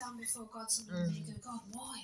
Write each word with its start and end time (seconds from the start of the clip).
stand 0.00 0.20
before 0.20 0.48
God 0.52 0.66
and 0.92 1.14
you 1.14 1.24
go, 1.24 1.32
God, 1.44 1.60
why? 1.72 2.00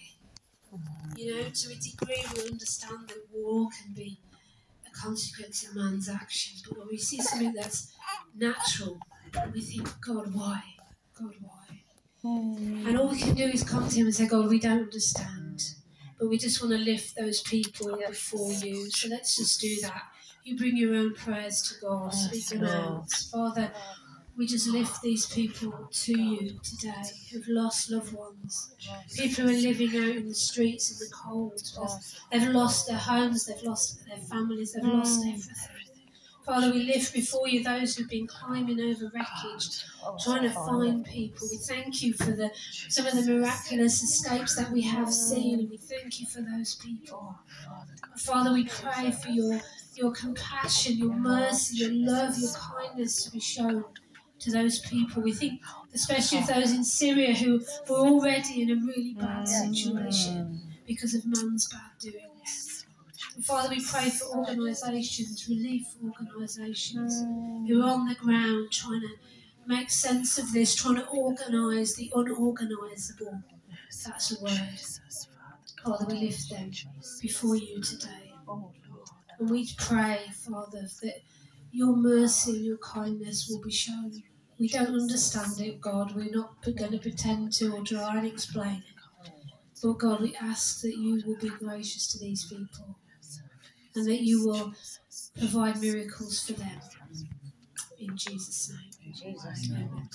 You 1.17 1.31
know, 1.31 1.43
to 1.49 1.71
a 1.71 1.77
degree 1.77 2.25
we 2.35 2.51
understand 2.51 3.09
that 3.09 3.23
war 3.33 3.69
can 3.71 3.95
be 3.95 4.19
a 4.85 4.91
consequence 4.91 5.69
of 5.69 5.77
man's 5.77 6.09
actions, 6.09 6.65
but 6.67 6.77
when 6.77 6.89
we 6.89 6.99
see 6.99 7.21
something 7.21 7.53
that's 7.53 7.93
natural, 8.37 8.99
we 9.53 9.61
think, 9.61 9.89
God, 10.01 10.35
why? 10.35 10.63
God, 11.17 11.35
why? 11.41 11.83
Mm. 12.25 12.89
And 12.89 12.99
all 12.99 13.11
we 13.11 13.19
can 13.19 13.35
do 13.35 13.45
is 13.45 13.63
come 13.63 13.89
to 13.89 13.95
Him 13.95 14.07
and 14.07 14.15
say, 14.15 14.27
God, 14.27 14.49
we 14.49 14.59
don't 14.59 14.83
understand, 14.83 15.63
but 16.19 16.29
we 16.29 16.37
just 16.37 16.61
want 16.61 16.73
to 16.73 16.79
lift 16.79 17.17
those 17.17 17.43
people 17.43 17.97
before 18.09 18.53
you. 18.55 18.91
So 18.91 19.09
let's 19.09 19.37
just 19.37 19.61
do 19.61 19.81
that. 19.83 20.03
You 20.43 20.57
bring 20.57 20.77
your 20.77 20.97
own 20.97 21.15
prayers 21.15 21.63
to 21.63 21.81
God, 21.81 22.13
speak 22.13 22.49
them 22.49 22.65
out. 22.65 23.11
Father, 23.31 23.71
we 24.37 24.47
just 24.47 24.69
lift 24.69 25.01
these 25.03 25.27
people 25.27 25.73
to 25.91 26.21
you 26.21 26.59
today 26.63 27.03
who've 27.31 27.47
lost 27.49 27.91
loved 27.91 28.13
ones. 28.13 28.75
People 29.15 29.45
who 29.45 29.51
are 29.51 29.61
living 29.61 29.91
out 29.91 30.17
in 30.17 30.29
the 30.29 30.35
streets 30.35 30.91
in 30.91 30.99
the 30.99 31.15
cold. 31.15 31.61
They've 32.33 32.49
lost 32.49 32.89
their 32.89 32.99
homes, 32.99 33.47
they've 33.47 33.63
lost 33.63 34.05
their 34.07 34.19
families, 34.19 34.73
they've 34.73 34.85
lost 34.85 35.21
mm. 35.21 35.29
everything. 35.29 35.81
Father, 36.45 36.71
we 36.73 36.83
lift 36.83 37.15
before 37.15 37.49
you 37.49 37.63
those 37.63 37.97
who've 37.97 38.11
been 38.11 38.27
climbing 38.27 38.79
over 38.79 39.11
wreckage, 39.15 39.83
oh, 40.05 40.15
trying 40.23 40.43
to 40.43 40.51
find 40.51 41.03
people. 41.07 41.49
We 41.51 41.57
thank 41.57 42.03
you 42.03 42.13
for 42.13 42.33
the 42.33 42.51
some 42.89 43.07
of 43.07 43.15
the 43.15 43.33
miraculous 43.33 44.03
escapes 44.03 44.55
that 44.57 44.71
we 44.71 44.83
have 44.83 45.11
seen, 45.11 45.61
and 45.61 45.71
we 45.71 45.79
thank 45.79 46.21
you 46.21 46.27
for 46.27 46.43
those 46.43 46.75
people. 46.75 47.35
Father, 48.19 48.53
we 48.53 48.67
pray 48.67 49.11
for 49.11 49.31
your 49.31 49.59
your 49.95 50.13
compassion, 50.13 50.99
your 50.99 51.15
mercy, 51.15 51.77
your 51.79 51.93
love, 51.93 52.37
your 52.37 52.53
kindness 52.53 53.25
to 53.25 53.31
be 53.31 53.41
shown 53.41 53.85
to 54.45 54.51
those 54.51 54.79
people. 54.81 55.23
We 55.23 55.33
think, 55.33 55.61
especially 55.95 56.39
of 56.39 56.47
those 56.47 56.73
in 56.73 56.85
Syria 56.85 57.35
who 57.35 57.61
were 57.89 57.97
already 57.97 58.63
in 58.63 58.71
a 58.71 58.77
really 58.77 59.15
bad 59.15 59.49
situation 59.49 60.61
because 60.87 61.15
of 61.15 61.25
man's 61.27 61.69
bad 61.69 61.99
doings. 61.99 62.87
And 63.35 63.45
Father, 63.45 63.71
we 63.71 63.85
pray 63.85 64.11
for 64.11 64.37
organisations, 64.37 65.49
relief 65.49 65.87
organisations 66.05 67.23
who 67.67 67.83
are 67.83 67.91
on 67.91 68.07
the 68.07 68.15
ground 68.15 68.71
trying 68.71 69.01
to 69.01 69.09
make 69.67 69.91
sense 69.91 70.39
of 70.39 70.53
this, 70.53 70.75
trying 70.75 70.97
to 70.97 71.07
organise 71.07 71.97
the 71.97 72.13
unorganisable. 72.15 73.43
That's 74.05 74.39
a 74.39 74.43
word. 74.43 74.79
Father, 75.83 76.07
we 76.07 76.21
lift 76.21 76.51
them 76.51 76.71
before 77.21 77.57
you 77.57 77.81
today. 77.83 78.33
And 79.39 79.51
we 79.51 79.69
pray, 79.77 80.21
Father, 80.33 80.83
that 81.03 81.23
your 81.73 81.97
mercy 81.97 82.53
and 82.53 82.65
your 82.65 82.79
kindness 82.79 83.49
will 83.49 83.61
be 83.61 83.73
shown. 83.73 84.23
We 84.59 84.69
don't 84.69 84.95
understand 84.95 85.61
it, 85.61 85.81
God. 85.81 86.15
We're 86.15 86.31
not 86.31 86.63
going 86.63 86.93
to 86.93 86.99
pretend 86.99 87.53
to 87.55 87.73
or 87.75 87.83
try 87.83 88.19
and 88.19 88.27
explain 88.27 88.77
it. 88.89 89.33
But 89.83 89.99
God, 89.99 90.23
we 90.23 90.35
ask 90.41 90.81
that 90.83 90.97
you 90.97 91.23
will 91.27 91.37
be 91.37 91.51
gracious 91.51 92.11
to 92.13 92.19
these 92.19 92.45
people 92.47 92.97
and 93.95 94.07
that 94.07 94.23
you 94.23 94.47
will 94.47 94.73
provide 95.39 95.81
miracles 95.81 96.47
for 96.47 96.55
them. 96.55 96.81
In 97.99 98.17
Jesus' 98.17 98.73
name. 98.73 99.15
Jesus' 99.15 99.71
Amen. 99.71 100.09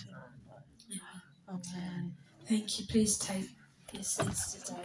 Amen. 1.47 2.15
Thank 2.47 2.79
you. 2.79 2.85
Please 2.87 3.17
take 3.17 3.49
your 3.93 4.03
seats 4.03 4.53
today. 4.53 4.81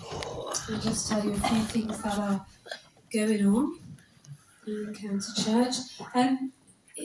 I'll 0.00 0.80
just 0.80 1.08
tell 1.08 1.24
you 1.24 1.32
a 1.32 1.36
few 1.36 1.62
things 1.62 2.02
that 2.02 2.18
are 2.18 2.46
going 3.12 3.46
on 3.46 3.78
in 4.66 4.88
Encounter 4.88 5.42
Church. 5.42 5.76
Um, 6.14 6.52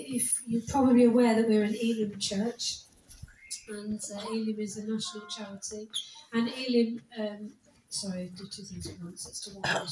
if 0.10 0.42
you're 0.48 0.62
probably 0.68 1.06
aware 1.06 1.36
that 1.36 1.48
we're 1.48 1.64
an 1.64 1.76
Elim 1.76 2.20
church, 2.20 2.80
and 3.68 4.02
uh, 4.16 4.28
Elim 4.30 4.60
is 4.60 4.78
a 4.78 4.82
national 4.82 5.28
charity, 5.28 5.88
and 6.34 6.50
Elim, 6.50 7.02
um, 7.20 7.52
sorry, 7.90 8.32
do 8.36 8.46
two 8.46 8.64
things 8.64 8.88
at 8.88 9.02
once. 9.04 9.28
It's 9.28 9.42
to 9.42 9.52
one 9.52 9.64
time. 9.64 9.88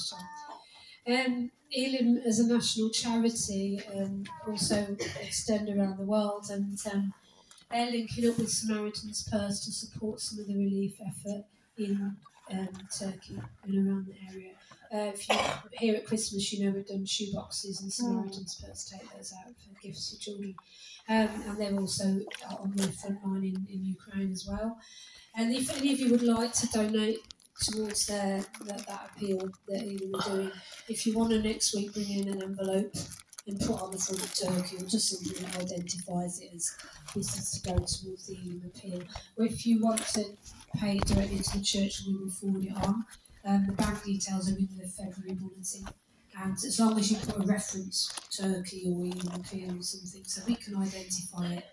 Um, 1.07 1.51
Elim 1.71 2.17
as 2.25 2.39
a 2.39 2.47
national 2.47 2.89
charity 2.89 3.81
um, 3.95 4.23
also 4.47 4.97
extend 5.21 5.69
around 5.69 5.97
the 5.97 6.05
world, 6.05 6.47
and 6.49 6.77
um, 6.91 7.13
they're 7.69 7.91
linking 7.91 8.29
up 8.29 8.37
with 8.37 8.49
Samaritan's 8.49 9.27
Purse 9.29 9.63
to 9.65 9.71
support 9.71 10.19
some 10.19 10.39
of 10.39 10.47
the 10.47 10.55
relief 10.55 10.95
effort 11.01 11.45
in 11.77 12.15
um, 12.51 12.69
Turkey 12.97 13.39
and 13.63 13.87
around 13.87 14.07
the 14.07 14.15
area. 14.33 14.53
Uh, 14.93 15.11
if 15.13 15.27
you 15.29 15.35
here 15.73 15.95
at 15.95 16.05
Christmas, 16.05 16.51
you 16.51 16.65
know 16.65 16.71
we've 16.71 16.87
done 16.87 17.05
shoe 17.05 17.33
boxes 17.33 17.81
and 17.81 17.91
Samaritan's 17.91 18.61
Purse 18.63 18.89
take 18.89 19.11
those 19.13 19.33
out 19.33 19.53
for 19.53 19.81
gifts 19.81 20.13
for 20.13 20.21
children, 20.21 20.55
um, 21.09 21.29
and 21.45 21.57
they're 21.57 21.79
also 21.79 22.21
on 22.59 22.73
the 22.75 22.91
front 22.93 23.23
line 23.25 23.43
in, 23.43 23.67
in 23.69 23.85
Ukraine 23.85 24.31
as 24.31 24.47
well. 24.49 24.77
And 25.35 25.53
if 25.53 25.75
any 25.77 25.93
of 25.93 25.99
you 25.99 26.11
would 26.11 26.23
like 26.23 26.53
to 26.53 26.67
donate 26.67 27.19
towards 27.61 28.07
their 28.07 28.43
that, 28.65 28.85
that 28.87 29.09
appeal 29.11 29.49
that 29.67 29.85
you 29.85 30.11
were 30.11 30.21
doing, 30.21 30.51
if 30.87 31.05
you 31.05 31.17
want 31.17 31.31
to 31.31 31.41
next 31.41 31.75
week 31.75 31.93
bring 31.93 32.09
in 32.09 32.29
an 32.29 32.43
envelope 32.43 32.95
and 33.47 33.59
put 33.59 33.81
on 33.81 33.91
the 33.91 33.97
front 33.97 34.23
of 34.23 34.33
Turkey 34.33 34.77
or 34.77 34.87
just 34.87 35.09
something 35.09 35.43
that 35.43 35.61
identifies 35.61 36.41
it 36.41 36.51
as 36.53 36.75
this 37.15 37.37
is 37.37 37.61
to 37.61 37.69
go 37.69 37.75
towards 37.75 38.27
the 38.27 38.37
appeal. 38.65 39.01
Or 39.37 39.45
if 39.45 39.65
you 39.65 39.81
want 39.81 40.01
to 40.07 40.25
pay 40.75 40.99
directly 40.99 41.39
to 41.39 41.57
the 41.57 41.63
church, 41.63 42.01
we 42.05 42.15
will 42.15 42.29
forward 42.29 42.65
it 42.65 42.75
on. 42.75 43.05
Um, 43.47 43.65
the 43.65 43.71
bank 43.71 44.03
details 44.03 44.51
are 44.51 44.57
in 44.57 44.67
the 44.77 44.87
February 44.87 45.33
bulletin. 45.35 45.87
And 46.39 46.53
as 46.53 46.79
long 46.79 46.99
as 46.99 47.11
you 47.11 47.17
put 47.17 47.43
a 47.43 47.47
reference 47.47 48.11
Turkey 48.29 48.83
or 48.87 49.07
appeal 49.35 49.77
or 49.77 49.81
something, 49.81 50.23
so 50.25 50.41
we 50.45 50.55
can 50.55 50.75
identify 50.75 51.53
it, 51.53 51.65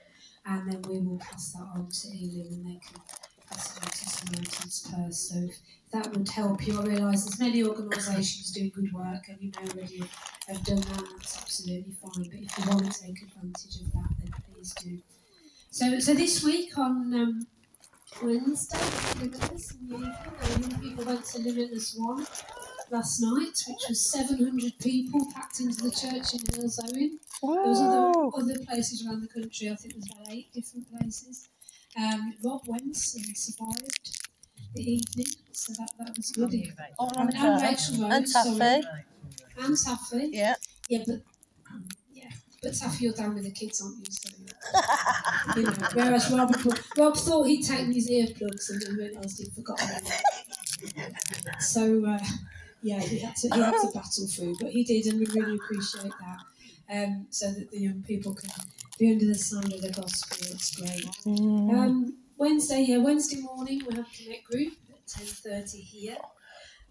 and 0.46 0.70
then 0.70 0.82
we 0.82 0.98
will 1.00 1.18
pass 1.18 1.52
that 1.52 1.66
on 1.74 1.88
to 1.90 2.08
Elim 2.08 2.52
and 2.52 2.66
they 2.66 2.80
can 2.80 3.00
pass 3.48 3.76
it 3.76 3.82
on 3.82 3.90
to 3.90 4.08
someone 4.08 4.44
Samaritan's 4.44 4.88
Purse. 4.90 5.18
So 5.18 5.38
if 5.38 5.58
that 5.94 6.12
would 6.12 6.28
help 6.28 6.66
you. 6.66 6.78
I 6.78 6.84
realise 6.84 7.24
there's 7.24 7.40
many 7.40 7.62
organisations 7.62 8.50
doing 8.50 8.72
good 8.74 8.92
work, 8.92 9.28
and 9.28 9.38
you 9.40 9.50
know 9.52 9.70
already 9.72 10.02
have 10.48 10.62
done 10.64 10.80
that. 10.80 11.04
That's 11.12 11.38
absolutely 11.38 11.94
fine. 12.02 12.28
But 12.30 12.40
if 12.40 12.58
you 12.58 12.70
want 12.70 12.92
to 12.92 13.02
take 13.02 13.22
advantage 13.22 13.76
of 13.80 13.92
that, 13.92 14.08
then 14.18 14.32
please 14.52 14.74
do. 14.74 14.98
So, 15.70 15.98
so 16.00 16.14
this 16.14 16.42
week 16.42 16.76
on 16.78 17.14
um, 17.14 17.46
Wednesday, 18.22 18.78
Limitless 19.20 19.72
in 19.72 19.88
the 19.88 19.94
evening, 19.96 20.14
a 20.40 20.48
young 20.48 20.80
people 20.80 21.04
went 21.04 21.24
to 21.24 21.38
Limitless 21.38 21.94
One 21.98 22.26
last 22.90 23.20
night, 23.20 23.56
which 23.68 23.84
was 23.88 24.10
700 24.10 24.72
people 24.80 25.20
packed 25.34 25.60
into 25.60 25.82
the 25.82 25.90
church 25.90 26.34
in 26.34 26.40
Halesowen. 26.46 27.10
There 27.42 27.68
was 27.70 27.80
other, 27.80 28.52
other 28.54 28.64
places 28.64 29.06
around 29.06 29.22
the 29.22 29.28
country. 29.28 29.70
I 29.70 29.74
think 29.74 29.94
it 29.94 29.96
was 29.96 30.10
about 30.10 30.32
eight 30.32 30.52
different 30.52 30.86
places. 30.90 31.48
Um, 31.96 32.34
Rob 32.44 32.62
went 32.66 32.84
and 32.84 33.36
survived 33.36 34.18
the 34.74 34.82
evening, 34.92 35.26
so 35.52 35.72
that, 35.74 35.90
that 35.98 36.16
was 36.16 36.30
good. 36.32 36.52
Oh, 36.98 37.08
And, 37.16 37.30
and 37.34 37.38
and 37.38 37.62
Rachel 37.62 38.02
Rose, 38.02 38.12
And 38.14 38.28
sorry. 38.28 38.58
Taffy. 38.58 38.86
And 39.58 39.76
Taffy. 39.76 40.28
Yeah. 40.32 40.54
Yeah, 40.88 40.98
but 41.06 41.20
yeah, 42.12 42.30
but 42.62 42.74
Taffy, 42.74 43.04
you're 43.04 43.14
down 43.14 43.34
with 43.34 43.44
the 43.44 43.52
kids, 43.52 43.80
aren't 43.82 43.98
you? 43.98 44.04
So, 44.10 44.30
you 45.56 45.62
know, 45.62 45.72
whereas 45.94 46.30
Rob, 46.30 46.54
Rob 46.96 47.16
thought 47.16 47.44
he'd 47.44 47.62
taken 47.62 47.92
his 47.92 48.10
earplugs 48.10 48.70
and 48.70 48.82
then 48.82 48.96
realised 48.96 49.38
he'd 49.38 49.52
forgotten 49.52 49.88
them. 49.88 51.14
So 51.60 52.04
uh, 52.06 52.18
yeah, 52.82 53.00
he 53.00 53.18
had 53.18 53.36
to 53.36 53.48
he 53.54 53.60
had 53.60 53.72
to 53.72 53.90
battle 53.94 54.26
through, 54.26 54.56
but 54.60 54.70
he 54.70 54.84
did, 54.84 55.06
and 55.06 55.18
we 55.18 55.26
really 55.26 55.56
appreciate 55.56 56.12
that. 56.20 56.40
Um, 56.92 57.26
so 57.30 57.50
that 57.50 57.70
the 57.70 57.78
young 57.78 58.02
people 58.02 58.34
can 58.34 58.50
be 58.98 59.10
under 59.10 59.26
the 59.26 59.34
sound 59.34 59.72
of 59.72 59.80
the 59.80 59.90
gospel. 59.90 60.36
It's 60.50 60.76
great. 60.76 61.06
Mm. 61.24 61.74
Um, 61.74 62.16
Wednesday, 62.36 62.84
yeah, 62.86 62.98
Wednesday 62.98 63.40
morning 63.40 63.80
we 63.88 63.94
have 63.94 64.06
Connect 64.12 64.44
Group 64.44 64.74
at 64.90 65.06
ten 65.06 65.26
thirty 65.26 65.80
here. 65.80 66.18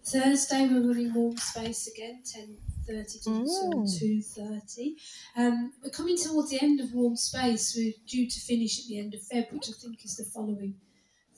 Thursday 0.04 0.66
we're 0.66 0.86
running 0.86 1.14
warm 1.14 1.36
space 1.36 1.86
again, 1.86 2.22
ten 2.24 2.56
thirty 2.86 3.18
to 3.20 3.30
Mm. 3.30 3.98
two 3.98 4.22
thirty. 4.22 4.96
Um, 5.36 5.72
we're 5.82 5.90
coming 5.90 6.16
towards 6.16 6.50
the 6.50 6.60
end 6.62 6.80
of 6.80 6.92
warm 6.94 7.16
space. 7.16 7.74
We're 7.76 7.94
due 8.06 8.28
to 8.28 8.40
finish 8.40 8.80
at 8.80 8.86
the 8.86 8.98
end 8.98 9.14
of 9.14 9.20
Feb, 9.22 9.52
which 9.52 9.68
I 9.68 9.72
think 9.72 10.04
is 10.04 10.16
the 10.16 10.24
following 10.24 10.74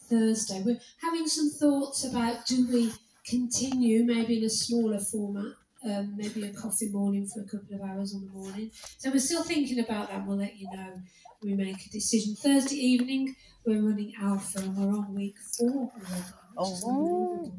Thursday. 0.09 0.63
We're 0.63 0.81
having 1.01 1.27
some 1.27 1.51
thoughts 1.51 2.05
about 2.05 2.47
do 2.47 2.67
we 2.69 2.93
continue 3.25 4.05
maybe 4.05 4.39
in 4.39 4.45
a 4.45 4.51
smaller 4.51 5.01
format. 5.01 5.55
Um, 5.85 6.17
maybe 6.17 6.43
a 6.45 6.53
coffee 6.53 6.89
morning 6.89 7.29
for 7.29 7.41
a 7.43 7.45
couple 7.45 7.77
of 7.77 7.83
hours 7.83 8.13
on 8.15 8.25
the 8.25 8.31
morning. 8.33 8.73
So 8.99 9.11
we're 9.11 9.21
still 9.21 9.45
thinking 9.45 9.79
about 9.79 10.11
that. 10.11 10.27
We'll 10.27 10.39
let 10.39 10.57
you 10.57 10.67
know 10.73 11.01
when 11.41 11.57
we 11.57 11.65
make 11.65 11.87
a 11.87 11.91
decision. 11.91 12.35
Thursday 12.35 12.77
evening, 12.77 13.37
we're 13.65 13.81
running 13.83 14.13
Alpha 14.21 14.59
and 14.61 14.77
we're 14.77 14.97
on 14.99 15.15
week 15.15 15.37
four 15.57 15.93
already. 15.93 16.25
Which 16.57 16.69
is 16.71 16.85
Oh. 16.87 17.53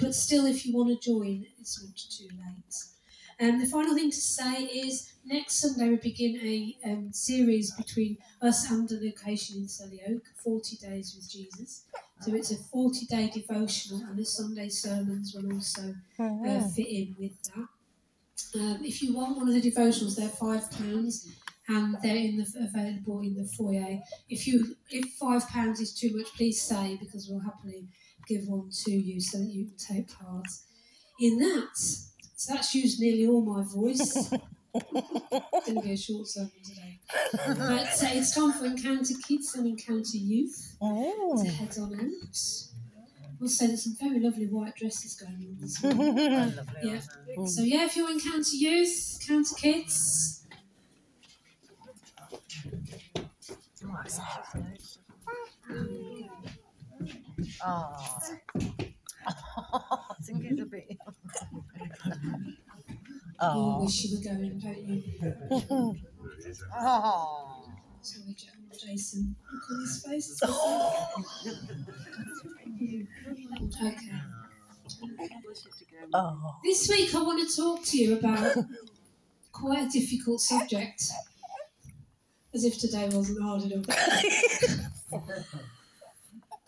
But 0.00 0.14
still, 0.14 0.46
if 0.46 0.66
you 0.66 0.74
want 0.74 0.88
to 1.00 1.08
join, 1.10 1.46
it's 1.60 1.80
not 1.80 1.94
too 1.96 2.28
late. 2.36 2.74
And 3.40 3.60
the 3.60 3.66
final 3.66 3.94
thing 3.94 4.10
to 4.10 4.20
say 4.20 4.64
is 4.64 5.14
next 5.24 5.54
Sunday 5.60 5.88
we 5.88 5.96
begin 5.96 6.36
a 6.42 6.76
um, 6.84 7.10
series 7.12 7.74
between 7.74 8.18
us 8.42 8.70
and 8.70 8.90
a 8.92 8.94
location 9.02 9.56
in 9.56 9.64
Selly 9.66 9.98
Oak, 10.14 10.22
40 10.44 10.76
Days 10.76 11.14
with 11.16 11.30
Jesus. 11.30 11.84
So 12.20 12.34
it's 12.34 12.50
a 12.52 12.56
40 12.56 13.06
day 13.06 13.30
devotional, 13.32 14.02
and 14.06 14.18
the 14.18 14.26
Sunday 14.26 14.68
sermons 14.68 15.34
will 15.34 15.54
also 15.54 15.94
uh, 16.18 16.24
Mm. 16.60 16.74
fit 16.74 16.86
in 16.88 17.16
with 17.18 17.42
that. 17.44 18.60
Um, 18.60 18.84
if 18.84 19.02
you 19.02 19.14
want 19.16 19.38
one 19.38 19.48
of 19.48 19.54
the 19.54 19.70
devotionals, 19.70 20.16
they're 20.16 20.28
five 20.28 20.70
pounds, 20.72 21.26
and 21.68 21.96
they're 22.02 22.16
in 22.16 22.36
the, 22.36 22.46
available 22.68 23.20
in 23.20 23.34
the 23.36 23.44
foyer. 23.56 24.00
If 24.28 24.46
you 24.46 24.76
if 24.90 25.12
five 25.14 25.48
pounds 25.48 25.80
is 25.80 25.94
too 25.94 26.14
much, 26.14 26.26
please 26.36 26.60
say 26.60 26.98
because 27.00 27.26
we'll 27.28 27.40
happily 27.40 27.88
give 28.28 28.46
one 28.48 28.68
to 28.84 28.90
you 28.92 29.18
so 29.20 29.38
that 29.38 29.48
you 29.50 29.64
can 29.66 29.76
take 29.76 30.08
part 30.12 30.46
in 31.18 31.38
that. 31.38 31.74
So 32.40 32.54
that's 32.54 32.74
used 32.74 32.98
nearly 33.00 33.26
all 33.26 33.42
my 33.42 33.62
voice. 33.62 34.30
going 34.30 35.74
to 35.76 35.80
be 35.82 35.92
a 35.92 35.96
short 35.98 36.26
sermon 36.26 36.50
today. 36.64 36.98
But 37.34 37.58
uh, 37.58 38.16
it's 38.16 38.34
time 38.34 38.52
for 38.54 38.64
Encounter 38.64 39.12
Kids 39.28 39.54
and 39.56 39.66
Encounter 39.66 40.16
Youth 40.16 40.74
Oh. 40.80 41.44
to 41.44 41.50
head 41.50 41.76
on 41.78 41.92
out. 42.00 42.36
Also, 43.42 43.66
there's 43.66 43.84
some 43.84 43.94
very 44.00 44.20
lovely 44.20 44.46
white 44.46 44.74
dresses 44.74 45.16
going 45.16 45.34
on 45.34 45.56
this 45.60 45.82
morning. 45.82 46.16
Yeah. 46.82 47.00
So 47.46 47.60
yeah, 47.62 47.84
if 47.84 47.94
you're 47.94 48.10
encounter 48.10 48.56
youth, 48.56 49.18
encounter 49.20 49.54
kids, 49.56 50.46
Oh. 57.62 58.18
I 59.26 60.14
think 60.22 60.44
it's 60.44 60.60
a 60.62 60.64
bit. 60.64 60.96
You 61.80 62.54
Oh. 63.42 63.78
oh 63.78 63.82
wish 63.84 64.04
you 64.04 64.18
were 64.18 64.24
going, 64.24 64.58
don't 64.58 64.88
you? 64.88 65.02
Oh. 66.78 67.64
Sorry, 68.02 68.34
Ja- 68.38 68.78
Jason. 68.78 69.34
Look 69.52 69.70
on 69.70 69.80
his 69.80 70.02
face. 70.06 70.40
okay. 73.82 74.12
Oh. 76.12 76.56
This 76.64 76.88
week 76.88 77.14
I 77.14 77.22
want 77.22 77.48
to 77.48 77.56
talk 77.56 77.84
to 77.86 77.96
you 77.98 78.18
about 78.18 78.56
quite 79.52 79.86
a 79.86 79.90
difficult 79.90 80.40
subject. 80.40 81.04
As 82.52 82.64
if 82.64 82.78
today 82.78 83.08
wasn't 83.12 83.40
hard 83.42 83.62
enough. 83.62 83.86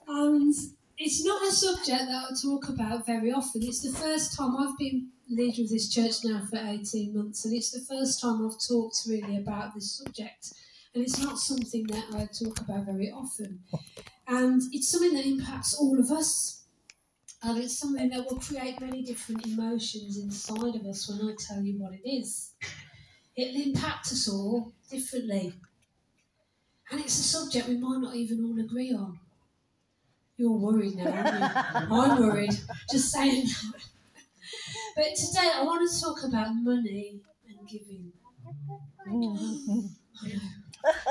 and 0.09 0.55
it's 1.05 1.25
not 1.25 1.43
a 1.43 1.51
subject 1.51 2.07
that 2.07 2.27
I 2.31 2.35
talk 2.41 2.69
about 2.69 3.05
very 3.07 3.33
often. 3.33 3.63
It's 3.65 3.81
the 3.81 3.99
first 3.99 4.37
time 4.37 4.57
I've 4.57 4.79
been 4.79 5.09
leader 5.29 5.63
of 5.63 5.71
this 5.71 5.93
church 5.93 6.25
now 6.25 6.43
for 6.49 6.59
18 6.59 7.13
months, 7.17 7.45
and 7.45 7.55
it's 7.55 7.73
the 7.73 7.81
first 7.81 8.21
time 8.21 8.47
I've 8.47 8.61
talked 8.69 8.99
really 9.09 9.39
about 9.39 9.75
this 9.75 9.99
subject. 9.99 10.53
And 10.95 11.03
it's 11.03 11.19
not 11.19 11.41
something 11.41 11.87
that 11.89 12.05
I 12.15 12.27
talk 12.27 12.61
about 12.61 12.87
very 12.87 13.11
often. 13.11 13.61
And 14.29 14.63
it's 14.73 14.93
something 14.93 15.15
that 15.15 15.27
impacts 15.27 15.75
all 15.75 15.99
of 15.99 16.11
us. 16.13 16.63
And 17.43 17.59
it's 17.59 17.77
something 17.77 18.11
that 18.11 18.25
will 18.31 18.39
create 18.39 18.81
many 18.81 19.03
different 19.03 19.45
emotions 19.45 20.19
inside 20.19 20.77
of 20.77 20.87
us 20.87 21.09
when 21.09 21.29
I 21.29 21.35
tell 21.37 21.63
you 21.63 21.81
what 21.81 21.95
it 21.95 22.09
is. 22.09 22.53
It'll 23.37 23.61
impact 23.61 24.13
us 24.13 24.29
all 24.29 24.73
differently. 24.89 25.53
And 26.93 27.01
it's 27.01 27.19
a 27.19 27.23
subject 27.25 27.67
we 27.67 27.79
might 27.79 28.01
not 28.01 28.15
even 28.15 28.45
all 28.45 28.61
agree 28.61 28.93
on. 28.93 29.19
You're 30.43 30.59
worried 30.59 30.97
now, 30.97 31.05
you? 31.05 31.95
I'm 31.95 32.19
worried, 32.19 32.51
just 32.91 33.13
saying 33.13 33.45
that. 33.45 33.81
But 34.97 35.15
today 35.15 35.49
I 35.55 35.63
want 35.63 35.89
to 35.89 36.01
talk 36.01 36.17
about 36.25 36.53
money 36.57 37.21
and 37.49 37.69
giving. 37.69 38.13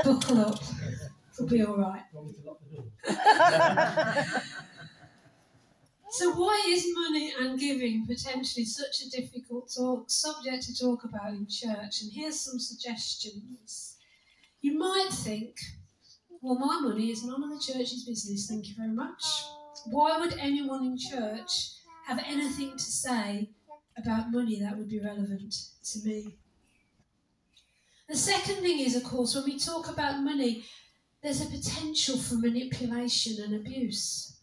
Buckle 0.03 0.39
up, 0.41 0.61
it'll 1.31 1.47
be 1.47 1.63
all 1.63 1.77
right. 1.77 2.03
So, 6.09 6.33
why 6.33 6.65
is 6.67 6.85
money 6.93 7.33
and 7.39 7.57
giving 7.57 8.05
potentially 8.05 8.65
such 8.65 9.01
a 9.01 9.09
difficult 9.09 9.71
talk, 9.73 10.09
subject 10.11 10.63
to 10.63 10.77
talk 10.77 11.05
about 11.05 11.29
in 11.29 11.47
church? 11.47 12.01
And 12.01 12.11
here's 12.13 12.37
some 12.37 12.59
suggestions. 12.59 13.95
You 14.59 14.77
might 14.77 15.07
think, 15.09 15.55
well, 16.41 16.57
my 16.57 16.79
money 16.81 17.11
is 17.11 17.23
none 17.23 17.43
of 17.43 17.49
the 17.49 17.59
church's 17.59 18.03
business, 18.03 18.47
thank 18.47 18.67
you 18.67 18.75
very 18.75 18.89
much. 18.89 19.23
Why 19.85 20.19
would 20.19 20.37
anyone 20.39 20.83
in 20.85 20.97
church 20.97 21.71
have 22.07 22.19
anything 22.25 22.71
to 22.71 22.83
say 22.83 23.49
about 23.97 24.31
money 24.31 24.59
that 24.59 24.77
would 24.77 24.89
be 24.89 24.99
relevant 24.99 25.53
to 25.83 25.99
me? 25.99 26.37
The 28.09 28.17
second 28.17 28.55
thing 28.55 28.79
is, 28.79 28.95
of 28.95 29.03
course, 29.03 29.35
when 29.35 29.45
we 29.45 29.57
talk 29.57 29.89
about 29.89 30.23
money, 30.23 30.65
there's 31.21 31.41
a 31.41 31.45
potential 31.45 32.17
for 32.17 32.35
manipulation 32.35 33.41
and 33.43 33.55
abuse. 33.55 34.37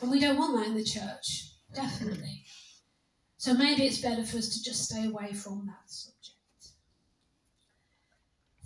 And 0.00 0.10
we 0.10 0.20
don't 0.20 0.38
want 0.38 0.56
that 0.56 0.68
in 0.68 0.76
the 0.76 0.84
church, 0.84 1.52
definitely. 1.74 2.44
So 3.36 3.54
maybe 3.54 3.84
it's 3.84 4.00
better 4.00 4.24
for 4.24 4.38
us 4.38 4.48
to 4.50 4.62
just 4.62 4.84
stay 4.84 5.06
away 5.06 5.32
from 5.32 5.66
that. 5.66 5.92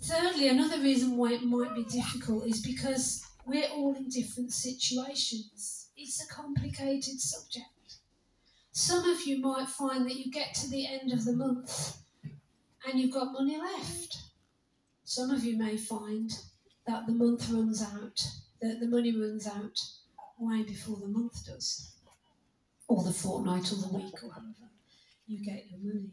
Thirdly, 0.03 0.49
another 0.49 0.79
reason 0.79 1.15
why 1.15 1.31
it 1.31 1.43
might 1.43 1.73
be 1.73 1.85
difficult 1.85 2.45
is 2.45 2.61
because 2.61 3.25
we're 3.45 3.69
all 3.69 3.95
in 3.95 4.09
different 4.09 4.51
situations. 4.51 5.91
It's 5.95 6.21
a 6.21 6.27
complicated 6.27 7.21
subject. 7.21 7.99
Some 8.73 9.07
of 9.09 9.25
you 9.25 9.39
might 9.39 9.69
find 9.69 10.05
that 10.05 10.17
you 10.17 10.29
get 10.29 10.55
to 10.55 10.69
the 10.69 10.85
end 10.87 11.13
of 11.13 11.23
the 11.23 11.31
month 11.31 11.99
and 12.85 12.99
you've 12.99 13.13
got 13.13 13.31
money 13.31 13.57
left. 13.57 14.17
Some 15.05 15.29
of 15.29 15.45
you 15.45 15.57
may 15.57 15.77
find 15.77 16.31
that 16.85 17.05
the 17.05 17.13
month 17.13 17.49
runs 17.49 17.81
out, 17.81 18.27
that 18.61 18.81
the 18.81 18.87
money 18.87 19.15
runs 19.15 19.47
out 19.47 19.79
way 20.37 20.63
before 20.63 20.97
the 20.97 21.07
month 21.07 21.45
does, 21.45 21.93
or 22.89 23.03
the 23.03 23.13
fortnight, 23.13 23.71
or 23.71 23.75
the 23.75 23.95
week, 23.95 24.21
or 24.21 24.31
however 24.31 24.69
you 25.27 25.45
get 25.45 25.65
your 25.69 25.79
money. 25.79 26.11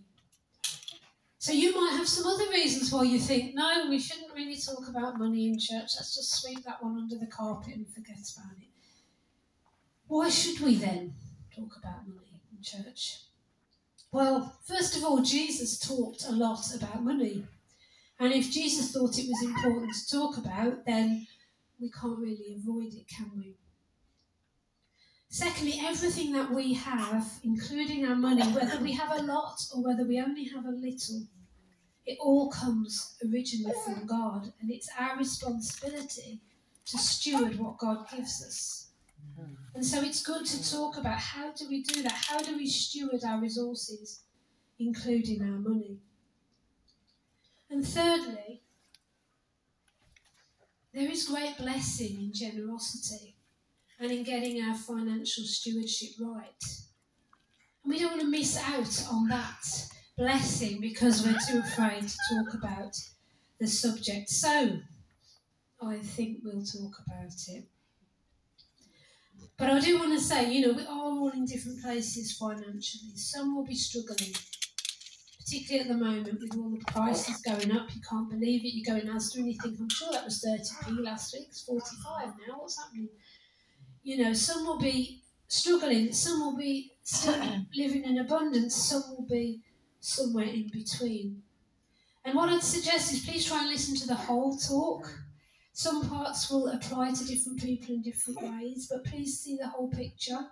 So 1.41 1.53
you 1.53 1.75
might 1.75 1.97
have 1.97 2.07
some 2.07 2.27
other 2.27 2.51
reasons 2.51 2.93
why 2.93 3.05
you 3.05 3.19
think, 3.19 3.55
no, 3.55 3.87
we 3.89 3.99
shouldn't 3.99 4.35
really 4.35 4.59
talk 4.59 4.87
about 4.91 5.19
money 5.19 5.49
in 5.49 5.59
church. 5.59 5.93
Let's 5.97 6.15
just 6.15 6.35
sweep 6.35 6.63
that 6.65 6.85
one 6.85 6.99
under 6.99 7.17
the 7.17 7.27
carpet 7.27 7.77
and 7.77 7.89
forget 7.89 8.19
about 8.37 8.59
it. 8.61 8.69
Why 10.07 10.29
should 10.29 10.61
we 10.61 10.75
then 10.75 11.15
talk 11.57 11.79
about 11.79 12.07
money 12.07 12.43
in 12.55 12.63
church? 12.63 13.21
Well, 14.13 14.55
first 14.67 14.99
of 14.99 15.03
all, 15.03 15.23
Jesus 15.23 15.79
talked 15.79 16.27
a 16.27 16.33
lot 16.33 16.75
about 16.75 17.03
money. 17.03 17.47
And 18.19 18.35
if 18.35 18.51
Jesus 18.51 18.93
thought 18.93 19.19
it 19.19 19.27
was 19.27 19.43
important 19.43 19.95
to 19.95 20.11
talk 20.11 20.37
about, 20.37 20.85
then 20.85 21.27
we 21.81 21.91
can't 21.91 22.19
really 22.19 22.59
avoid 22.59 22.93
it, 22.93 23.09
can 23.09 23.31
we? 23.35 23.57
Secondly, 25.33 25.81
everything 25.81 26.33
that 26.33 26.51
we 26.51 26.75
have, 26.75 27.25
including 27.45 28.05
our 28.05 28.17
money, 28.17 28.43
whether 28.43 28.81
we 28.81 28.93
have 28.93 29.13
a 29.17 29.23
lot 29.23 29.65
or 29.73 29.81
whether 29.81 30.03
we 30.05 30.21
only 30.21 30.45
have 30.47 30.65
a 30.65 30.71
little, 30.71 31.23
it 32.05 32.19
all 32.21 32.51
comes 32.51 33.17
originally 33.25 33.73
from 33.85 34.07
God, 34.07 34.53
and 34.61 34.73
it's 34.73 34.89
our 34.99 35.17
responsibility 35.17 36.41
to 36.87 36.99
steward 36.99 37.61
what 37.61 37.79
God 37.79 38.11
gives 38.11 38.45
us. 38.45 38.89
And 39.73 39.87
so 39.87 40.03
it's 40.03 40.21
good 40.21 40.45
to 40.47 40.69
talk 40.69 40.97
about 40.97 41.21
how 41.21 41.53
do 41.53 41.69
we 41.69 41.85
do 41.85 42.03
that? 42.03 42.27
How 42.29 42.43
do 42.43 42.57
we 42.57 42.67
steward 42.67 43.23
our 43.25 43.41
resources, 43.41 44.23
including 44.81 45.43
our 45.43 45.61
money? 45.61 45.99
And 47.71 47.87
thirdly, 47.87 48.63
there 50.93 51.09
is 51.09 51.29
great 51.29 51.57
blessing 51.57 52.21
in 52.21 52.33
generosity 52.33 53.30
and 54.01 54.11
in 54.11 54.23
getting 54.23 54.63
our 54.63 54.75
financial 54.75 55.45
stewardship 55.45 56.11
right. 56.19 56.65
And 57.85 57.93
we 57.93 57.99
don't 57.99 58.13
want 58.13 58.23
to 58.23 58.27
miss 58.29 58.57
out 58.57 59.07
on 59.13 59.29
that 59.29 59.63
blessing 60.17 60.81
because 60.81 61.25
we're 61.25 61.39
too 61.49 61.61
afraid 61.61 62.09
to 62.09 62.17
talk 62.31 62.55
about 62.55 62.97
the 63.59 63.67
subject. 63.67 64.31
So, 64.31 64.79
I 65.83 65.99
think 65.99 66.39
we'll 66.43 66.65
talk 66.65 66.97
about 67.07 67.33
it. 67.49 67.65
But 69.57 69.71
I 69.71 69.81
do 69.81 69.99
want 69.99 70.13
to 70.13 70.21
say, 70.21 70.51
you 70.51 70.67
know, 70.67 70.73
we 70.73 70.83
are 70.85 70.89
all 70.89 71.29
in 71.31 71.45
different 71.45 71.83
places 71.83 72.33
financially. 72.33 73.15
Some 73.17 73.55
will 73.55 73.67
be 73.67 73.75
struggling, 73.75 74.33
particularly 75.39 75.81
at 75.81 75.89
the 75.89 76.03
moment 76.03 76.41
with 76.41 76.57
all 76.57 76.71
the 76.71 76.85
prices 76.87 77.43
going 77.43 77.71
up. 77.73 77.95
You 77.95 78.01
can't 78.09 78.31
believe 78.31 78.65
it. 78.65 78.75
You 78.75 78.85
go 78.85 78.97
in 78.97 79.09
Asda 79.09 79.37
and 79.37 79.53
you 79.53 79.59
think, 79.61 79.79
I'm 79.79 79.91
sure 79.91 80.13
that 80.13 80.25
was 80.25 80.43
30p 80.43 81.05
last 81.05 81.35
week, 81.35 81.49
it's 81.49 81.63
45 81.65 82.29
now. 82.49 82.59
What's 82.59 82.79
happening? 82.79 83.09
You 84.03 84.23
know, 84.23 84.33
some 84.33 84.65
will 84.65 84.79
be 84.79 85.23
struggling, 85.47 86.13
some 86.13 86.41
will 86.41 86.57
be 86.57 86.93
still 87.03 87.37
living 87.75 88.05
in 88.05 88.19
abundance, 88.19 88.75
some 88.75 89.03
will 89.11 89.27
be 89.29 89.61
somewhere 90.01 90.47
in 90.47 90.71
between. 90.73 91.43
And 92.25 92.35
what 92.35 92.49
I'd 92.49 92.63
suggest 92.63 93.13
is 93.13 93.25
please 93.25 93.47
try 93.47 93.61
and 93.61 93.69
listen 93.69 93.97
to 93.97 94.07
the 94.07 94.15
whole 94.15 94.57
talk. 94.57 95.13
Some 95.73 96.09
parts 96.09 96.51
will 96.51 96.69
apply 96.69 97.13
to 97.13 97.25
different 97.25 97.63
people 97.63 97.95
in 97.95 98.03
different 98.03 98.43
ways, 98.43 98.89
but 98.91 99.05
please 99.05 99.41
see 99.41 99.57
the 99.57 99.69
whole 99.69 99.91
picture. 99.91 100.49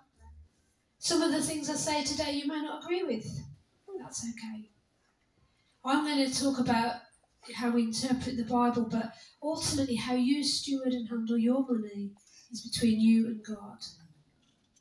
Some 0.97 1.21
of 1.21 1.31
the 1.31 1.41
things 1.41 1.69
I 1.69 1.75
say 1.75 2.03
today 2.03 2.33
you 2.33 2.47
may 2.47 2.61
not 2.61 2.83
agree 2.83 3.03
with. 3.03 3.25
That's 3.99 4.25
okay. 4.25 4.69
I'm 5.85 6.05
going 6.05 6.29
to 6.29 6.43
talk 6.43 6.59
about 6.59 6.95
how 7.55 7.69
we 7.69 7.83
interpret 7.83 8.37
the 8.37 8.43
Bible, 8.43 8.87
but 8.89 9.13
ultimately 9.41 9.95
how 9.95 10.15
you 10.15 10.43
steward 10.43 10.93
and 10.93 11.07
handle 11.07 11.37
your 11.37 11.65
money 11.67 12.11
is 12.51 12.61
between 12.61 12.99
you 12.99 13.27
and 13.27 13.43
God. 13.43 13.79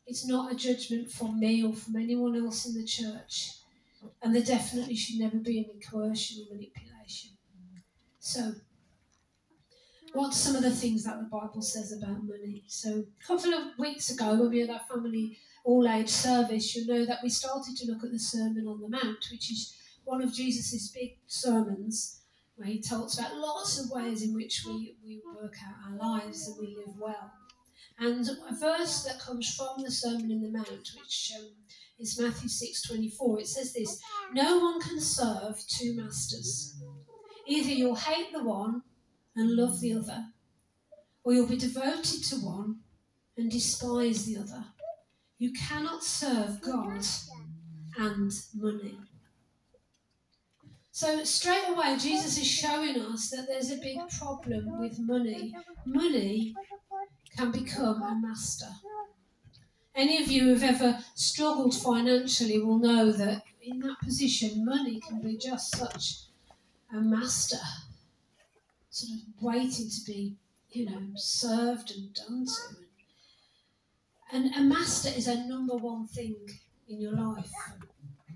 It's 0.07 0.27
not 0.27 0.53
a 0.53 0.57
judgment 0.57 1.11
from 1.11 1.39
me 1.39 1.63
or 1.63 1.75
from 1.75 1.97
anyone 1.97 2.35
else 2.35 2.67
in 2.67 2.75
the 2.75 2.87
church, 2.87 3.53
and 4.23 4.35
there 4.35 4.43
definitely 4.43 4.97
should 4.97 5.21
never 5.21 5.37
be 5.37 5.59
any 5.59 5.81
coercion 5.81 6.47
or 6.47 6.55
manipulation. 6.55 7.33
So, 8.19 8.55
what's 10.13 10.37
some 10.37 10.57
of 10.57 10.63
the 10.63 10.71
things 10.71 11.05
that 11.05 11.19
the 11.19 11.25
Bible 11.27 11.63
says 11.63 11.93
about 11.93 12.25
money? 12.25 12.65
So, 12.69 13.05
a 13.21 13.27
couple 13.27 13.53
of 13.53 13.79
weeks 13.79 14.11
ago, 14.11 14.35
when 14.35 14.51
we 14.51 14.61
had 14.61 14.71
our 14.71 14.81
family 14.81 15.39
all 15.65 15.87
age 15.87 16.09
service, 16.09 16.75
you'll 16.75 16.87
know 16.87 17.05
that 17.05 17.23
we 17.23 17.29
started 17.29 17.77
to 17.77 17.87
look 17.87 18.03
at 18.03 18.11
the 18.11 18.19
Sermon 18.19 18.67
on 18.67 18.81
the 18.81 18.89
Mount, 18.89 19.27
which 19.31 19.51
is 19.51 19.77
one 20.05 20.23
of 20.23 20.33
Jesus' 20.33 20.89
big 20.89 21.19
sermons, 21.27 22.23
where 22.57 22.67
he 22.67 22.81
talks 22.81 23.19
about 23.19 23.37
lots 23.37 23.79
of 23.79 23.91
ways 23.91 24.23
in 24.23 24.35
which 24.35 24.65
we, 24.67 24.97
we 25.05 25.21
work 25.27 25.55
out 25.67 25.91
our 25.91 25.99
lives 25.99 26.49
and 26.49 26.57
we 26.59 26.75
live 26.75 26.97
well. 26.99 27.31
And 28.01 28.29
a 28.49 28.55
verse 28.55 29.03
that 29.05 29.19
comes 29.19 29.55
from 29.55 29.83
the 29.83 29.91
Sermon 29.91 30.31
in 30.31 30.41
the 30.41 30.51
Mount, 30.51 30.91
which 30.97 31.33
um, 31.37 31.49
is 31.99 32.19
Matthew 32.19 32.49
6:24, 32.49 33.41
it 33.41 33.49
says 33.49 33.73
this: 33.73 34.01
No 34.33 34.59
one 34.59 34.81
can 34.81 35.01
serve 35.01 35.61
two 35.67 35.95
masters. 35.95 36.81
Either 37.47 37.71
you'll 37.71 37.97
hate 37.97 38.33
the 38.33 38.45
one 38.45 38.83
and 39.35 39.57
love 39.57 39.81
the 39.81 39.95
other, 39.95 40.27
or 41.25 41.33
you'll 41.33 41.49
be 41.49 41.57
devoted 41.57 42.23
to 42.25 42.37
one 42.37 42.81
and 43.37 43.51
despise 43.51 44.25
the 44.25 44.37
other. 44.37 44.65
You 45.39 45.53
cannot 45.53 46.05
serve 46.05 46.61
God 46.61 47.05
and 47.97 48.33
money. 48.55 48.99
So, 50.93 51.23
straight 51.25 51.69
away, 51.69 51.97
Jesus 51.97 52.39
is 52.39 52.47
showing 52.47 53.01
us 53.01 53.31
that 53.31 53.47
there's 53.49 53.71
a 53.71 53.77
big 53.77 53.99
problem 54.19 54.81
with 54.81 54.99
money. 54.99 55.55
Money 55.87 56.55
can 57.37 57.51
become 57.51 58.03
a 58.03 58.15
master. 58.15 58.69
Any 59.95 60.23
of 60.23 60.31
you 60.31 60.45
who've 60.45 60.63
ever 60.63 60.99
struggled 61.15 61.75
financially 61.75 62.61
will 62.61 62.79
know 62.79 63.11
that 63.11 63.43
in 63.61 63.81
that 63.81 63.99
position, 64.01 64.65
money 64.65 65.01
can 65.01 65.21
be 65.21 65.37
just 65.37 65.77
such 65.77 66.21
a 66.93 67.01
master, 67.01 67.59
sort 68.91 69.13
of 69.13 69.43
waiting 69.43 69.91
to 69.91 70.05
be, 70.07 70.37
you 70.71 70.87
know, 70.87 71.03
served 71.17 71.91
and 71.91 72.15
done 72.15 72.47
to. 72.47 72.77
And 74.31 74.55
a 74.55 74.61
master 74.61 75.11
is 75.15 75.27
a 75.27 75.47
number 75.47 75.75
one 75.77 76.07
thing 76.07 76.37
in 76.89 77.01
your 77.01 77.13
life. 77.13 77.51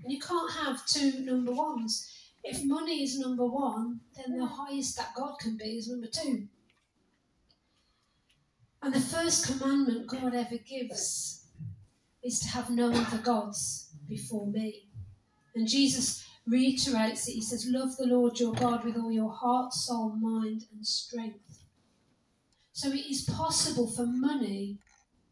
And 0.03 0.11
you 0.11 0.19
can't 0.19 0.51
have 0.51 0.85
two 0.85 1.19
number 1.21 1.51
ones. 1.51 2.11
If 2.43 2.63
money 2.63 3.03
is 3.03 3.17
number 3.17 3.45
one, 3.45 4.01
then 4.15 4.37
the 4.37 4.45
highest 4.45 4.97
that 4.97 5.15
God 5.15 5.39
can 5.39 5.55
be 5.55 5.77
is 5.77 5.87
number 5.87 6.07
two. 6.07 6.47
And 8.83 8.93
the 8.93 8.99
first 8.99 9.47
commandment 9.47 10.07
God 10.07 10.35
ever 10.35 10.57
gives 10.57 11.45
is 12.21 12.39
to 12.41 12.49
have 12.49 12.69
no 12.69 12.91
other 12.91 13.17
gods 13.17 13.91
before 14.09 14.45
me. 14.47 14.89
And 15.55 15.67
Jesus 15.67 16.27
reiterates 16.45 17.29
it. 17.29 17.33
He 17.33 17.41
says, 17.41 17.65
Love 17.69 17.95
the 17.95 18.07
Lord 18.07 18.37
your 18.39 18.53
God 18.53 18.83
with 18.83 18.97
all 18.97 19.11
your 19.11 19.31
heart, 19.31 19.73
soul, 19.73 20.09
mind, 20.09 20.65
and 20.73 20.85
strength. 20.85 21.63
So 22.73 22.89
it 22.89 23.09
is 23.09 23.21
possible 23.21 23.87
for 23.87 24.05
money 24.05 24.79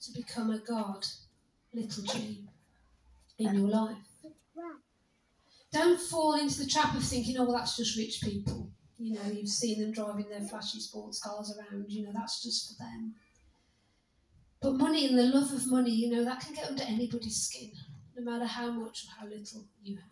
to 0.01 0.13
become 0.13 0.49
a 0.49 0.59
God, 0.59 1.05
little 1.73 2.03
g, 2.03 2.45
in 3.37 3.53
your 3.55 3.67
life. 3.67 3.97
Don't 5.73 5.99
fall 5.99 6.33
into 6.35 6.59
the 6.59 6.69
trap 6.69 6.95
of 6.95 7.03
thinking, 7.03 7.37
oh, 7.37 7.43
well, 7.43 7.57
that's 7.57 7.75
just 7.75 7.97
rich 7.97 8.21
people. 8.21 8.69
You 8.97 9.15
know, 9.15 9.31
you've 9.31 9.49
seen 9.49 9.81
them 9.81 9.91
driving 9.91 10.29
their 10.29 10.41
flashy 10.41 10.79
sports 10.79 11.21
cars 11.21 11.57
around, 11.57 11.89
you 11.89 12.05
know, 12.05 12.11
that's 12.13 12.43
just 12.43 12.69
for 12.69 12.83
them. 12.83 13.15
But 14.61 14.73
money 14.73 15.07
and 15.07 15.17
the 15.17 15.23
love 15.23 15.51
of 15.53 15.71
money, 15.71 15.91
you 15.91 16.11
know, 16.11 16.23
that 16.23 16.41
can 16.41 16.53
get 16.53 16.67
under 16.67 16.83
anybody's 16.83 17.37
skin, 17.37 17.71
no 18.15 18.31
matter 18.31 18.45
how 18.45 18.71
much 18.71 19.05
or 19.05 19.19
how 19.19 19.27
little 19.27 19.65
you 19.83 19.95
have. 19.95 20.05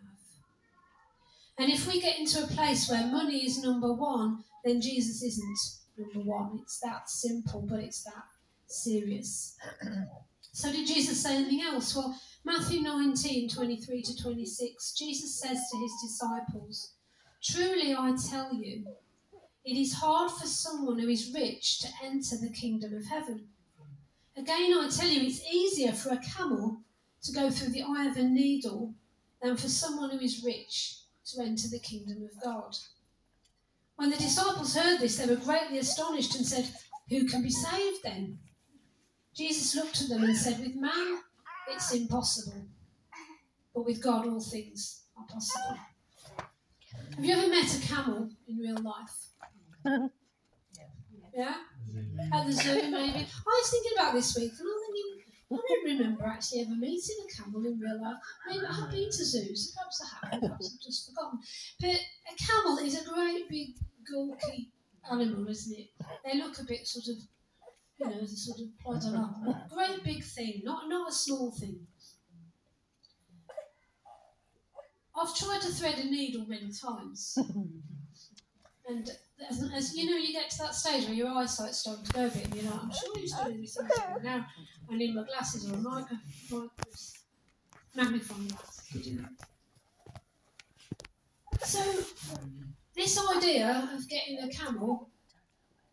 And 1.59 1.69
if 1.69 1.87
we 1.87 1.99
get 1.99 2.17
into 2.17 2.41
a 2.41 2.47
place 2.47 2.89
where 2.89 3.05
money 3.05 3.45
is 3.45 3.61
number 3.61 3.91
one, 3.93 4.43
then 4.63 4.79
Jesus 4.79 5.21
isn't 5.21 5.57
number 5.97 6.27
one. 6.27 6.59
It's 6.63 6.79
that 6.79 7.09
simple, 7.09 7.67
but 7.69 7.81
it's 7.81 8.03
that 8.05 8.23
serious. 8.65 9.57
so, 10.53 10.71
did 10.71 10.87
Jesus 10.87 11.21
say 11.21 11.35
anything 11.35 11.61
else? 11.61 11.93
Well, 11.93 12.17
Matthew 12.45 12.81
19 12.81 13.49
23 13.49 14.01
to 14.03 14.23
26, 14.23 14.93
Jesus 14.93 15.39
says 15.41 15.59
to 15.69 15.77
his 15.77 15.91
disciples, 16.01 16.93
Truly 17.43 17.93
I 17.93 18.15
tell 18.29 18.53
you, 18.53 18.85
it 19.65 19.75
is 19.75 19.95
hard 19.95 20.31
for 20.31 20.47
someone 20.47 20.97
who 20.97 21.09
is 21.09 21.33
rich 21.33 21.79
to 21.81 21.89
enter 22.01 22.37
the 22.37 22.53
kingdom 22.53 22.95
of 22.95 23.05
heaven. 23.05 23.49
Again, 24.37 24.73
I 24.73 24.89
tell 24.89 25.09
you, 25.09 25.21
it's 25.21 25.45
easier 25.45 25.91
for 25.91 26.09
a 26.09 26.17
camel 26.17 26.81
to 27.23 27.31
go 27.33 27.49
through 27.49 27.73
the 27.73 27.83
eye 27.83 28.07
of 28.07 28.17
a 28.17 28.23
needle 28.23 28.93
than 29.41 29.57
for 29.57 29.67
someone 29.67 30.11
who 30.11 30.19
is 30.19 30.43
rich 30.43 30.99
to 31.25 31.41
enter 31.41 31.67
the 31.67 31.79
kingdom 31.79 32.23
of 32.23 32.41
God. 32.43 32.75
When 33.95 34.09
the 34.09 34.17
disciples 34.17 34.75
heard 34.75 34.99
this, 34.99 35.17
they 35.17 35.25
were 35.25 35.41
greatly 35.41 35.79
astonished 35.79 36.35
and 36.35 36.45
said, 36.45 36.69
Who 37.09 37.27
can 37.27 37.43
be 37.43 37.49
saved 37.49 38.03
then? 38.03 38.39
Jesus 39.35 39.75
looked 39.75 40.01
at 40.01 40.09
them 40.09 40.23
and 40.23 40.35
said, 40.35 40.59
With 40.59 40.75
man 40.75 41.19
it's 41.69 41.93
impossible, 41.93 42.65
but 43.75 43.85
with 43.85 44.01
God 44.01 44.25
all 44.27 44.39
things 44.39 45.03
are 45.17 45.25
possible. 45.25 45.77
Have 47.15 47.25
you 47.25 47.35
ever 47.35 47.47
met 47.47 47.75
a 47.75 47.87
camel 47.87 48.29
in 48.47 48.57
real 48.57 48.77
life? 48.81 50.09
Yeah? 51.31 51.55
At 52.33 52.45
the 52.45 52.51
zoo, 52.51 52.91
maybe. 52.91 53.19
I 53.19 53.61
was 53.61 53.69
thinking 53.69 53.91
about 53.95 54.13
this 54.13 54.35
week, 54.35 54.53
and 54.59 54.67
I'm 54.67 54.81
thinking, 54.85 55.23
I 55.51 55.55
don't 55.55 55.85
remember 55.85 56.25
actually 56.25 56.61
ever 56.61 56.75
meeting 56.75 57.15
a 57.25 57.35
camel 57.35 57.65
in 57.65 57.79
real 57.79 58.01
life. 58.01 58.17
Maybe 58.47 58.65
I 58.65 58.73
have 58.73 58.91
been 58.91 59.05
to 59.09 59.25
zoos, 59.25 59.73
perhaps 59.75 60.01
I 60.01 60.27
have, 60.27 60.41
perhaps 60.41 60.73
I've 60.73 60.85
just 60.85 61.09
forgotten. 61.09 61.39
But 61.79 61.99
a 62.31 62.35
camel 62.37 62.77
is 62.77 63.01
a 63.01 63.09
great 63.09 63.49
big, 63.49 63.75
gawky 64.11 64.71
animal, 65.09 65.47
isn't 65.47 65.77
it? 65.77 65.89
They 66.23 66.37
look 66.37 66.59
a 66.59 66.63
bit 66.63 66.87
sort 66.87 67.07
of, 67.07 67.23
you 67.97 68.05
know, 68.09 68.25
sort 68.25 68.59
of 68.59 68.77
plod 68.79 69.03
along. 69.03 69.47
A 69.47 69.73
great 69.73 70.03
big 70.03 70.23
thing, 70.23 70.61
not, 70.63 70.87
not 70.87 71.09
a 71.09 71.13
small 71.13 71.51
thing. 71.51 71.79
I've 75.15 75.35
tried 75.35 75.61
to 75.61 75.67
thread 75.67 75.97
a 75.99 76.05
needle 76.05 76.45
many 76.47 76.71
times. 76.71 77.37
And 78.89 79.07
as, 79.49 79.63
as, 79.73 79.95
you 79.95 80.09
know, 80.09 80.17
you 80.17 80.33
get 80.33 80.49
to 80.51 80.57
that 80.59 80.75
stage 80.75 81.05
where 81.05 81.13
your 81.13 81.29
eyesight's 81.29 81.79
starting 81.79 82.03
to 82.05 82.13
go 82.13 82.25
a 82.25 82.29
bit, 82.29 82.45
and 82.45 82.55
you're 82.55 82.71
like, 82.71 82.83
I'm 82.83 82.91
sure 82.91 83.15
you 83.15 83.21
used 83.21 83.37
to 83.37 83.51
do 83.51 83.61
this 83.61 83.73
something. 83.73 84.23
Now 84.23 84.45
I 84.91 84.95
need 84.95 85.15
my 85.15 85.23
glasses 85.23 85.69
or 85.69 85.75
a 85.75 85.77
micro, 85.77 86.17
micros, 86.51 87.13
magnifying 87.95 88.47
glass 88.47 88.87
to 88.91 88.99
do 88.99 89.17
that. 89.17 89.31
So, 91.65 91.83
this 92.95 93.19
idea 93.35 93.89
of 93.93 94.07
getting 94.09 94.39
a 94.39 94.49
camel 94.49 95.09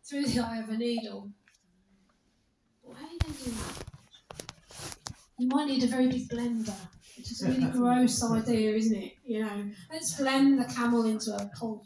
through 0.03 0.25
the 0.25 0.39
eye 0.39 0.59
of 0.59 0.69
a 0.69 0.77
needle, 0.77 1.29
well, 2.83 2.95
how 2.95 3.05
are 3.05 3.11
you 3.11 3.19
going 3.19 3.33
to 3.33 3.43
do 3.43 3.51
that? 3.51 3.83
You 5.39 5.47
might 5.47 5.67
need 5.67 5.83
a 5.83 5.87
very 5.87 6.07
big 6.07 6.27
blender, 6.29 6.73
which 7.15 7.31
is 7.31 7.43
a 7.43 7.49
really 7.49 7.65
gross 7.71 8.23
idea, 8.23 8.71
isn't 8.75 8.95
it? 8.95 9.13
You 9.23 9.43
know, 9.43 9.69
let's 9.91 10.17
blend 10.19 10.59
the 10.59 10.65
camel 10.73 11.05
into 11.05 11.31
a 11.35 11.49
pulp 11.57 11.85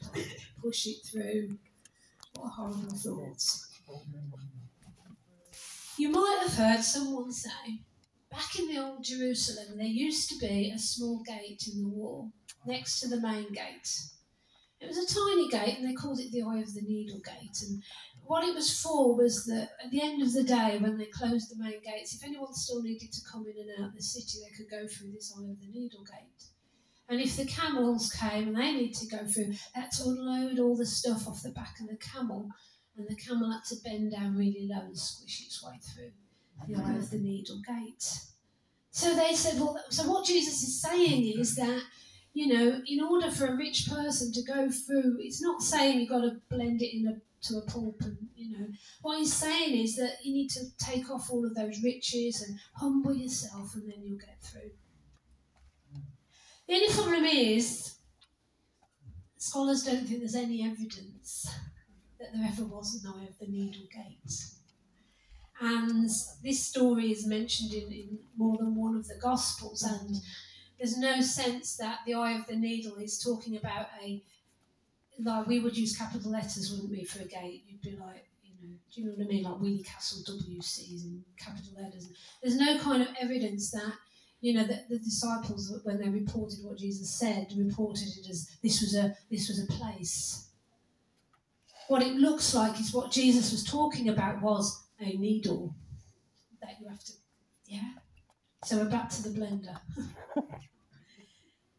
push 0.61 0.87
it 0.87 0.97
through. 1.05 1.57
What 2.35 2.49
horrible 2.49 2.95
thoughts. 2.95 3.67
You 5.97 6.09
might 6.09 6.39
have 6.43 6.53
heard 6.53 6.83
someone 6.83 7.31
say, 7.31 7.81
back 8.31 8.57
in 8.57 8.67
the 8.67 8.81
old 8.81 9.03
Jerusalem, 9.03 9.77
there 9.77 9.85
used 9.85 10.29
to 10.29 10.37
be 10.39 10.71
a 10.73 10.79
small 10.79 11.21
gate 11.23 11.67
in 11.71 11.83
the 11.83 11.89
wall 11.89 12.31
next 12.65 13.01
to 13.01 13.09
the 13.09 13.19
main 13.19 13.51
gate. 13.51 13.89
It 14.79 14.87
was 14.87 14.97
a 14.97 15.13
tiny 15.13 15.47
gate, 15.47 15.77
and 15.77 15.87
they 15.87 15.93
called 15.93 16.19
it 16.19 16.31
the 16.31 16.41
Eye 16.41 16.59
of 16.59 16.73
the 16.73 16.81
Needle 16.81 17.19
Gate. 17.19 17.61
And 17.61 17.83
what 18.25 18.43
it 18.43 18.55
was 18.55 18.81
for 18.81 19.15
was 19.15 19.45
that 19.45 19.69
at 19.83 19.91
the 19.91 20.01
end 20.01 20.23
of 20.23 20.33
the 20.33 20.43
day, 20.43 20.79
when 20.79 20.97
they 20.97 21.05
closed 21.05 21.51
the 21.51 21.63
main 21.63 21.81
gates, 21.83 22.15
if 22.15 22.23
anyone 22.23 22.53
still 22.53 22.81
needed 22.81 23.11
to 23.11 23.21
come 23.31 23.45
in 23.45 23.61
and 23.61 23.83
out 23.83 23.89
of 23.89 23.95
the 23.95 24.01
city, 24.01 24.39
they 24.41 24.55
could 24.55 24.71
go 24.71 24.87
through 24.87 25.11
this 25.11 25.31
Eye 25.37 25.51
of 25.51 25.59
the 25.59 25.67
Needle 25.67 26.03
Gate. 26.03 26.50
And 27.11 27.19
if 27.19 27.35
the 27.35 27.45
camels 27.45 28.09
came 28.09 28.47
and 28.47 28.57
they 28.57 28.71
need 28.71 28.93
to 28.95 29.05
go 29.05 29.25
through, 29.25 29.47
they 29.47 29.81
had 29.81 29.91
to 29.91 30.03
unload 30.05 30.59
all 30.59 30.77
the 30.77 30.85
stuff 30.85 31.27
off 31.27 31.43
the 31.43 31.49
back 31.49 31.75
of 31.81 31.89
the 31.89 31.97
camel, 31.97 32.47
and 32.97 33.05
the 33.05 33.15
camel 33.17 33.51
had 33.51 33.65
to 33.65 33.75
bend 33.83 34.13
down 34.13 34.37
really 34.37 34.69
low 34.71 34.79
and 34.79 34.97
squish 34.97 35.43
its 35.45 35.61
way 35.61 35.73
through 35.83 36.11
the 36.65 36.81
eye 36.81 36.95
of 36.95 37.09
the 37.09 37.17
needle 37.17 37.61
gate. 37.67 38.17
So 38.91 39.13
they 39.13 39.33
said, 39.33 39.59
well, 39.59 39.77
so 39.89 40.09
what 40.09 40.25
Jesus 40.25 40.63
is 40.63 40.81
saying 40.81 41.37
is 41.37 41.55
that, 41.57 41.83
you 42.33 42.47
know, 42.47 42.81
in 42.87 43.01
order 43.01 43.29
for 43.29 43.47
a 43.47 43.57
rich 43.57 43.89
person 43.89 44.31
to 44.31 44.43
go 44.43 44.69
through, 44.69 45.17
it's 45.19 45.41
not 45.41 45.61
saying 45.61 45.99
you've 45.99 46.09
got 46.09 46.21
to 46.21 46.39
blend 46.49 46.81
it 46.81 46.95
in 46.95 47.07
a, 47.07 47.47
to 47.47 47.57
a 47.57 47.61
pulp 47.63 47.97
and, 48.01 48.17
you 48.37 48.57
know, 48.57 48.67
what 49.01 49.19
he's 49.19 49.33
saying 49.33 49.77
is 49.77 49.97
that 49.97 50.17
you 50.23 50.33
need 50.33 50.49
to 50.51 50.61
take 50.77 51.09
off 51.09 51.29
all 51.29 51.45
of 51.45 51.55
those 51.55 51.83
riches 51.83 52.41
and 52.41 52.57
humble 52.75 53.13
yourself 53.13 53.75
and 53.75 53.91
then 53.91 54.01
you'll 54.01 54.17
get 54.17 54.41
through. 54.41 54.71
The 56.67 56.75
only 56.75 56.93
problem 56.93 57.25
is, 57.25 57.95
scholars 59.37 59.83
don't 59.83 60.07
think 60.07 60.19
there's 60.19 60.35
any 60.35 60.63
evidence 60.63 61.49
that 62.19 62.29
there 62.33 62.47
ever 62.47 62.65
was 62.65 63.03
an 63.03 63.11
Eye 63.11 63.27
of 63.27 63.37
the 63.39 63.47
Needle 63.47 63.87
Gate. 63.93 64.33
And 65.59 66.09
this 66.43 66.65
story 66.65 67.11
is 67.11 67.27
mentioned 67.27 67.73
in, 67.73 67.91
in 67.91 68.19
more 68.37 68.57
than 68.57 68.75
one 68.75 68.95
of 68.95 69.07
the 69.07 69.19
Gospels, 69.21 69.83
and 69.83 70.15
there's 70.77 70.97
no 70.97 71.21
sense 71.21 71.77
that 71.77 71.99
the 72.05 72.15
Eye 72.15 72.33
of 72.33 72.47
the 72.47 72.55
Needle 72.55 72.95
is 72.97 73.19
talking 73.19 73.57
about 73.57 73.87
a 74.03 74.23
like 75.23 75.47
we 75.47 75.59
would 75.59 75.77
use 75.77 75.97
capital 75.97 76.31
letters, 76.31 76.71
wouldn't 76.71 76.91
we, 76.91 77.03
for 77.03 77.21
a 77.21 77.25
gate? 77.25 77.63
You'd 77.67 77.81
be 77.81 77.91
like, 77.91 78.25
you 78.43 78.53
know, 78.61 78.75
do 78.91 79.01
you 79.01 79.05
know 79.05 79.13
what 79.15 79.25
I 79.25 79.27
mean? 79.27 79.43
Like 79.43 79.59
Weoley 79.59 79.83
Castle 79.83 80.23
WCs 80.35 81.03
in 81.03 81.23
capital 81.37 81.73
letters. 81.81 82.09
There's 82.41 82.57
no 82.57 82.79
kind 82.79 83.01
of 83.01 83.09
evidence 83.19 83.71
that, 83.71 83.93
you 84.41 84.55
know, 84.55 84.65
that 84.65 84.89
the 84.89 84.97
disciples, 84.97 85.79
when 85.83 85.99
they 85.99 86.09
reported 86.09 86.63
what 86.63 86.79
Jesus 86.79 87.09
said, 87.09 87.53
reported 87.55 88.07
it 88.07 88.29
as 88.29 88.49
this 88.63 88.81
was 88.81 88.95
a 88.95 89.15
this 89.29 89.47
was 89.47 89.63
a 89.63 89.67
place. 89.71 90.49
What 91.87 92.01
it 92.01 92.15
looks 92.15 92.53
like 92.53 92.79
is 92.79 92.93
what 92.93 93.11
Jesus 93.11 93.51
was 93.51 93.63
talking 93.63 94.09
about 94.09 94.41
was 94.41 94.87
a 94.99 95.15
needle 95.17 95.75
that 96.61 96.77
you 96.81 96.87
have 96.89 97.03
to, 97.03 97.13
yeah. 97.65 97.91
So 98.63 98.77
we're 98.77 98.89
back 98.89 99.09
to 99.09 99.23
the 99.23 99.29
blender. 99.29 99.77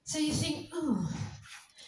so 0.05 0.19
you 0.19 0.33
think, 0.33 0.69
oh, 0.73 1.09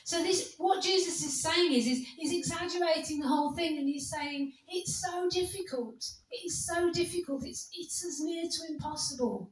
so 0.04 0.22
this, 0.22 0.54
what 0.58 0.82
Jesus 0.82 1.24
is 1.24 1.42
saying 1.42 1.72
is, 1.72 1.86
is, 1.86 2.06
is 2.22 2.32
exaggerating 2.32 3.20
the 3.20 3.28
whole 3.28 3.52
thing, 3.54 3.78
and 3.78 3.88
he's 3.88 4.10
saying 4.10 4.52
it's 4.68 5.02
so 5.02 5.28
difficult. 5.30 6.04
It 6.30 6.46
is 6.46 6.66
so 6.66 6.92
difficult. 6.92 7.44
It's 7.46 7.68
it's 7.72 8.04
as 8.04 8.20
near 8.20 8.44
to 8.44 8.72
impossible 8.72 9.50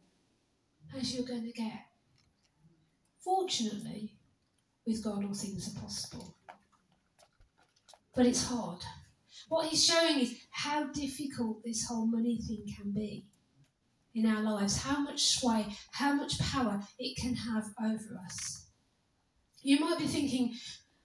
as 0.99 1.15
you're 1.15 1.27
going 1.27 1.45
to 1.45 1.53
get. 1.53 1.87
Fortunately, 3.25 4.17
with 4.87 5.03
God, 5.03 5.25
all 5.25 5.35
things 5.35 5.69
are 5.69 5.81
possible. 5.81 6.37
But 8.15 8.27
it's 8.27 8.47
hard. 8.47 8.81
What 9.49 9.67
he's 9.67 9.85
showing 9.85 10.21
is 10.21 10.35
how 10.51 10.93
difficult 10.93 11.65
this 11.65 11.87
whole 11.87 12.07
money 12.07 12.39
thing 12.39 12.65
can 12.77 12.93
be 12.93 13.27
in 14.15 14.27
our 14.27 14.43
lives, 14.43 14.83
how 14.83 15.01
much 15.01 15.25
sway, 15.39 15.67
how 15.93 16.15
much 16.15 16.39
power 16.39 16.81
it 16.99 17.17
can 17.17 17.35
have 17.35 17.71
over 17.83 18.21
us. 18.25 18.67
You 19.63 19.81
might 19.81 19.99
be 19.99 20.07
thinking, 20.07 20.55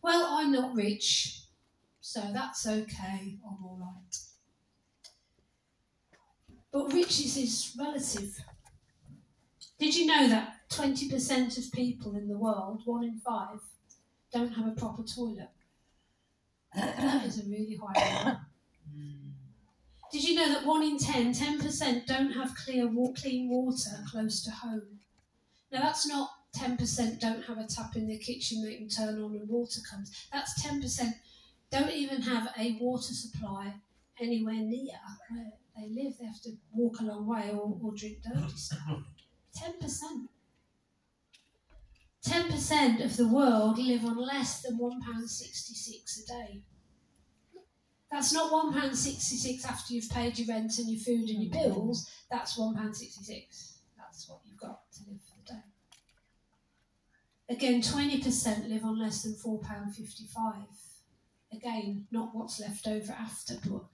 well, 0.01 0.25
I'm 0.29 0.51
not 0.51 0.75
rich, 0.75 1.44
so 2.01 2.22
that's 2.34 2.67
okay, 2.67 3.38
I'm 3.46 3.63
all 3.63 3.77
right. 3.79 4.17
But 6.72 6.94
riches 6.94 7.38
is 7.38 7.75
relative. 7.79 8.44
Did 9.79 9.96
you 9.96 10.05
know 10.05 10.27
that 10.27 10.55
20% 10.72 11.57
of 11.57 11.72
people 11.72 12.15
in 12.15 12.27
the 12.27 12.38
world, 12.38 12.81
one 12.86 13.03
in 13.03 13.19
five, 13.19 13.60
don't 14.34 14.53
have 14.53 14.67
a 14.67 14.72
proper 14.72 15.03
toilet? 15.03 15.50
that 16.75 17.25
is 17.25 17.39
a 17.39 17.50
really 17.50 17.77
high 17.81 18.24
number. 18.24 18.41
Did 20.12 20.24
you 20.24 20.36
know 20.36 20.50
that 20.50 20.65
one 20.65 20.84
in 20.84 20.98
10, 20.98 21.34
10% 21.34 22.05
don't 22.05 22.31
have 22.31 22.55
clear, 22.55 22.89
clean 23.15 23.50
water 23.50 24.03
close 24.10 24.43
to 24.43 24.51
home? 24.51 25.00
Now, 25.72 25.81
that's 25.81 26.07
not 26.07 26.29
10% 26.55 27.19
don't 27.19 27.43
have 27.43 27.57
a 27.57 27.67
tap 27.67 27.96
in 27.96 28.07
their 28.07 28.17
kitchen 28.17 28.63
that 28.63 28.77
can 28.77 28.89
turn 28.89 29.22
on 29.22 29.36
and 29.36 29.50
water 29.50 29.81
comes. 29.89 30.12
That's 30.31 30.63
10% 30.63 31.13
don't 31.69 31.91
even 31.91 32.22
have 32.22 32.48
a 32.57 32.77
water 32.79 33.13
supply 33.13 33.74
anywhere 34.19 34.55
near 34.55 34.96
where 35.29 35.51
they 35.75 35.89
live. 35.89 36.13
They 36.17 36.25
have 36.25 36.41
to 36.43 36.51
walk 36.74 37.01
a 37.01 37.03
long 37.03 37.27
way 37.27 37.51
or, 37.51 37.77
or 37.81 37.93
drink 37.93 38.19
dirty 38.24 38.55
stuff. 38.55 38.79
10%. 39.57 40.27
10% 42.25 43.05
of 43.05 43.15
the 43.15 43.27
world 43.27 43.77
live 43.77 44.03
on 44.03 44.17
less 44.17 44.61
than 44.61 44.77
£1.66 44.77 46.23
a 46.23 46.27
day. 46.27 46.61
That's 48.11 48.33
not 48.33 48.51
£1.66 48.51 49.65
after 49.65 49.93
you've 49.93 50.09
paid 50.09 50.37
your 50.37 50.47
rent 50.47 50.77
and 50.77 50.89
your 50.89 50.99
food 50.99 51.29
and 51.29 51.43
your 51.43 51.51
mm-hmm. 51.51 51.73
bills. 51.73 52.09
That's 52.29 52.57
£1.66. 52.57 53.73
That's 53.97 54.29
what 54.29 54.39
you've 54.45 54.59
got 54.59 54.81
to 54.93 54.99
live 55.09 55.19
on. 55.21 55.37
Again, 57.49 57.81
20% 57.81 58.69
live 58.69 58.83
on 58.83 58.99
less 58.99 59.23
than 59.23 59.33
£4.55. 59.33 60.65
Again, 61.53 62.05
not 62.11 62.35
what's 62.35 62.59
left 62.59 62.87
over 62.87 63.13
after, 63.13 63.55
but 63.65 63.85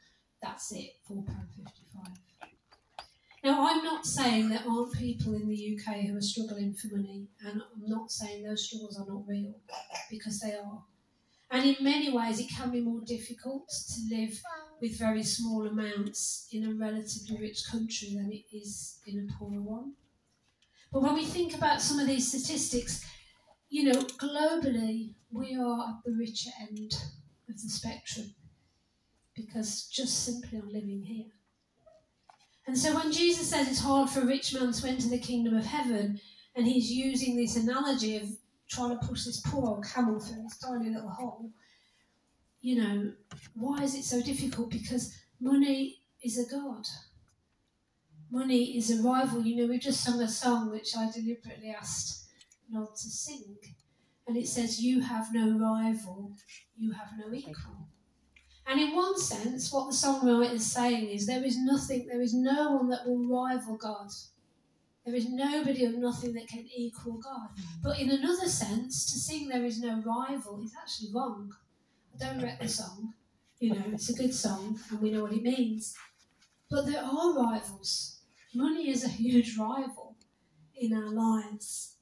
that's 0.42 0.72
it, 0.72 0.96
£4.55. 1.10 2.33
Now, 3.44 3.68
I'm 3.68 3.84
not 3.84 4.06
saying 4.06 4.48
there 4.48 4.64
aren't 4.70 4.94
people 4.94 5.34
in 5.34 5.50
the 5.50 5.78
UK 5.78 6.06
who 6.06 6.16
are 6.18 6.22
struggling 6.22 6.74
for 6.74 6.96
money, 6.96 7.28
and 7.46 7.62
I'm 7.62 7.90
not 7.90 8.10
saying 8.10 8.44
those 8.44 8.66
struggles 8.66 8.98
are 8.98 9.06
not 9.06 9.28
real, 9.28 9.56
because 10.10 10.40
they 10.40 10.54
are. 10.54 10.84
And 11.52 11.66
in 11.66 11.84
many 11.84 12.10
ways, 12.10 12.40
it 12.40 12.50
can 12.50 12.72
be 12.72 12.80
more 12.80 13.02
difficult 13.06 13.70
to 13.70 14.16
live 14.16 14.42
with 14.80 14.98
very 14.98 15.24
small 15.24 15.68
amounts 15.68 16.48
in 16.54 16.66
a 16.66 16.74
relatively 16.74 17.38
rich 17.42 17.68
country 17.70 18.16
than 18.16 18.32
it 18.32 18.46
is 18.56 19.00
in 19.06 19.28
a 19.30 19.34
poorer 19.38 19.62
one. 19.62 19.94
But 20.92 21.02
when 21.02 21.16
we 21.16 21.26
think 21.26 21.54
about 21.54 21.82
some 21.82 22.00
of 22.00 22.08
these 22.08 22.30
statistics, 22.30 23.06
you 23.70 23.84
know, 23.84 24.00
globally, 24.02 25.16
we 25.32 25.56
are 25.56 25.90
at 25.90 25.96
the 26.06 26.14
richer 26.14 26.52
end 26.62 26.94
of 27.50 27.62
the 27.62 27.70
spectrum 27.70 28.36
because 29.36 29.88
just 29.88 30.24
simply 30.24 30.60
on 30.60 30.72
living 30.72 31.04
here. 31.04 31.32
And 32.66 32.78
so 32.78 32.96
when 32.96 33.12
Jesus 33.12 33.50
says 33.50 33.68
it's 33.68 33.82
hard 33.82 34.10
for 34.10 34.22
a 34.22 34.26
rich 34.26 34.54
man 34.54 34.72
to 34.72 34.88
enter 34.88 35.10
the 35.10 35.18
kingdom 35.18 35.56
of 35.56 35.66
heaven, 35.66 36.20
and 36.56 36.66
he's 36.66 36.92
using 36.92 37.36
this 37.36 37.56
analogy 37.56 38.18
of 38.18 38.30
trying 38.70 38.98
to 38.98 39.06
push 39.06 39.26
this 39.26 39.42
poor 39.42 39.68
old 39.68 39.86
camel 39.86 40.20
through 40.20 40.44
this 40.44 40.60
tiny 40.60 40.90
little 40.90 41.10
hole, 41.10 41.52
you 42.62 42.82
know, 42.82 43.12
why 43.56 43.84
is 43.84 43.94
it 43.94 44.04
so 44.04 44.22
difficult? 44.22 44.72
Because 44.72 45.14
money 45.42 46.00
is 46.24 46.40
a 46.40 46.50
God. 46.50 46.86
Money 48.32 48.78
is 48.78 48.90
a 48.90 49.04
rival. 49.04 49.44
You 49.44 49.58
know, 49.58 49.68
we've 49.68 49.82
just 49.82 50.04
sung 50.04 50.22
a 50.22 50.28
song 50.28 50.72
which 50.72 50.96
I 50.96 51.12
deliberately 51.12 51.76
asked 51.78 52.30
not 52.70 52.96
to 52.96 53.10
sing. 53.10 53.58
And 54.26 54.38
it 54.38 54.48
says, 54.48 54.82
You 54.82 55.02
have 55.02 55.34
no 55.34 55.60
rival, 55.60 56.32
you 56.78 56.94
have 56.94 57.10
no 57.20 57.34
equal. 57.34 57.90
And 58.66 58.80
in 58.80 58.96
one 58.96 59.18
sense, 59.18 59.72
what 59.72 59.88
the 59.88 59.94
songwriter 59.94 60.54
is 60.54 60.72
saying 60.72 61.10
is 61.10 61.26
there 61.26 61.44
is 61.44 61.58
nothing, 61.58 62.08
there 62.08 62.22
is 62.22 62.34
no 62.34 62.72
one 62.74 62.90
that 62.90 63.06
will 63.06 63.28
rival 63.28 63.78
God. 63.78 64.10
There 65.06 65.16
is 65.16 65.30
nobody 65.30 65.86
or 65.86 65.92
nothing 65.92 66.34
that 66.34 66.48
can 66.48 66.66
equal 66.74 67.18
God. 67.18 67.50
But 67.84 68.00
in 68.00 68.10
another 68.10 68.48
sense, 68.48 69.06
to 69.12 69.20
sing 69.20 69.50
there 69.50 69.66
is 69.66 69.82
no 69.82 70.02
rival 70.02 70.64
is 70.64 70.74
actually 70.82 71.12
wrong. 71.14 71.54
I 72.14 72.24
don't 72.24 72.38
regret 72.38 72.62
the 72.62 72.70
song. 72.70 73.14
You 73.60 73.76
know, 73.76 73.84
it's 73.92 74.10
a 74.10 74.14
good 74.14 74.34
song 74.34 74.80
and 74.90 75.02
we 75.02 75.12
know 75.12 75.24
what 75.24 75.34
it 75.34 75.44
means. 75.44 75.94
But 76.70 76.86
there 76.86 77.04
are 77.04 77.34
rivals. 77.34 78.22
Money 78.54 78.90
is 78.90 79.04
a 79.04 79.10
huge 79.10 79.58
rival 79.58 80.16
in 80.76 80.94
our 80.94 81.12
lives 81.12 81.96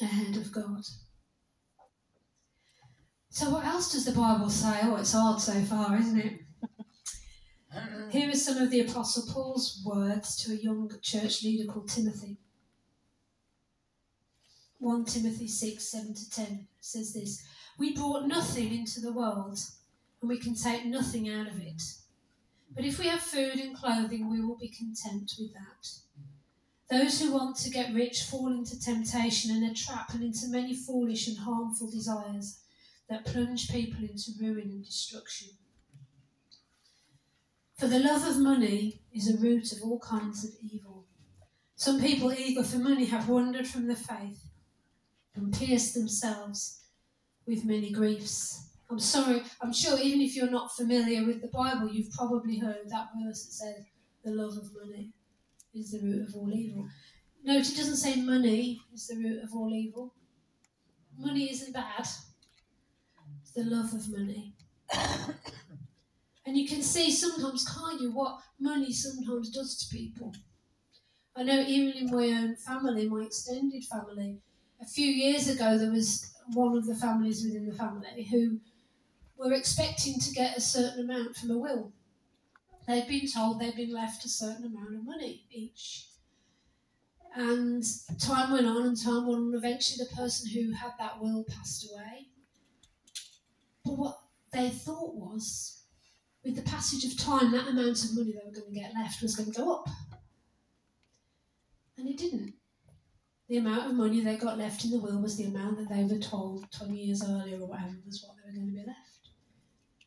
ahead 0.00 0.36
of 0.36 0.52
God. 0.52 0.84
So, 3.32 3.48
what 3.50 3.64
else 3.64 3.92
does 3.92 4.04
the 4.04 4.12
Bible 4.12 4.50
say? 4.50 4.80
Oh, 4.82 4.96
it's 4.96 5.12
hard 5.12 5.40
so 5.40 5.52
far, 5.62 5.96
isn't 5.96 6.18
it? 6.18 6.40
Here 8.10 8.28
are 8.28 8.34
some 8.34 8.56
of 8.58 8.72
the 8.72 8.80
Apostle 8.80 9.32
Paul's 9.32 9.80
words 9.86 10.34
to 10.42 10.52
a 10.52 10.56
young 10.56 10.90
church 11.00 11.44
leader 11.44 11.70
called 11.70 11.88
Timothy. 11.88 12.38
1 14.80 15.04
Timothy 15.04 15.46
6 15.46 15.84
7 15.84 16.14
to 16.14 16.30
10 16.30 16.66
says 16.80 17.12
this 17.12 17.46
We 17.78 17.94
brought 17.94 18.26
nothing 18.26 18.74
into 18.74 19.00
the 19.00 19.12
world, 19.12 19.60
and 20.20 20.28
we 20.28 20.38
can 20.38 20.56
take 20.56 20.84
nothing 20.86 21.28
out 21.28 21.46
of 21.46 21.60
it. 21.60 21.82
But 22.74 22.84
if 22.84 22.98
we 22.98 23.06
have 23.06 23.20
food 23.20 23.60
and 23.60 23.76
clothing, 23.76 24.28
we 24.28 24.40
will 24.40 24.58
be 24.58 24.68
content 24.68 25.34
with 25.38 25.52
that. 25.52 25.88
Those 26.90 27.20
who 27.20 27.32
want 27.32 27.54
to 27.58 27.70
get 27.70 27.94
rich 27.94 28.24
fall 28.24 28.48
into 28.48 28.80
temptation 28.80 29.52
and 29.52 29.70
a 29.70 29.72
trap 29.72 30.14
and 30.14 30.24
into 30.24 30.48
many 30.48 30.74
foolish 30.74 31.28
and 31.28 31.38
harmful 31.38 31.88
desires 31.88 32.58
that 33.10 33.26
plunge 33.26 33.68
people 33.68 34.02
into 34.02 34.30
ruin 34.40 34.70
and 34.70 34.84
destruction. 34.84 35.48
For 37.76 37.88
the 37.88 37.98
love 37.98 38.26
of 38.26 38.38
money 38.38 39.02
is 39.12 39.28
a 39.28 39.38
root 39.38 39.72
of 39.72 39.82
all 39.82 39.98
kinds 39.98 40.44
of 40.44 40.52
evil. 40.62 41.06
Some 41.74 42.00
people 42.00 42.32
eager 42.32 42.62
for 42.62 42.78
money 42.78 43.06
have 43.06 43.28
wandered 43.28 43.66
from 43.66 43.88
the 43.88 43.96
faith 43.96 44.44
and 45.34 45.52
pierced 45.52 45.94
themselves 45.94 46.84
with 47.46 47.64
many 47.64 47.90
griefs. 47.90 48.68
I'm 48.90 49.00
sorry, 49.00 49.42
I'm 49.60 49.72
sure 49.72 49.98
even 49.98 50.20
if 50.20 50.36
you're 50.36 50.50
not 50.50 50.76
familiar 50.76 51.24
with 51.24 51.42
the 51.42 51.48
Bible, 51.48 51.90
you've 51.90 52.12
probably 52.12 52.58
heard 52.58 52.88
that 52.88 53.08
verse 53.24 53.44
that 53.44 53.52
says, 53.52 53.84
the 54.24 54.32
love 54.32 54.56
of 54.56 54.70
money 54.74 55.12
is 55.74 55.92
the 55.92 56.00
root 56.00 56.28
of 56.28 56.34
all 56.34 56.52
evil. 56.52 56.86
Note 57.42 57.68
it 57.68 57.76
doesn't 57.76 57.96
say 57.96 58.20
money 58.20 58.82
is 58.92 59.08
the 59.08 59.16
root 59.16 59.42
of 59.42 59.54
all 59.54 59.72
evil. 59.72 60.14
Money 61.16 61.50
isn't 61.50 61.72
bad. 61.72 62.06
The 63.54 63.64
love 63.64 63.92
of 63.94 64.08
money. 64.10 64.54
and 66.46 66.56
you 66.56 66.68
can 66.68 66.82
see 66.82 67.10
sometimes, 67.10 67.66
can't 67.68 68.00
you, 68.00 68.12
what 68.12 68.40
money 68.58 68.92
sometimes 68.92 69.50
does 69.50 69.76
to 69.78 69.96
people. 69.96 70.32
I 71.36 71.42
know 71.42 71.60
even 71.60 71.92
in 71.96 72.14
my 72.14 72.26
own 72.28 72.56
family, 72.56 73.08
my 73.08 73.22
extended 73.22 73.84
family, 73.84 74.40
a 74.80 74.86
few 74.86 75.06
years 75.06 75.48
ago 75.48 75.78
there 75.78 75.90
was 75.90 76.34
one 76.52 76.76
of 76.76 76.86
the 76.86 76.94
families 76.94 77.44
within 77.44 77.66
the 77.66 77.74
family 77.74 78.24
who 78.30 78.60
were 79.36 79.52
expecting 79.52 80.18
to 80.18 80.32
get 80.32 80.56
a 80.56 80.60
certain 80.60 81.04
amount 81.04 81.36
from 81.36 81.50
a 81.50 81.58
will. 81.58 81.92
They'd 82.86 83.06
been 83.06 83.30
told 83.30 83.60
they'd 83.60 83.76
been 83.76 83.92
left 83.92 84.24
a 84.24 84.28
certain 84.28 84.64
amount 84.64 84.94
of 84.94 85.04
money 85.04 85.44
each. 85.50 86.06
And 87.36 87.84
time 88.18 88.50
went 88.50 88.66
on 88.66 88.86
and 88.86 89.00
time 89.00 89.26
went 89.26 89.38
on, 89.38 89.44
and 89.46 89.54
eventually 89.54 90.04
the 90.04 90.14
person 90.16 90.50
who 90.50 90.72
had 90.72 90.92
that 90.98 91.22
will 91.22 91.44
passed 91.44 91.88
away. 91.90 92.29
Their 94.52 94.70
thought 94.70 95.14
was, 95.14 95.84
with 96.44 96.56
the 96.56 96.62
passage 96.62 97.04
of 97.04 97.18
time, 97.18 97.52
that 97.52 97.68
amount 97.68 98.04
of 98.04 98.14
money 98.14 98.32
they 98.32 98.40
were 98.44 98.54
going 98.54 98.72
to 98.72 98.80
get 98.80 98.94
left 98.94 99.22
was 99.22 99.36
going 99.36 99.52
to 99.52 99.60
go 99.60 99.74
up. 99.74 99.88
And 101.98 102.08
it 102.08 102.16
didn't. 102.16 102.54
The 103.48 103.58
amount 103.58 103.90
of 103.90 103.96
money 103.96 104.20
they 104.20 104.36
got 104.36 104.58
left 104.58 104.84
in 104.84 104.90
the 104.90 105.00
will 105.00 105.20
was 105.20 105.36
the 105.36 105.44
amount 105.44 105.78
that 105.78 105.88
they 105.88 106.04
were 106.04 106.20
told 106.20 106.70
20 106.72 106.96
years 106.96 107.22
earlier 107.22 107.58
or 107.60 107.66
whatever 107.66 107.96
was 108.06 108.24
what 108.24 108.36
they 108.36 108.48
were 108.48 108.56
going 108.56 108.74
to 108.74 108.80
be 108.80 108.86
left. 108.86 109.30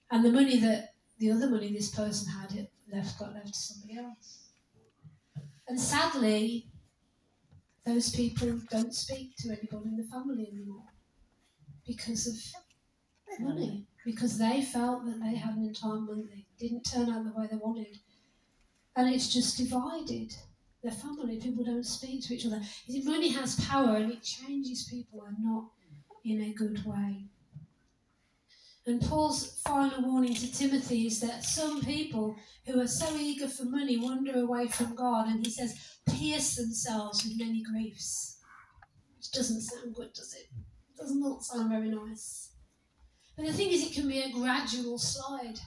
And 0.10 0.24
the 0.24 0.32
money 0.32 0.60
that, 0.60 0.94
the 1.20 1.32
other 1.32 1.50
money 1.50 1.72
this 1.72 1.92
person 1.92 2.32
had 2.32 2.52
it 2.54 2.72
left 2.92 3.20
got 3.20 3.34
left 3.34 3.54
to 3.54 3.60
somebody 3.60 3.98
else. 3.98 4.50
And 5.68 5.80
sadly, 5.80 6.68
those 7.86 8.12
people 8.12 8.60
don't 8.70 8.94
speak 8.94 9.36
to 9.38 9.50
anybody 9.50 9.90
in 9.90 9.98
the 9.98 10.04
family 10.04 10.48
anymore 10.52 10.86
because 11.86 12.28
of 12.28 13.42
money, 13.42 13.86
because 14.06 14.38
they 14.38 14.62
felt 14.62 15.06
that 15.06 15.22
they 15.22 15.36
had 15.36 15.56
an 15.56 15.70
entitlement, 15.70 16.30
they 16.30 16.46
didn't 16.60 16.84
turn 16.84 17.10
out 17.10 17.24
the 17.24 17.32
way 17.40 17.48
they 17.50 17.58
wanted. 17.58 18.00
And 18.96 19.14
it's 19.14 19.34
just 19.34 19.58
divided 19.58 20.36
their 20.84 20.92
family. 20.92 21.40
People 21.40 21.64
don't 21.64 21.86
speak 21.86 22.24
to 22.26 22.36
each 22.36 22.46
other. 22.46 22.62
Money 23.04 23.30
has 23.30 23.60
power 23.66 23.96
and 23.96 24.12
it 24.12 24.22
changes 24.22 24.88
people 24.90 25.24
and 25.26 25.38
not 25.40 25.66
in 26.24 26.42
a 26.42 26.54
good 26.54 26.86
way. 26.86 27.26
And 28.86 29.02
Paul's 29.02 29.62
final 29.66 30.02
warning 30.02 30.36
to 30.36 30.52
Timothy 30.52 31.08
is 31.08 31.22
that 31.22 31.46
some 31.46 31.82
people 31.82 32.36
who 32.66 32.82
are 32.82 32.88
so 32.88 33.16
eager 33.16 33.48
for 33.48 33.64
money 33.64 33.98
wander 33.98 34.42
away 34.42 34.68
from 34.68 34.94
God, 34.94 35.28
and 35.28 35.46
he 35.46 35.50
says, 35.50 36.00
pierce 36.06 36.58
themselves 36.58 37.24
with 37.24 37.38
many 37.38 37.64
griefs. 37.64 38.40
Which 39.18 39.32
doesn't 39.32 39.62
sound 39.62 39.96
good, 39.96 40.12
does 40.12 40.34
it? 40.34 40.50
It 40.90 40.98
does 41.00 41.16
not 41.16 41.44
sound 41.44 41.70
very 41.70 41.90
nice. 41.90 42.50
But 43.36 43.48
the 43.48 43.54
thing 43.54 43.72
is, 43.72 43.84
it 43.84 43.94
can 43.94 44.08
be 44.08 44.22
a 44.22 44.32
gradual 44.32 44.98
slide. 44.98 45.60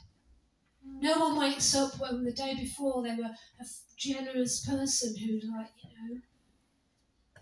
No 0.85 1.18
one 1.18 1.38
wakes 1.38 1.74
up 1.74 1.98
when 1.98 2.24
the 2.24 2.33
day 2.33 2.55
before 2.55 3.02
they 3.02 3.14
were 3.14 3.24
a 3.24 3.66
generous 3.96 4.64
person 4.64 5.16
who's 5.16 5.44
like, 5.44 5.70
you 5.83 5.90
know, 6.14 6.20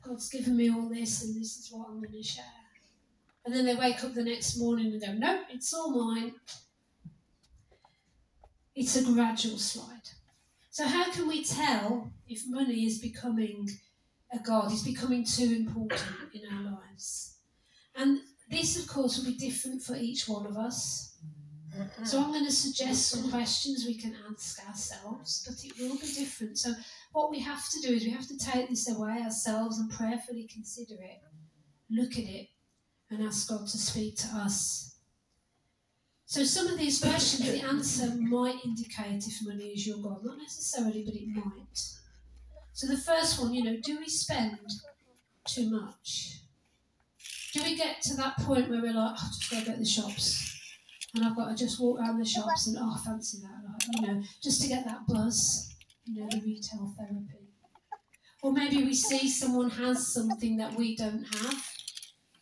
God's 0.02 0.28
given 0.28 0.56
me 0.56 0.70
all 0.70 0.88
this 0.88 1.22
and 1.22 1.34
this 1.34 1.56
is 1.56 1.68
what 1.70 1.88
I'm 1.88 2.00
going 2.00 2.12
to 2.12 2.22
share. 2.22 2.44
And 3.44 3.54
then 3.54 3.66
they 3.66 3.74
wake 3.74 4.02
up 4.02 4.14
the 4.14 4.24
next 4.24 4.56
morning 4.58 4.92
and 4.92 5.00
go, 5.00 5.12
no, 5.12 5.42
it's 5.50 5.72
all 5.74 5.90
mine. 5.90 6.34
It's 8.74 8.96
a 8.96 9.04
gradual 9.04 9.58
slide. 9.58 10.08
So, 10.70 10.86
how 10.88 11.10
can 11.12 11.28
we 11.28 11.44
tell 11.44 12.10
if 12.26 12.42
money 12.48 12.84
is 12.84 12.98
becoming 12.98 13.68
a 14.32 14.38
God, 14.40 14.72
is 14.72 14.82
becoming 14.82 15.24
too 15.24 15.54
important 15.54 16.02
in 16.32 16.42
our 16.52 16.64
lives? 16.64 17.36
And 17.94 18.18
this, 18.54 18.80
of 18.80 18.88
course, 18.88 19.18
will 19.18 19.26
be 19.26 19.36
different 19.36 19.82
for 19.82 19.96
each 19.96 20.28
one 20.28 20.46
of 20.46 20.56
us. 20.56 21.16
Mm-hmm. 21.76 22.04
So 22.04 22.22
I'm 22.22 22.30
going 22.30 22.44
to 22.44 22.52
suggest 22.52 23.08
some 23.08 23.30
questions 23.30 23.84
we 23.84 23.96
can 23.96 24.14
ask 24.30 24.66
ourselves, 24.68 25.44
but 25.46 25.64
it 25.64 25.72
will 25.80 25.98
be 25.98 26.12
different. 26.12 26.58
So 26.58 26.72
what 27.12 27.30
we 27.30 27.40
have 27.40 27.68
to 27.70 27.80
do 27.80 27.94
is 27.94 28.04
we 28.04 28.10
have 28.10 28.28
to 28.28 28.38
take 28.38 28.68
this 28.68 28.88
away 28.88 29.20
ourselves 29.22 29.78
and 29.78 29.90
prayerfully 29.90 30.48
consider 30.52 30.94
it, 30.94 31.20
look 31.90 32.12
at 32.12 32.24
it, 32.24 32.48
and 33.10 33.22
ask 33.22 33.48
God 33.48 33.66
to 33.66 33.78
speak 33.78 34.16
to 34.18 34.28
us. 34.28 34.96
So 36.26 36.44
some 36.44 36.68
of 36.68 36.78
these 36.78 37.00
questions, 37.00 37.50
the 37.50 37.60
answer 37.60 38.12
might 38.20 38.64
indicate 38.64 39.26
if 39.26 39.46
money 39.46 39.68
is 39.68 39.86
your 39.86 39.98
God, 39.98 40.24
not 40.24 40.38
necessarily, 40.38 41.04
but 41.04 41.14
it 41.14 41.28
might. 41.28 41.78
So 42.72 42.86
the 42.86 42.96
first 42.96 43.40
one, 43.40 43.52
you 43.54 43.62
know, 43.62 43.76
do 43.82 43.98
we 43.98 44.08
spend 44.08 44.58
too 45.46 45.70
much? 45.70 46.43
Do 47.54 47.62
we 47.62 47.76
get 47.76 48.02
to 48.02 48.16
that 48.16 48.36
point 48.38 48.68
where 48.68 48.82
we're 48.82 48.92
like, 48.92 49.14
oh, 49.16 49.30
just 49.38 49.50
go 49.50 49.64
get 49.64 49.78
the 49.78 49.86
shops? 49.86 50.54
and 51.14 51.24
I've 51.24 51.36
got 51.36 51.48
to 51.48 51.54
just 51.54 51.80
walk 51.80 52.00
around 52.00 52.18
the 52.18 52.24
shops 52.24 52.66
and 52.66 52.76
oh, 52.80 52.96
fancy 53.04 53.38
that, 53.42 53.62
like, 53.64 54.00
you 54.00 54.06
know, 54.06 54.22
just 54.42 54.60
to 54.62 54.68
get 54.68 54.84
that 54.84 55.06
buzz, 55.06 55.72
you 56.04 56.20
know, 56.20 56.28
the 56.28 56.40
retail 56.40 56.92
therapy. 56.98 57.50
Or 58.42 58.52
maybe 58.52 58.82
we 58.82 58.94
see 58.94 59.28
someone 59.28 59.70
has 59.70 60.12
something 60.12 60.56
that 60.56 60.74
we 60.74 60.96
don't 60.96 61.22
have, 61.22 61.66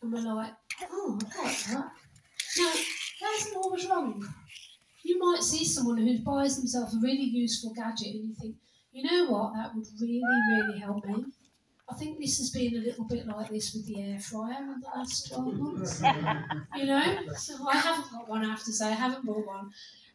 and 0.01 0.11
we're 0.11 0.21
like, 0.21 0.53
oh, 0.91 1.19
I 1.37 1.43
like 1.43 1.63
that. 1.65 1.91
Now, 2.57 2.73
that 3.21 3.37
isn't 3.39 3.55
always 3.55 3.87
wrong. 3.87 4.27
You 5.03 5.19
might 5.19 5.43
see 5.43 5.63
someone 5.63 5.97
who 5.97 6.19
buys 6.19 6.57
themselves 6.57 6.95
a 6.95 6.99
really 6.99 7.23
useful 7.23 7.73
gadget 7.73 8.15
and 8.15 8.29
you 8.29 8.35
think, 8.35 8.55
you 8.91 9.03
know 9.03 9.31
what, 9.31 9.53
that 9.53 9.75
would 9.75 9.85
really, 10.01 10.21
really 10.49 10.79
help 10.79 11.05
me. 11.05 11.25
I 11.89 11.95
think 11.95 12.17
this 12.17 12.37
has 12.37 12.49
been 12.49 12.75
a 12.77 12.85
little 12.85 13.05
bit 13.05 13.27
like 13.27 13.49
this 13.49 13.73
with 13.73 13.85
the 13.87 14.01
air 14.01 14.19
fryer 14.19 14.57
in 14.59 14.79
the 14.79 14.87
last 14.95 15.29
12 15.33 15.53
months. 15.55 16.01
you 16.77 16.85
know? 16.85 17.03
So 17.35 17.67
I 17.69 17.77
haven't 17.77 18.11
got 18.11 18.29
one, 18.29 18.45
I 18.45 18.49
have 18.49 18.63
to 18.63 18.73
say, 18.73 18.87
I 18.87 18.91
haven't 18.91 19.25
bought 19.25 19.45
one. 19.45 19.69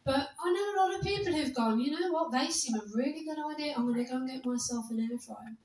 But 0.04 0.30
I 0.42 0.52
know 0.52 0.74
a 0.74 0.78
lot 0.80 0.94
of 0.98 1.02
people 1.02 1.32
who've 1.32 1.54
gone, 1.54 1.80
you 1.80 1.90
know 1.90 2.10
what, 2.10 2.32
they 2.32 2.48
seem 2.48 2.76
a 2.76 2.82
really 2.94 3.24
good 3.24 3.38
idea, 3.52 3.74
I'm 3.76 3.84
going 3.84 4.04
to 4.04 4.10
go 4.10 4.16
and 4.16 4.28
get 4.28 4.46
myself 4.46 4.86
an 4.90 5.00
air 5.00 5.18
fryer. 5.18 5.56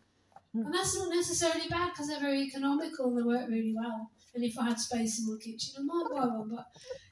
And 0.54 0.74
that's 0.74 0.98
not 0.98 1.10
necessarily 1.10 1.68
bad 1.68 1.92
because 1.92 2.10
they're 2.10 2.20
very 2.20 2.42
economical 2.42 3.08
and 3.08 3.18
they 3.18 3.24
work 3.24 3.50
really 3.50 3.74
well. 3.76 4.12
And 4.36 4.44
if 4.44 4.58
I 4.60 4.66
had 4.66 4.80
space 4.80 5.20
in 5.20 5.32
my 5.32 5.40
kitchen, 5.40 5.74
I 5.80 5.82
might 5.84 6.10
buy 6.12 6.28
one, 6.28 6.50
but 6.50 6.66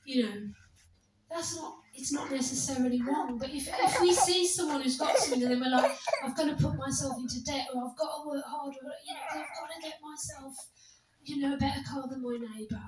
you 0.06 0.23
know, 0.23 0.49
that's 1.30 1.56
not 1.56 1.81
it's 1.93 2.12
not 2.12 2.32
necessarily 2.32 3.01
wrong. 3.01 3.38
But 3.38 3.49
if, 3.49 3.67
if 3.67 4.01
we 4.01 4.13
see 4.13 4.47
someone 4.47 4.82
who's 4.82 4.97
got 4.97 5.17
something 5.17 5.51
and 5.51 5.62
we're 5.62 5.69
like, 5.69 5.91
I've 6.23 6.36
got 6.36 6.45
to 6.45 6.56
put 6.63 6.77
myself 6.77 7.17
into 7.19 7.43
debt 7.43 7.67
or 7.73 7.89
I've 7.89 7.97
got 7.97 8.23
to 8.23 8.30
work 8.30 8.43
harder, 8.45 8.77
you 9.08 9.13
know, 9.13 9.19
I've 9.32 9.36
got 9.60 9.75
to 9.75 9.82
get 9.82 9.95
myself, 10.01 10.56
you 11.23 11.38
know, 11.38 11.54
a 11.56 11.58
better 11.58 11.82
car 11.89 12.08
than 12.08 12.21
my 12.21 12.38
neighbour 12.38 12.82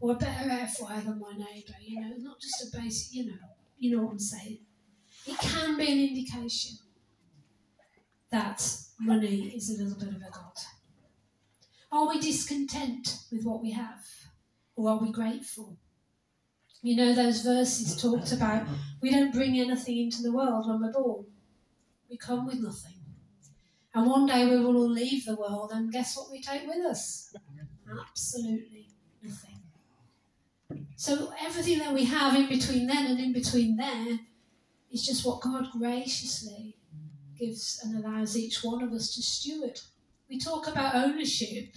or 0.00 0.12
a 0.12 0.16
better 0.16 0.50
air 0.50 0.68
fryer 0.68 1.00
than 1.00 1.18
my 1.18 1.32
neighbour, 1.32 1.74
you 1.80 2.00
know, 2.00 2.14
not 2.18 2.40
just 2.40 2.62
a 2.74 2.78
basic, 2.78 3.14
you 3.14 3.26
know, 3.26 3.38
you 3.78 3.96
know 3.96 4.04
what 4.04 4.12
I'm 4.12 4.18
saying. 4.18 4.58
It 5.26 5.38
can 5.38 5.78
be 5.78 5.90
an 5.90 6.08
indication 6.08 6.76
that 8.30 8.62
money 9.00 9.52
is 9.56 9.70
a 9.70 9.82
little 9.82 9.98
bit 9.98 10.08
of 10.08 10.16
a 10.16 10.30
god. 10.30 10.52
Are 11.90 12.08
we 12.08 12.20
discontent 12.20 13.20
with 13.30 13.44
what 13.44 13.62
we 13.62 13.70
have? 13.70 14.04
Or 14.76 14.90
are 14.90 14.98
we 14.98 15.12
grateful? 15.12 15.78
You 16.84 16.96
know, 16.96 17.14
those 17.14 17.40
verses 17.40 17.96
talked 17.96 18.30
about 18.32 18.66
we 19.00 19.10
don't 19.10 19.32
bring 19.32 19.58
anything 19.58 20.00
into 20.00 20.20
the 20.20 20.30
world 20.30 20.68
when 20.68 20.82
we're 20.82 20.92
born, 20.92 21.24
we 22.10 22.18
come 22.18 22.46
with 22.46 22.60
nothing. 22.60 22.96
And 23.94 24.06
one 24.06 24.26
day 24.26 24.44
we 24.44 24.58
will 24.58 24.76
all 24.76 24.90
leave 24.90 25.24
the 25.24 25.34
world, 25.34 25.70
and 25.72 25.90
guess 25.90 26.14
what 26.14 26.30
we 26.30 26.42
take 26.42 26.66
with 26.66 26.84
us? 26.84 27.34
Absolutely 27.90 28.88
nothing. 29.22 29.60
So 30.94 31.32
everything 31.40 31.78
that 31.78 31.94
we 31.94 32.04
have 32.04 32.34
in 32.34 32.50
between 32.50 32.86
then 32.86 33.06
and 33.06 33.18
in 33.18 33.32
between 33.32 33.76
there 33.76 34.18
is 34.92 35.06
just 35.06 35.24
what 35.24 35.40
God 35.40 35.68
graciously 35.72 36.76
gives 37.38 37.80
and 37.82 38.04
allows 38.04 38.36
each 38.36 38.62
one 38.62 38.82
of 38.82 38.92
us 38.92 39.14
to 39.14 39.22
steward. 39.22 39.80
We 40.28 40.38
talk 40.38 40.68
about 40.68 40.94
ownership, 40.96 41.74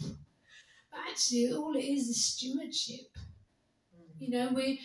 but 0.92 1.00
actually 1.10 1.54
all 1.54 1.78
it 1.78 1.86
is 1.86 2.10
is 2.10 2.26
stewardship. 2.26 3.08
You 4.20 4.30
know, 4.30 4.52
we 4.54 4.80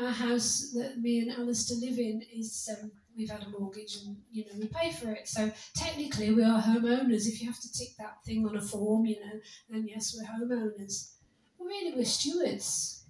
our 0.00 0.10
house 0.10 0.72
that 0.74 0.98
me 0.98 1.20
and 1.20 1.32
Alistair 1.32 1.78
live 1.78 1.98
in 1.98 2.22
is 2.32 2.68
um, 2.80 2.90
we've 3.16 3.30
had 3.30 3.42
a 3.42 3.48
mortgage 3.48 3.96
and 3.96 4.16
you 4.30 4.44
know 4.44 4.58
we 4.58 4.66
pay 4.68 4.92
for 4.92 5.10
it. 5.10 5.28
So 5.28 5.50
technically 5.74 6.32
we 6.32 6.42
are 6.42 6.62
homeowners. 6.62 7.26
If 7.26 7.40
you 7.40 7.48
have 7.48 7.60
to 7.60 7.72
tick 7.72 7.88
that 7.98 8.24
thing 8.24 8.46
on 8.46 8.56
a 8.56 8.60
form, 8.60 9.06
you 9.06 9.16
know, 9.20 9.40
then 9.68 9.86
yes, 9.86 10.16
we're 10.16 10.26
homeowners. 10.26 11.12
But 11.58 11.66
really, 11.66 11.94
we're 11.96 12.04
stewards. 12.04 13.04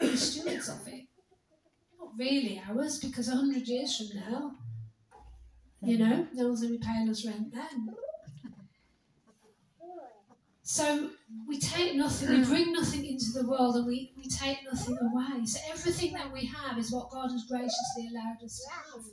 We're 0.00 0.16
stewards 0.16 0.68
of 0.68 0.86
it. 0.88 1.06
Not 1.98 2.12
really 2.18 2.60
ours, 2.68 2.98
because 2.98 3.28
a 3.28 3.36
hundred 3.36 3.68
years 3.68 3.96
from 3.96 4.18
now, 4.18 4.52
you 5.82 5.98
know, 5.98 6.26
no 6.32 6.48
one's 6.48 6.62
going 6.62 6.72
to 6.72 6.78
be 6.78 6.84
paying 6.84 7.08
us 7.08 7.24
rent 7.24 7.52
then. 7.52 7.94
So 10.72 11.10
we 11.48 11.58
take 11.58 11.96
nothing, 11.96 12.28
we 12.28 12.44
mm. 12.44 12.46
bring 12.46 12.72
nothing 12.72 13.04
into 13.04 13.32
the 13.32 13.44
world 13.44 13.74
and 13.74 13.88
we, 13.88 14.12
we 14.16 14.28
take 14.28 14.58
nothing 14.64 14.96
away. 15.02 15.44
So 15.44 15.58
everything 15.68 16.12
that 16.12 16.32
we 16.32 16.46
have 16.46 16.78
is 16.78 16.92
what 16.92 17.10
God 17.10 17.32
has 17.32 17.44
graciously 17.46 18.08
allowed 18.08 18.40
us 18.44 18.60
to 18.60 18.70
have. 18.70 19.04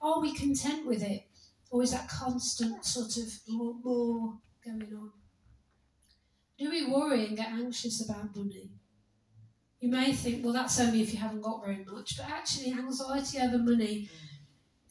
Are 0.00 0.20
we 0.20 0.32
content 0.32 0.86
with 0.86 1.02
it? 1.02 1.24
Or 1.72 1.82
is 1.82 1.90
that 1.90 2.08
constant 2.08 2.84
sort 2.84 3.16
of 3.16 3.24
more, 3.48 3.74
more 3.82 4.38
going 4.64 4.94
on? 4.96 5.10
Do 6.56 6.70
we 6.70 6.86
worry 6.86 7.26
and 7.26 7.36
get 7.36 7.48
anxious 7.48 8.08
about 8.08 8.36
money? 8.36 8.70
You 9.80 9.90
may 9.90 10.12
think, 10.12 10.44
well, 10.44 10.54
that's 10.54 10.78
only 10.78 11.02
if 11.02 11.12
you 11.12 11.18
haven't 11.18 11.42
got 11.42 11.64
very 11.64 11.84
much, 11.84 12.16
but 12.16 12.30
actually, 12.30 12.70
anxiety 12.70 13.38
over 13.40 13.58
money 13.58 14.08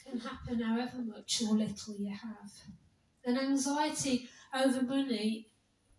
can 0.05 0.19
happen 0.19 0.59
however 0.59 0.97
much 0.97 1.41
or 1.41 1.55
little 1.55 1.95
you 1.97 2.09
have. 2.09 2.51
And 3.23 3.39
anxiety 3.39 4.27
over 4.53 4.81
money 4.81 5.47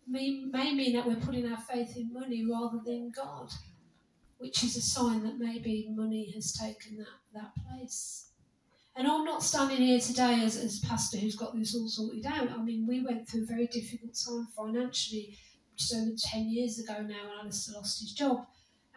may, 0.07 0.73
mean 0.73 0.93
that 0.93 1.05
we're 1.05 1.15
putting 1.15 1.51
our 1.51 1.57
faith 1.57 1.97
in 1.97 2.13
money 2.13 2.45
rather 2.49 2.79
than 2.85 3.11
God, 3.15 3.51
which 4.37 4.63
is 4.63 4.77
a 4.77 4.81
sign 4.81 5.23
that 5.23 5.39
maybe 5.39 5.87
money 5.93 6.31
has 6.33 6.53
taken 6.53 6.97
that, 6.97 7.07
that 7.33 7.51
place. 7.65 8.29
And 8.95 9.07
I'm 9.07 9.25
not 9.25 9.43
standing 9.43 9.77
here 9.77 9.99
today 9.99 10.41
as, 10.43 10.57
as 10.57 10.81
a 10.83 10.87
pastor 10.87 11.17
who's 11.17 11.35
got 11.35 11.55
this 11.55 11.75
all 11.75 11.87
sorted 11.87 12.25
out. 12.25 12.49
I 12.49 12.57
mean, 12.57 12.87
we 12.87 13.05
went 13.05 13.27
through 13.27 13.43
a 13.43 13.45
very 13.45 13.67
difficult 13.67 14.15
time 14.15 14.47
financially 14.55 15.37
just 15.75 15.93
over 15.93 16.11
10 16.17 16.49
years 16.49 16.79
ago 16.79 16.93
now 17.01 17.27
when 17.29 17.39
Alistair 17.41 17.75
lost 17.75 17.99
his 17.99 18.13
job. 18.13 18.47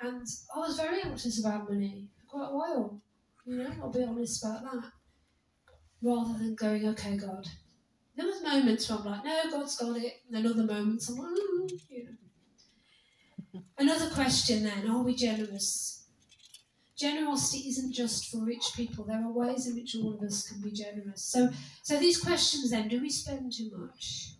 And 0.03 0.27
I 0.55 0.59
was 0.59 0.79
very 0.79 1.03
anxious 1.03 1.39
about 1.39 1.69
money 1.71 2.09
for 2.19 2.39
quite 2.39 2.49
a 2.51 2.57
while. 2.57 3.01
You 3.45 3.59
know, 3.59 3.71
I'll 3.83 3.93
be 3.93 4.03
honest 4.03 4.43
about 4.43 4.63
that. 4.63 4.91
Rather 6.01 6.39
than 6.39 6.55
going, 6.55 6.89
okay, 6.89 7.19
God. 7.19 7.47
There 8.21 8.29
was 8.29 8.43
moments 8.43 8.91
where 8.91 8.99
I'm 8.99 9.05
like, 9.07 9.25
no, 9.25 9.51
God's 9.51 9.77
got 9.79 9.97
it. 9.97 10.21
And 10.27 10.45
then 10.45 10.47
other 10.47 10.63
moments 10.63 11.09
I'm 11.09 11.17
like, 11.17 11.31
mm, 11.31 11.81
you 11.89 12.05
know. 13.55 13.63
Another 13.79 14.11
question 14.11 14.63
then, 14.63 14.91
are 14.91 15.03
we 15.03 15.15
generous? 15.15 16.05
Generosity 16.99 17.71
isn't 17.71 17.95
just 17.95 18.31
for 18.31 18.45
rich 18.45 18.73
people. 18.77 19.05
There 19.05 19.25
are 19.25 19.33
ways 19.33 19.67
in 19.67 19.75
which 19.75 19.97
all 19.97 20.13
of 20.13 20.21
us 20.21 20.47
can 20.47 20.61
be 20.61 20.71
generous. 20.71 21.25
So 21.25 21.49
so 21.83 21.99
these 21.99 22.21
questions 22.21 22.73
then, 22.73 22.89
do 22.89 23.01
we 23.01 23.09
spend 23.09 23.55
too 23.55 23.71
much? 23.75 24.35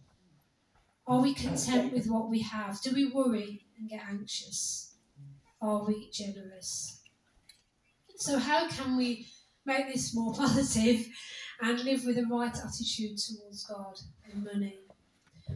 Are 1.07 1.23
we 1.23 1.33
content 1.33 1.95
with 1.95 2.07
what 2.07 2.29
we 2.29 2.43
have? 2.43 2.83
Do 2.83 2.93
we 2.95 3.11
worry 3.11 3.65
and 3.79 3.89
get 3.89 4.03
anxious? 4.07 4.95
Are 5.63 5.87
we 5.87 6.11
generous? 6.13 7.01
So, 8.17 8.39
how 8.39 8.69
can 8.69 8.99
we 8.99 9.27
make 9.65 9.91
this 9.91 10.15
more 10.15 10.35
positive 10.45 11.07
and 11.63 11.85
live 11.85 12.05
with 12.05 12.17
the 12.17 12.27
right 12.27 12.57
attitude 12.57 13.19
towards 13.19 13.67
God 13.67 13.99
and 14.31 14.45
money? 14.45 14.81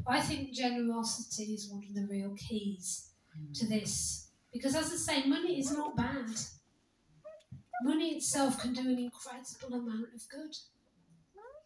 I 0.06 0.20
think 0.20 0.52
generosity 0.52 1.54
is 1.54 1.68
one 1.70 1.84
of 1.88 1.94
the 1.94 2.06
real 2.12 2.34
keys 2.36 3.10
to 3.54 3.64
mm. 3.64 3.68
this. 3.68 4.28
Because, 4.52 4.74
as 4.74 4.92
I 4.92 4.96
say, 4.96 5.26
money 5.26 5.58
is 5.58 5.72
not 5.72 5.96
bad. 5.96 6.30
Money 7.82 8.16
itself 8.16 8.60
can 8.60 8.72
do 8.72 8.82
an 8.82 8.98
incredible 8.98 9.76
amount 9.76 10.14
of 10.14 10.28
good 10.28 10.56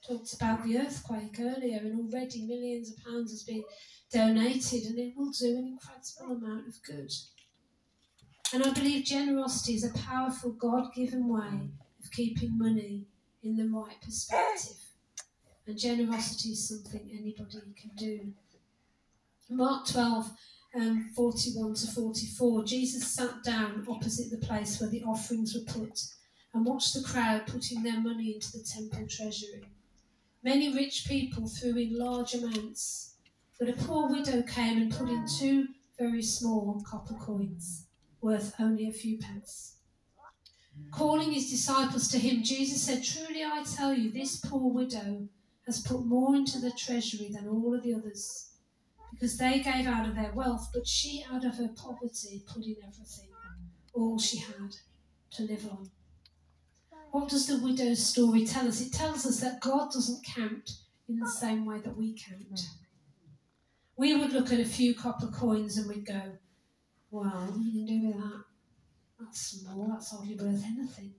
talked 0.06 0.32
about 0.34 0.64
the 0.64 0.78
earthquake 0.78 1.36
earlier, 1.40 1.78
and 1.78 2.00
already 2.00 2.42
millions 2.42 2.90
of 2.90 3.04
pounds 3.04 3.30
has 3.30 3.42
been 3.42 3.64
donated, 4.12 4.84
and 4.84 4.98
it 4.98 5.14
will 5.16 5.30
do 5.30 5.58
an 5.58 5.66
incredible 5.66 6.36
amount 6.36 6.68
of 6.68 6.82
good. 6.82 7.12
And 8.52 8.64
I 8.64 8.70
believe 8.70 9.04
generosity 9.04 9.74
is 9.74 9.84
a 9.84 9.98
powerful 9.98 10.52
God 10.52 10.94
given 10.94 11.28
way 11.28 11.70
of 12.02 12.10
keeping 12.12 12.56
money 12.56 13.06
in 13.42 13.56
the 13.56 13.68
right 13.68 14.00
perspective. 14.02 14.76
And 15.66 15.78
generosity 15.78 16.50
is 16.50 16.68
something 16.68 17.10
anybody 17.12 17.58
can 17.76 17.90
do. 17.96 18.32
Mark 19.50 19.86
12, 19.86 20.30
um, 20.76 21.10
41 21.14 21.74
to 21.74 21.86
44, 21.86 22.64
Jesus 22.64 23.06
sat 23.06 23.42
down 23.42 23.86
opposite 23.88 24.30
the 24.30 24.46
place 24.46 24.80
where 24.80 24.90
the 24.90 25.02
offerings 25.04 25.54
were 25.54 25.72
put 25.72 26.00
and 26.52 26.66
watched 26.66 26.94
the 26.94 27.02
crowd 27.02 27.46
putting 27.46 27.82
their 27.82 28.00
money 28.00 28.34
into 28.34 28.52
the 28.52 28.64
temple 28.64 29.06
treasury. 29.08 29.64
Many 30.42 30.74
rich 30.74 31.06
people 31.08 31.48
threw 31.48 31.76
in 31.76 31.98
large 31.98 32.34
amounts, 32.34 33.14
but 33.58 33.68
a 33.68 33.72
poor 33.72 34.08
widow 34.08 34.42
came 34.42 34.78
and 34.78 34.92
put 34.92 35.08
in 35.08 35.26
two 35.26 35.68
very 35.98 36.22
small 36.22 36.82
copper 36.86 37.14
coins, 37.14 37.86
worth 38.20 38.54
only 38.60 38.88
a 38.88 38.92
few 38.92 39.18
pence. 39.18 39.77
Calling 40.90 41.32
his 41.32 41.50
disciples 41.50 42.08
to 42.08 42.18
him, 42.18 42.42
Jesus 42.42 42.82
said, 42.82 43.04
Truly 43.04 43.44
I 43.44 43.62
tell 43.64 43.94
you, 43.94 44.10
this 44.10 44.40
poor 44.40 44.72
widow 44.72 45.28
has 45.66 45.80
put 45.80 46.04
more 46.04 46.34
into 46.34 46.58
the 46.58 46.70
treasury 46.70 47.30
than 47.32 47.46
all 47.46 47.74
of 47.74 47.82
the 47.82 47.94
others, 47.94 48.52
because 49.12 49.36
they 49.36 49.60
gave 49.60 49.86
out 49.86 50.08
of 50.08 50.14
their 50.14 50.32
wealth, 50.32 50.70
but 50.72 50.86
she 50.86 51.24
out 51.30 51.44
of 51.44 51.56
her 51.56 51.68
poverty 51.68 52.42
put 52.46 52.64
in 52.64 52.76
everything, 52.82 53.28
all 53.94 54.18
she 54.18 54.38
had 54.38 54.76
to 55.32 55.42
live 55.42 55.66
on. 55.70 55.90
What 57.10 57.28
does 57.28 57.46
the 57.46 57.58
widow's 57.58 58.04
story 58.04 58.44
tell 58.44 58.68
us? 58.68 58.80
It 58.80 58.92
tells 58.92 59.26
us 59.26 59.40
that 59.40 59.60
God 59.60 59.90
doesn't 59.92 60.24
count 60.24 60.70
in 61.08 61.18
the 61.18 61.28
same 61.28 61.64
way 61.64 61.80
that 61.80 61.96
we 61.96 62.14
count. 62.14 62.60
We 63.96 64.14
would 64.16 64.32
look 64.32 64.52
at 64.52 64.60
a 64.60 64.64
few 64.64 64.94
copper 64.94 65.28
coins 65.28 65.76
and 65.76 65.88
we'd 65.88 66.06
go, 66.06 66.38
well, 67.10 67.24
what 67.24 67.56
are 67.56 67.58
you 67.58 67.86
do 67.86 68.06
with 68.08 68.16
that? 68.16 68.44
That's 69.18 69.40
small, 69.40 69.88
that's 69.90 70.10
hardly 70.10 70.36
worth 70.36 70.64
anything. 70.64 71.14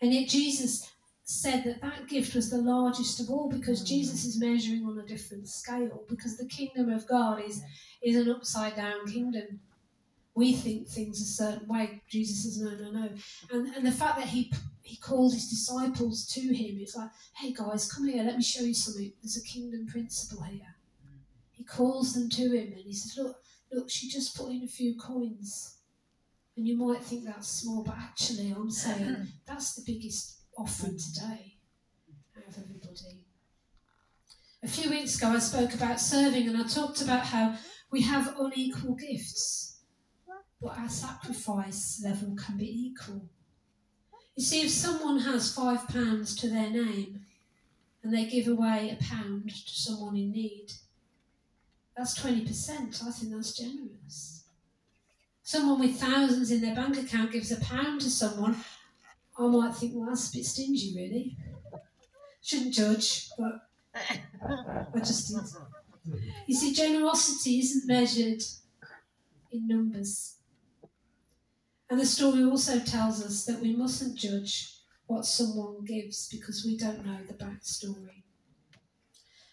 And 0.00 0.12
yet 0.12 0.28
Jesus 0.28 0.90
said 1.24 1.64
that 1.64 1.80
that 1.80 2.08
gift 2.08 2.34
was 2.34 2.50
the 2.50 2.58
largest 2.58 3.20
of 3.20 3.30
all 3.30 3.48
because 3.48 3.82
mm. 3.82 3.86
Jesus 3.86 4.24
is 4.24 4.40
measuring 4.40 4.84
on 4.84 4.98
a 4.98 5.06
different 5.06 5.48
scale 5.48 6.04
because 6.08 6.36
the 6.36 6.46
kingdom 6.46 6.88
of 6.88 7.06
God 7.08 7.42
is, 7.42 7.62
is 8.02 8.16
an 8.16 8.30
upside 8.30 8.76
down 8.76 9.06
kingdom 9.06 9.60
we 10.36 10.52
think 10.52 10.86
things 10.86 11.20
a 11.20 11.24
certain 11.24 11.66
way. 11.66 12.02
Jesus 12.08 12.44
says, 12.44 12.60
no, 12.60 12.70
no, 12.70 12.90
no. 12.90 13.08
And, 13.50 13.74
and 13.74 13.86
the 13.86 13.90
fact 13.90 14.18
that 14.18 14.28
he 14.28 14.52
he 14.82 14.96
called 14.98 15.32
his 15.32 15.48
disciples 15.48 16.26
to 16.26 16.40
him, 16.40 16.76
it's 16.78 16.94
like, 16.94 17.10
hey 17.38 17.52
guys, 17.52 17.90
come 17.90 18.06
here, 18.06 18.22
let 18.22 18.36
me 18.36 18.42
show 18.42 18.62
you 18.62 18.74
something. 18.74 19.12
There's 19.20 19.38
a 19.38 19.42
kingdom 19.42 19.86
principle 19.86 20.44
here. 20.44 20.76
He 21.50 21.64
calls 21.64 22.12
them 22.12 22.28
to 22.28 22.42
him 22.42 22.72
and 22.72 22.84
he 22.84 22.92
says, 22.92 23.16
look, 23.16 23.36
look, 23.72 23.90
she 23.90 24.08
just 24.08 24.36
put 24.36 24.50
in 24.50 24.62
a 24.62 24.68
few 24.68 24.94
coins. 24.96 25.75
And 26.56 26.66
you 26.66 26.76
might 26.76 27.02
think 27.02 27.24
that's 27.24 27.48
small, 27.48 27.82
but 27.84 27.96
actually, 27.98 28.50
I'm 28.50 28.70
saying 28.70 29.04
mm. 29.04 29.26
that's 29.46 29.74
the 29.74 29.82
biggest 29.86 30.40
offering 30.56 30.98
today 30.98 31.56
out 32.36 32.48
of 32.48 32.58
everybody. 32.58 33.24
A 34.62 34.68
few 34.68 34.90
weeks 34.90 35.18
ago, 35.18 35.28
I 35.28 35.38
spoke 35.38 35.74
about 35.74 36.00
serving 36.00 36.48
and 36.48 36.56
I 36.56 36.66
talked 36.66 37.02
about 37.02 37.26
how 37.26 37.56
we 37.90 38.02
have 38.02 38.34
unequal 38.38 38.94
gifts 38.94 39.66
but 40.60 40.78
our 40.78 40.88
sacrifice 40.88 42.02
level 42.04 42.34
can 42.34 42.56
be 42.56 42.66
equal. 42.66 43.28
You 44.34 44.44
see, 44.44 44.62
if 44.62 44.70
someone 44.70 45.20
has 45.20 45.54
five 45.54 45.86
pounds 45.88 46.34
to 46.36 46.48
their 46.48 46.70
name 46.70 47.20
and 48.02 48.12
they 48.12 48.26
give 48.26 48.48
away 48.48 48.90
a 48.90 49.02
pound 49.02 49.50
to 49.50 49.74
someone 49.74 50.16
in 50.16 50.32
need, 50.32 50.72
that's 51.96 52.18
20%. 52.18 53.06
I 53.06 53.10
think 53.10 53.32
that's 53.32 53.56
generous. 53.56 54.35
Someone 55.46 55.78
with 55.78 56.00
thousands 56.00 56.50
in 56.50 56.60
their 56.60 56.74
bank 56.74 56.98
account 56.98 57.30
gives 57.30 57.52
a 57.52 57.60
pound 57.60 58.00
to 58.00 58.10
someone, 58.10 58.56
I 59.38 59.46
might 59.46 59.76
think, 59.76 59.92
well, 59.94 60.08
that's 60.08 60.28
a 60.28 60.38
bit 60.38 60.44
stingy, 60.44 60.92
really. 60.96 61.36
Shouldn't 62.42 62.74
judge, 62.74 63.28
but 63.38 63.68
I 63.94 64.98
just 64.98 65.28
did. 65.28 66.16
You 66.48 66.54
see, 66.56 66.74
generosity 66.74 67.60
isn't 67.60 67.86
measured 67.86 68.42
in 69.52 69.68
numbers. 69.68 70.34
And 71.88 72.00
the 72.00 72.06
story 72.06 72.42
also 72.42 72.80
tells 72.80 73.24
us 73.24 73.44
that 73.44 73.60
we 73.60 73.72
mustn't 73.72 74.18
judge 74.18 74.80
what 75.06 75.26
someone 75.26 75.84
gives 75.84 76.28
because 76.28 76.64
we 76.64 76.76
don't 76.76 77.06
know 77.06 77.18
the 77.24 77.34
backstory. 77.34 78.24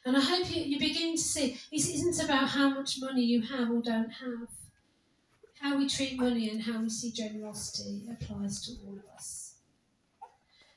And 0.07 0.17
I 0.17 0.21
hope 0.21 0.55
you, 0.55 0.63
you 0.63 0.79
begin 0.79 1.15
to 1.15 1.21
see 1.21 1.59
this 1.71 1.87
isn't 1.87 2.25
about 2.25 2.49
how 2.49 2.69
much 2.69 2.99
money 2.99 3.21
you 3.21 3.43
have 3.43 3.69
or 3.69 3.83
don't 3.83 4.09
have. 4.09 4.49
How 5.63 5.77
we 5.77 5.87
treat 5.87 6.19
money 6.19 6.49
and 6.49 6.61
how 6.61 6.81
we 6.81 6.89
see 6.89 7.09
generosity 7.09 8.01
applies 8.11 8.61
to 8.65 8.73
all 8.85 8.97
of 8.97 9.15
us. 9.15 9.55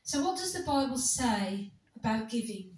So, 0.05 0.22
what 0.22 0.38
does 0.38 0.53
the 0.53 0.62
Bible 0.62 0.96
say 0.96 1.72
about 1.99 2.29
giving? 2.29 2.70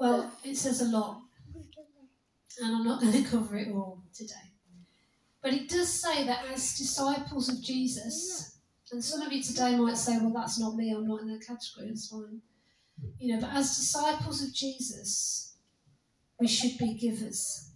Well, 0.00 0.32
it 0.42 0.56
says 0.56 0.80
a 0.80 0.86
lot, 0.86 1.20
and 2.62 2.76
I'm 2.76 2.84
not 2.86 3.00
going 3.02 3.12
to 3.12 3.28
cover 3.28 3.58
it 3.58 3.68
all 3.68 4.00
today. 4.14 4.54
But 5.42 5.52
it 5.52 5.68
does 5.68 5.92
say 5.92 6.24
that 6.24 6.46
as 6.50 6.78
disciples 6.78 7.50
of 7.50 7.62
Jesus, 7.62 8.56
and 8.90 9.04
some 9.04 9.20
of 9.20 9.30
you 9.30 9.42
today 9.42 9.76
might 9.76 9.98
say, 9.98 10.16
well, 10.16 10.32
that's 10.32 10.58
not 10.58 10.76
me, 10.76 10.92
I'm 10.92 11.06
not 11.06 11.20
in 11.20 11.28
that 11.28 11.46
category, 11.46 11.88
that's 11.88 12.08
fine. 12.08 12.40
You 13.18 13.34
know, 13.34 13.42
but 13.42 13.50
as 13.52 13.76
disciples 13.76 14.42
of 14.42 14.54
Jesus, 14.54 15.56
we 16.40 16.48
should 16.48 16.78
be 16.78 16.94
givers. 16.94 17.67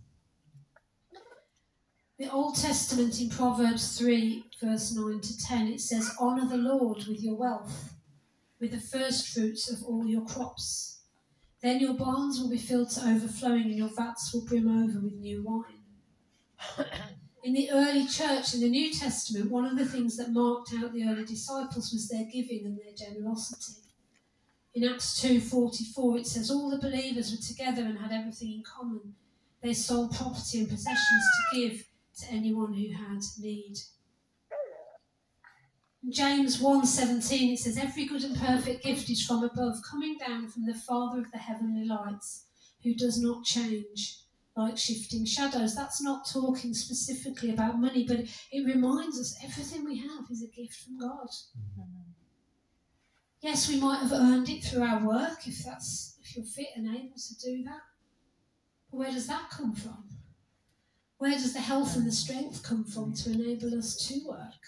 The 2.18 2.30
Old 2.30 2.56
Testament 2.56 3.20
in 3.20 3.30
Proverbs 3.30 3.98
3, 3.98 4.44
verse 4.60 4.94
9 4.94 5.20
to 5.20 5.38
10, 5.38 5.68
it 5.68 5.80
says, 5.80 6.14
Honour 6.20 6.46
the 6.46 6.58
Lord 6.58 7.06
with 7.08 7.22
your 7.22 7.36
wealth, 7.36 7.94
with 8.60 8.70
the 8.70 8.80
first 8.80 9.28
fruits 9.28 9.70
of 9.70 9.82
all 9.82 10.06
your 10.06 10.24
crops. 10.24 11.00
Then 11.62 11.80
your 11.80 11.94
barns 11.94 12.38
will 12.38 12.50
be 12.50 12.58
filled 12.58 12.90
to 12.90 13.08
overflowing, 13.08 13.64
and 13.64 13.78
your 13.78 13.88
vats 13.88 14.32
will 14.32 14.44
brim 14.44 14.68
over 14.68 15.00
with 15.00 15.14
new 15.14 15.42
wine. 15.42 16.86
in 17.42 17.54
the 17.54 17.70
early 17.70 18.06
church 18.06 18.54
in 18.54 18.60
the 18.60 18.68
New 18.68 18.92
Testament, 18.92 19.50
one 19.50 19.64
of 19.64 19.78
the 19.78 19.86
things 19.86 20.16
that 20.18 20.32
marked 20.32 20.72
out 20.74 20.92
the 20.92 21.08
early 21.08 21.24
disciples 21.24 21.92
was 21.92 22.08
their 22.08 22.26
giving 22.30 22.66
and 22.66 22.78
their 22.78 22.94
generosity. 22.94 23.80
In 24.74 24.84
Acts 24.84 25.20
2:44 25.20 26.20
it 26.20 26.26
says 26.26 26.50
all 26.50 26.70
the 26.70 26.78
believers 26.78 27.30
were 27.30 27.42
together 27.42 27.82
and 27.82 27.98
had 27.98 28.12
everything 28.12 28.52
in 28.52 28.62
common. 28.62 29.14
They 29.60 29.74
sold 29.74 30.14
property 30.14 30.60
and 30.60 30.68
possessions 30.68 31.24
to 31.52 31.60
give 31.60 31.86
to 32.18 32.30
anyone 32.30 32.74
who 32.74 32.92
had 32.92 33.22
need. 33.38 33.78
In 36.04 36.12
James 36.12 36.58
1:17 36.58 37.52
it 37.52 37.58
says 37.58 37.78
every 37.78 38.04
good 38.04 38.24
and 38.24 38.36
perfect 38.36 38.82
gift 38.82 39.08
is 39.08 39.24
from 39.24 39.44
above 39.44 39.82
coming 39.88 40.18
down 40.18 40.48
from 40.48 40.66
the 40.66 40.74
father 40.74 41.20
of 41.20 41.30
the 41.30 41.38
heavenly 41.38 41.84
lights 41.84 42.46
who 42.82 42.94
does 42.94 43.20
not 43.20 43.44
change 43.44 44.18
like 44.56 44.76
shifting 44.76 45.24
shadows. 45.24 45.74
That's 45.74 46.02
not 46.02 46.28
talking 46.28 46.74
specifically 46.74 47.50
about 47.50 47.80
money, 47.80 48.04
but 48.06 48.20
it 48.50 48.66
reminds 48.66 49.18
us 49.18 49.38
everything 49.42 49.84
we 49.84 49.98
have 49.98 50.30
is 50.30 50.42
a 50.42 50.48
gift 50.48 50.74
from 50.74 50.98
God. 50.98 51.28
Mm-hmm. 51.78 52.10
Yes, 53.40 53.68
we 53.68 53.80
might 53.80 54.00
have 54.00 54.12
earned 54.12 54.48
it 54.48 54.62
through 54.62 54.82
our 54.82 55.04
work 55.04 55.46
if 55.46 55.64
that's 55.64 56.16
if 56.20 56.36
you're 56.36 56.44
fit 56.44 56.68
and 56.76 56.88
able 56.88 57.16
to 57.16 57.34
do 57.40 57.62
that. 57.64 57.80
But 58.90 58.98
where 58.98 59.12
does 59.12 59.26
that 59.26 59.50
come 59.50 59.74
from? 59.74 60.04
Where 61.22 61.38
does 61.38 61.52
the 61.52 61.60
health 61.60 61.94
and 61.94 62.04
the 62.04 62.10
strength 62.10 62.64
come 62.64 62.82
from 62.82 63.14
to 63.14 63.30
enable 63.30 63.78
us 63.78 63.94
to 64.08 64.26
work? 64.26 64.66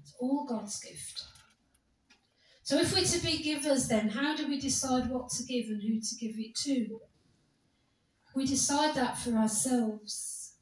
It's 0.00 0.14
all 0.18 0.46
God's 0.46 0.80
gift. 0.80 1.24
So, 2.62 2.78
if 2.78 2.94
we're 2.94 3.04
to 3.04 3.18
be 3.18 3.42
givers, 3.42 3.86
then 3.86 4.08
how 4.08 4.34
do 4.34 4.48
we 4.48 4.58
decide 4.58 5.10
what 5.10 5.28
to 5.32 5.42
give 5.42 5.66
and 5.66 5.82
who 5.82 6.00
to 6.00 6.14
give 6.18 6.38
it 6.38 6.54
to? 6.64 6.98
We 8.34 8.46
decide 8.46 8.94
that 8.94 9.18
for 9.18 9.32
ourselves. 9.32 10.54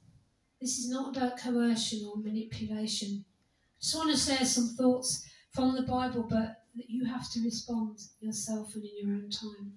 This 0.60 0.78
is 0.78 0.90
not 0.90 1.16
about 1.16 1.38
coercion 1.38 2.10
or 2.12 2.20
manipulation. 2.20 3.24
I 3.24 3.80
just 3.80 3.94
want 3.94 4.10
to 4.10 4.16
share 4.16 4.44
some 4.44 4.74
thoughts 4.76 5.24
from 5.52 5.76
the 5.76 5.82
Bible, 5.82 6.26
but 6.28 6.64
that 6.74 6.90
you 6.90 7.04
have 7.04 7.30
to 7.34 7.44
respond 7.44 8.00
yourself 8.18 8.74
and 8.74 8.82
in 8.82 8.90
your 8.98 9.14
own 9.14 9.30
time. 9.30 9.74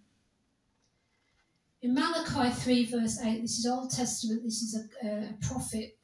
In 1.82 1.94
Malachi 1.94 2.50
3, 2.50 2.86
verse 2.86 3.20
8, 3.24 3.42
this 3.42 3.60
is 3.60 3.68
Old 3.68 3.92
Testament, 3.92 4.44
this 4.44 4.62
is 4.63 4.76
a, 5.04 5.08
a 5.08 5.34
prophet, 5.42 5.98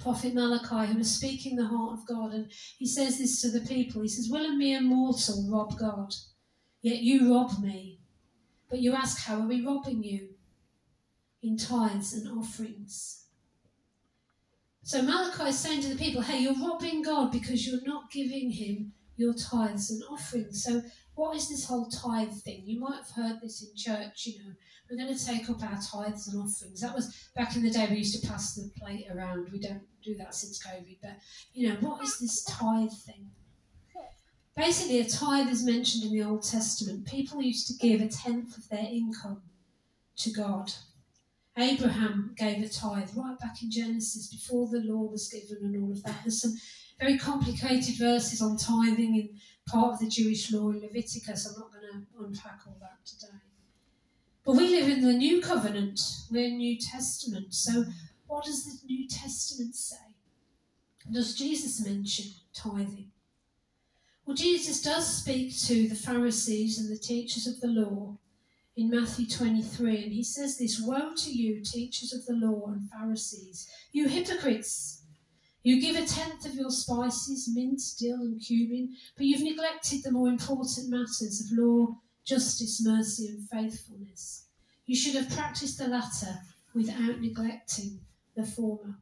Prophet 0.00 0.32
Malachi, 0.32 0.92
who 0.92 0.98
was 0.98 1.14
speaking 1.14 1.56
the 1.56 1.66
heart 1.66 1.98
of 1.98 2.06
God, 2.06 2.32
and 2.32 2.50
he 2.78 2.86
says 2.86 3.18
this 3.18 3.42
to 3.42 3.50
the 3.50 3.66
people. 3.66 4.00
He 4.00 4.08
says, 4.08 4.28
Will 4.30 4.46
a 4.46 4.56
mere 4.56 4.80
mortal 4.80 5.46
rob 5.50 5.78
God? 5.78 6.14
Yet 6.80 7.02
you 7.02 7.34
rob 7.34 7.60
me. 7.62 8.00
But 8.70 8.80
you 8.80 8.94
ask, 8.94 9.26
How 9.26 9.40
are 9.40 9.48
we 9.48 9.64
robbing 9.64 10.02
you? 10.02 10.30
In 11.42 11.56
tithes 11.58 12.14
and 12.14 12.28
offerings. 12.38 13.26
So 14.82 15.02
Malachi 15.02 15.50
is 15.50 15.58
saying 15.58 15.82
to 15.82 15.88
the 15.88 16.02
people, 16.02 16.22
Hey, 16.22 16.38
you're 16.38 16.54
robbing 16.54 17.02
God 17.02 17.30
because 17.30 17.66
you're 17.66 17.84
not 17.84 18.10
giving 18.10 18.52
him 18.52 18.92
your 19.18 19.34
tithes 19.34 19.90
and 19.90 20.02
offerings. 20.10 20.64
So, 20.64 20.80
what 21.18 21.36
is 21.36 21.48
this 21.48 21.66
whole 21.66 21.86
tithe 21.86 22.32
thing? 22.32 22.62
You 22.64 22.78
might 22.78 22.94
have 22.94 23.10
heard 23.10 23.40
this 23.42 23.62
in 23.62 23.76
church, 23.76 24.26
you 24.26 24.38
know. 24.38 24.52
We're 24.88 25.04
going 25.04 25.14
to 25.14 25.26
take 25.26 25.50
up 25.50 25.60
our 25.64 25.76
tithes 25.82 26.28
and 26.28 26.40
offerings. 26.40 26.80
That 26.80 26.94
was 26.94 27.28
back 27.34 27.56
in 27.56 27.62
the 27.64 27.70
day, 27.70 27.88
we 27.90 27.98
used 27.98 28.22
to 28.22 28.28
pass 28.28 28.54
the 28.54 28.70
plate 28.78 29.06
around. 29.12 29.50
We 29.52 29.58
don't 29.58 29.82
do 30.02 30.14
that 30.16 30.32
since 30.32 30.64
COVID. 30.64 30.98
But, 31.02 31.16
you 31.52 31.68
know, 31.68 31.74
what 31.80 32.04
is 32.04 32.20
this 32.20 32.44
tithe 32.44 32.92
thing? 33.04 33.30
Basically, 34.56 35.00
a 35.00 35.08
tithe 35.08 35.48
is 35.48 35.64
mentioned 35.64 36.04
in 36.04 36.12
the 36.12 36.22
Old 36.22 36.44
Testament. 36.44 37.06
People 37.06 37.42
used 37.42 37.66
to 37.66 37.74
give 37.74 38.00
a 38.00 38.08
tenth 38.08 38.56
of 38.56 38.68
their 38.68 38.86
income 38.88 39.42
to 40.18 40.30
God. 40.30 40.72
Abraham 41.56 42.34
gave 42.36 42.62
a 42.62 42.68
tithe 42.68 43.10
right 43.16 43.38
back 43.40 43.60
in 43.60 43.72
Genesis 43.72 44.28
before 44.28 44.68
the 44.68 44.80
law 44.80 45.10
was 45.10 45.28
given 45.28 45.64
and 45.64 45.82
all 45.82 45.90
of 45.90 46.02
that. 46.04 46.20
There's 46.22 46.42
some 46.42 46.54
very 47.00 47.18
complicated 47.18 47.96
verses 47.96 48.42
on 48.42 48.56
tithing 48.56 49.16
in 49.16 49.30
part 49.70 49.94
of 49.94 49.98
the 50.00 50.08
Jewish 50.08 50.52
law 50.52 50.70
in 50.70 50.80
Leviticus. 50.80 51.46
I'm 51.46 51.60
not 51.60 51.72
going 51.72 51.84
to 51.92 52.24
unpack 52.24 52.60
all 52.66 52.76
that 52.80 53.04
today. 53.06 53.38
But 54.44 54.56
we 54.56 54.68
live 54.68 54.88
in 54.88 55.04
the 55.04 55.12
New 55.12 55.42
Covenant, 55.42 56.00
we're 56.30 56.48
New 56.48 56.78
Testament. 56.78 57.54
So, 57.54 57.84
what 58.26 58.44
does 58.44 58.64
the 58.64 58.86
New 58.86 59.06
Testament 59.06 59.74
say? 59.74 59.96
Does 61.10 61.34
Jesus 61.34 61.84
mention 61.84 62.32
tithing? 62.54 63.10
Well, 64.24 64.36
Jesus 64.36 64.82
does 64.82 65.06
speak 65.22 65.58
to 65.60 65.88
the 65.88 65.94
Pharisees 65.94 66.78
and 66.78 66.90
the 66.90 67.00
teachers 67.00 67.46
of 67.46 67.60
the 67.60 67.66
law 67.66 68.18
in 68.76 68.90
Matthew 68.90 69.26
23, 69.26 70.04
and 70.04 70.12
he 70.12 70.22
says 70.22 70.56
this 70.56 70.80
Woe 70.80 71.12
to 71.16 71.32
you, 71.32 71.64
teachers 71.64 72.12
of 72.12 72.26
the 72.26 72.34
law 72.34 72.68
and 72.68 72.88
Pharisees, 72.90 73.68
you 73.90 74.06
hypocrites! 74.06 74.97
You 75.68 75.82
give 75.82 75.96
a 75.96 76.06
tenth 76.06 76.46
of 76.46 76.54
your 76.54 76.70
spices, 76.70 77.46
mint, 77.54 77.82
dill, 77.98 78.22
and 78.22 78.40
cumin, 78.40 78.96
but 79.18 79.26
you've 79.26 79.42
neglected 79.42 80.02
the 80.02 80.10
more 80.10 80.28
important 80.28 80.88
matters 80.88 81.42
of 81.44 81.58
law, 81.58 81.88
justice, 82.24 82.82
mercy, 82.82 83.28
and 83.28 83.46
faithfulness. 83.50 84.46
You 84.86 84.96
should 84.96 85.14
have 85.16 85.28
practiced 85.28 85.76
the 85.76 85.88
latter 85.88 86.38
without 86.74 87.20
neglecting 87.20 88.00
the 88.34 88.46
former. 88.46 88.96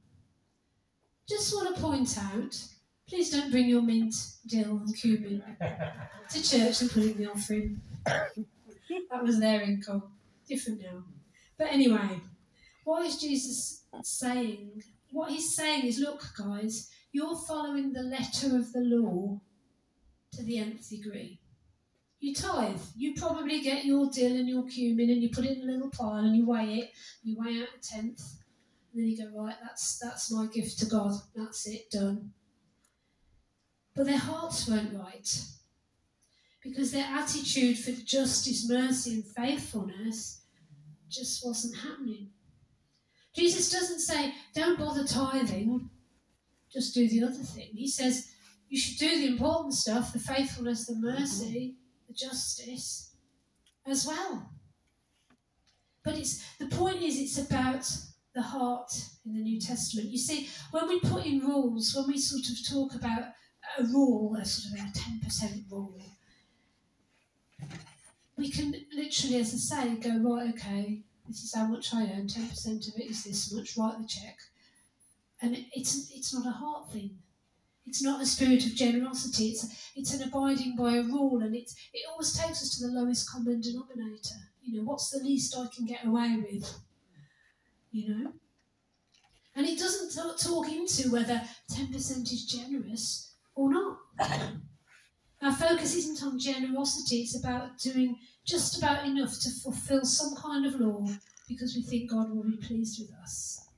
Just 1.29 1.55
want 1.55 1.72
to 1.72 1.81
point 1.81 2.18
out 2.18 2.61
please 3.09 3.31
don't 3.31 3.52
bring 3.52 3.68
your 3.68 3.83
mint, 3.83 4.16
dill, 4.48 4.79
and 4.85 4.96
cumin 4.96 5.44
to 6.31 6.42
church 6.42 6.81
and 6.81 6.90
put 6.90 7.05
in 7.05 7.16
the 7.16 7.31
offering. 7.31 7.81
that 8.05 9.22
was 9.22 9.38
their 9.38 9.62
income. 9.62 10.02
Different 10.48 10.83
now. 10.83 11.05
But 11.57 11.68
anyway, 11.68 12.22
what 12.83 13.07
is 13.07 13.20
Jesus 13.20 13.85
saying 14.02 14.83
what 15.16 15.31
he's 15.31 15.57
saying 15.57 15.87
is 15.87 15.98
look, 15.98 16.22
guys, 16.37 16.90
you're 17.11 17.37
following 17.37 17.94
the 17.94 18.02
letter 18.02 18.55
of 18.55 18.70
the 18.74 18.81
law 18.81 19.40
to 20.33 20.42
the 20.42 20.59
nth 20.59 20.90
degree. 20.90 21.40
You 22.20 22.35
tithe. 22.35 22.83
You 22.94 23.14
probably 23.14 23.62
get 23.62 23.87
your 23.87 24.11
dill 24.11 24.37
and 24.37 24.46
your 24.46 24.66
cumin 24.66 25.09
and 25.09 25.22
you 25.22 25.31
put 25.31 25.46
it 25.46 25.57
in 25.57 25.68
a 25.68 25.72
little 25.72 25.88
pile 25.88 26.24
and 26.24 26.37
you 26.37 26.44
weigh 26.44 26.81
it. 26.81 26.90
You 27.22 27.37
weigh 27.38 27.62
out 27.62 27.68
a 27.74 27.81
tenth. 27.81 28.20
And 28.92 29.02
then 29.02 29.07
you 29.07 29.16
go, 29.16 29.42
right, 29.42 29.57
that's, 29.62 29.98
that's 29.98 30.31
my 30.31 30.48
gift 30.52 30.79
to 30.81 30.87
God. 30.87 31.12
That's 31.35 31.66
it, 31.66 31.90
done. 31.90 32.33
But 33.94 34.05
their 34.05 34.18
hearts 34.18 34.68
weren't 34.68 34.94
right. 34.94 35.40
Because 36.62 36.92
their 36.92 37.07
attitude 37.07 37.79
for 37.79 37.92
justice, 37.92 38.68
mercy, 38.68 39.14
and 39.14 39.24
faithfulness 39.24 40.42
just 41.09 41.42
wasn't 41.42 41.76
happening. 41.76 42.29
Jesus 43.37 43.70
doesn't 43.70 44.01
say, 44.01 44.33
don't 44.55 44.79
bother 44.79 45.05
tithing, 45.05 45.90
just 46.72 46.94
do 46.94 47.07
the 47.09 47.22
other 47.22 47.35
thing. 47.35 47.68
He 47.75 47.88
says, 47.88 48.33
you 48.68 48.79
should 48.79 48.99
do 48.99 49.20
the 49.20 49.29
important 49.29 49.75
stuff 49.75 50.12
the 50.12 50.18
faithfulness, 50.18 50.87
the 50.87 50.96
mercy, 50.96 51.77
the 52.09 52.14
justice 52.14 53.14
as 53.87 54.07
well. 54.07 54.51
But 56.03 56.16
it's 56.16 56.44
the 56.59 56.66
point 56.66 57.03
is 57.03 57.20
it's 57.20 57.38
about 57.38 57.87
the 58.35 58.42
heart 58.42 58.92
in 59.25 59.35
the 59.35 59.42
New 59.42 59.61
Testament. 59.61 60.09
You 60.09 60.18
see, 60.18 60.49
when 60.70 60.88
we 60.88 61.01
put 61.01 61.27
in 61.27 61.40
rules, 61.40 61.94
when 61.94 62.07
we 62.07 62.18
sort 62.18 62.49
of 62.49 62.68
talk 62.68 62.94
about 62.94 63.33
a 63.79 63.85
rule, 63.85 64.37
a 64.37 64.44
sort 64.44 64.81
of 64.81 64.87
a 64.87 64.92
10% 64.92 65.70
rule, 65.70 66.01
we 68.37 68.51
can 68.51 68.75
literally, 68.94 69.40
as 69.40 69.55
I 69.55 69.85
say, 69.85 69.94
go, 69.96 70.18
right, 70.18 70.55
okay, 70.55 71.06
this 71.28 71.42
is 71.42 71.54
how 71.54 71.66
much 71.66 71.92
I 71.94 72.02
earn, 72.02 72.26
10% 72.26 72.88
of 72.88 73.00
it 73.00 73.10
is 73.10 73.24
this 73.24 73.52
much, 73.52 73.76
write 73.76 73.98
the 73.98 74.06
cheque. 74.06 74.40
And 75.42 75.66
it's, 75.74 76.10
it's 76.14 76.32
not 76.32 76.46
a 76.46 76.50
heart 76.50 76.90
thing. 76.92 77.18
It's 77.86 78.02
not 78.02 78.20
a 78.20 78.26
spirit 78.26 78.66
of 78.66 78.74
generosity. 78.74 79.48
It's, 79.48 79.92
it's 79.94 80.14
an 80.14 80.28
abiding 80.28 80.76
by 80.76 80.96
a 80.96 81.02
rule, 81.02 81.40
and 81.42 81.54
it's, 81.54 81.76
it 81.92 82.02
always 82.10 82.32
takes 82.32 82.62
us 82.62 82.78
to 82.78 82.86
the 82.86 82.92
lowest 82.92 83.30
common 83.30 83.60
denominator. 83.60 84.34
You 84.62 84.78
know, 84.78 84.84
what's 84.84 85.10
the 85.10 85.22
least 85.22 85.56
I 85.56 85.66
can 85.74 85.86
get 85.86 86.04
away 86.04 86.36
with? 86.50 86.78
You 87.92 88.08
know? 88.08 88.32
And 89.54 89.66
it 89.66 89.78
doesn't 89.78 90.14
talk 90.38 90.68
into 90.68 91.10
whether 91.10 91.40
10% 91.72 91.92
is 92.32 92.44
generous 92.46 93.32
or 93.54 93.72
not. 93.72 93.98
Our 95.42 95.52
focus 95.52 95.94
isn't 95.94 96.26
on 96.26 96.38
generosity, 96.38 97.20
it's 97.20 97.38
about 97.38 97.78
doing 97.78 98.18
just 98.46 98.78
about 98.78 99.04
enough 99.04 99.38
to 99.40 99.50
fulfill 99.50 100.04
some 100.04 100.35
kind 100.37 100.64
of 100.64 100.80
law 100.80 101.04
because 101.48 101.74
we 101.74 101.82
think 101.82 102.11
God 102.11 102.30
will 102.30 102.44
be 102.44 102.56
pleased 102.56 103.00
with 103.00 103.12
us. 103.20 103.68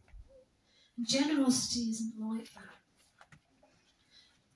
Generosity 1.03 1.91
isn't 1.91 2.15
like 2.21 2.53
that. 2.55 2.63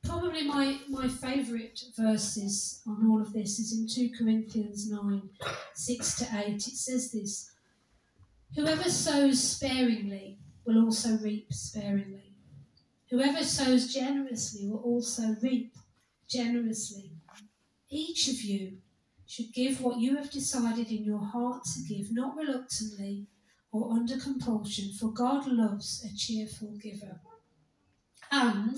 Probably 0.05 0.47
my, 0.47 0.79
my 0.89 1.09
favourite 1.09 1.81
verses 1.97 2.83
on 2.87 3.09
all 3.09 3.21
of 3.23 3.33
this 3.33 3.59
is 3.59 3.73
in 3.73 3.87
2 3.89 4.17
Corinthians 4.19 4.91
9 4.91 5.31
6 5.75 6.15
to 6.17 6.27
8. 6.35 6.57
It 6.57 6.63
says 6.63 7.13
this 7.13 7.53
Whoever 8.55 8.91
sows 8.91 9.43
sparingly 9.43 10.39
will 10.67 10.85
also 10.85 11.17
reap 11.19 11.53
sparingly. 11.53 12.35
Whoever 13.11 13.45
sows 13.45 13.93
generously 13.93 14.69
will 14.69 14.83
also 14.83 15.37
reap 15.41 15.75
generously. 16.29 17.13
Each 17.89 18.29
of 18.29 18.43
you 18.43 18.79
should 19.33 19.51
give 19.55 19.81
what 19.81 19.99
you 19.99 20.15
have 20.17 20.31
decided 20.31 20.89
in 20.89 21.05
your 21.05 21.25
heart 21.25 21.65
to 21.65 21.81
give, 21.89 22.13
not 22.13 22.37
reluctantly 22.37 23.27
or 23.73 23.91
under 23.91 24.19
compulsion, 24.19 24.93
for 24.93 25.09
God 25.09 25.47
loves 25.47 26.05
a 26.05 26.15
cheerful 26.15 26.77
giver. 26.77 27.19
And 28.31 28.77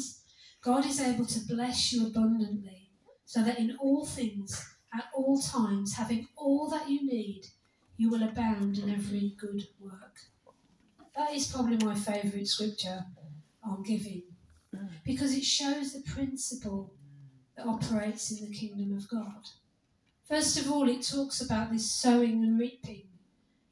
God 0.63 0.87
is 0.87 1.01
able 1.01 1.27
to 1.27 1.41
bless 1.41 1.93
you 1.93 2.07
abundantly, 2.07 2.89
so 3.25 3.43
that 3.43 3.59
in 3.59 3.77
all 3.81 4.07
things, 4.07 4.77
at 4.97 5.07
all 5.13 5.41
times, 5.41 5.95
having 5.95 6.29
all 6.37 6.69
that 6.69 6.89
you 6.89 7.05
need, 7.05 7.47
you 7.97 8.09
will 8.09 8.23
abound 8.23 8.79
in 8.79 8.89
every 8.89 9.35
good 9.37 9.67
work. 9.81 10.21
That 11.17 11.33
is 11.33 11.49
probably 11.49 11.85
my 11.85 11.97
favourite 11.97 12.47
scripture 12.47 13.05
on 13.65 13.83
giving 13.83 14.23
because 15.05 15.37
it 15.37 15.45
shows 15.45 15.93
the 15.93 16.09
principle 16.09 16.93
that 17.57 17.67
operates 17.67 18.31
in 18.31 18.49
the 18.49 18.57
kingdom 18.57 18.97
of 18.97 19.09
God. 19.09 19.49
First 20.29 20.59
of 20.59 20.73
all, 20.73 20.89
it 20.89 21.03
talks 21.03 21.43
about 21.43 21.71
this 21.71 21.91
sowing 21.91 22.43
and 22.43 22.59
reaping. 22.59 23.03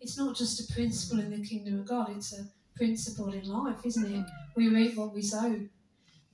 It's 0.00 0.18
not 0.18 0.36
just 0.36 0.60
a 0.60 0.72
principle 0.72 1.20
in 1.20 1.30
the 1.30 1.46
kingdom 1.46 1.80
of 1.80 1.86
God, 1.86 2.10
it's 2.10 2.38
a 2.38 2.46
principle 2.76 3.32
in 3.32 3.44
life, 3.48 3.86
isn't 3.86 4.14
it? 4.14 4.26
We 4.54 4.68
reap 4.68 4.96
what 4.96 5.14
we 5.14 5.22
sow. 5.22 5.46
You 5.46 5.68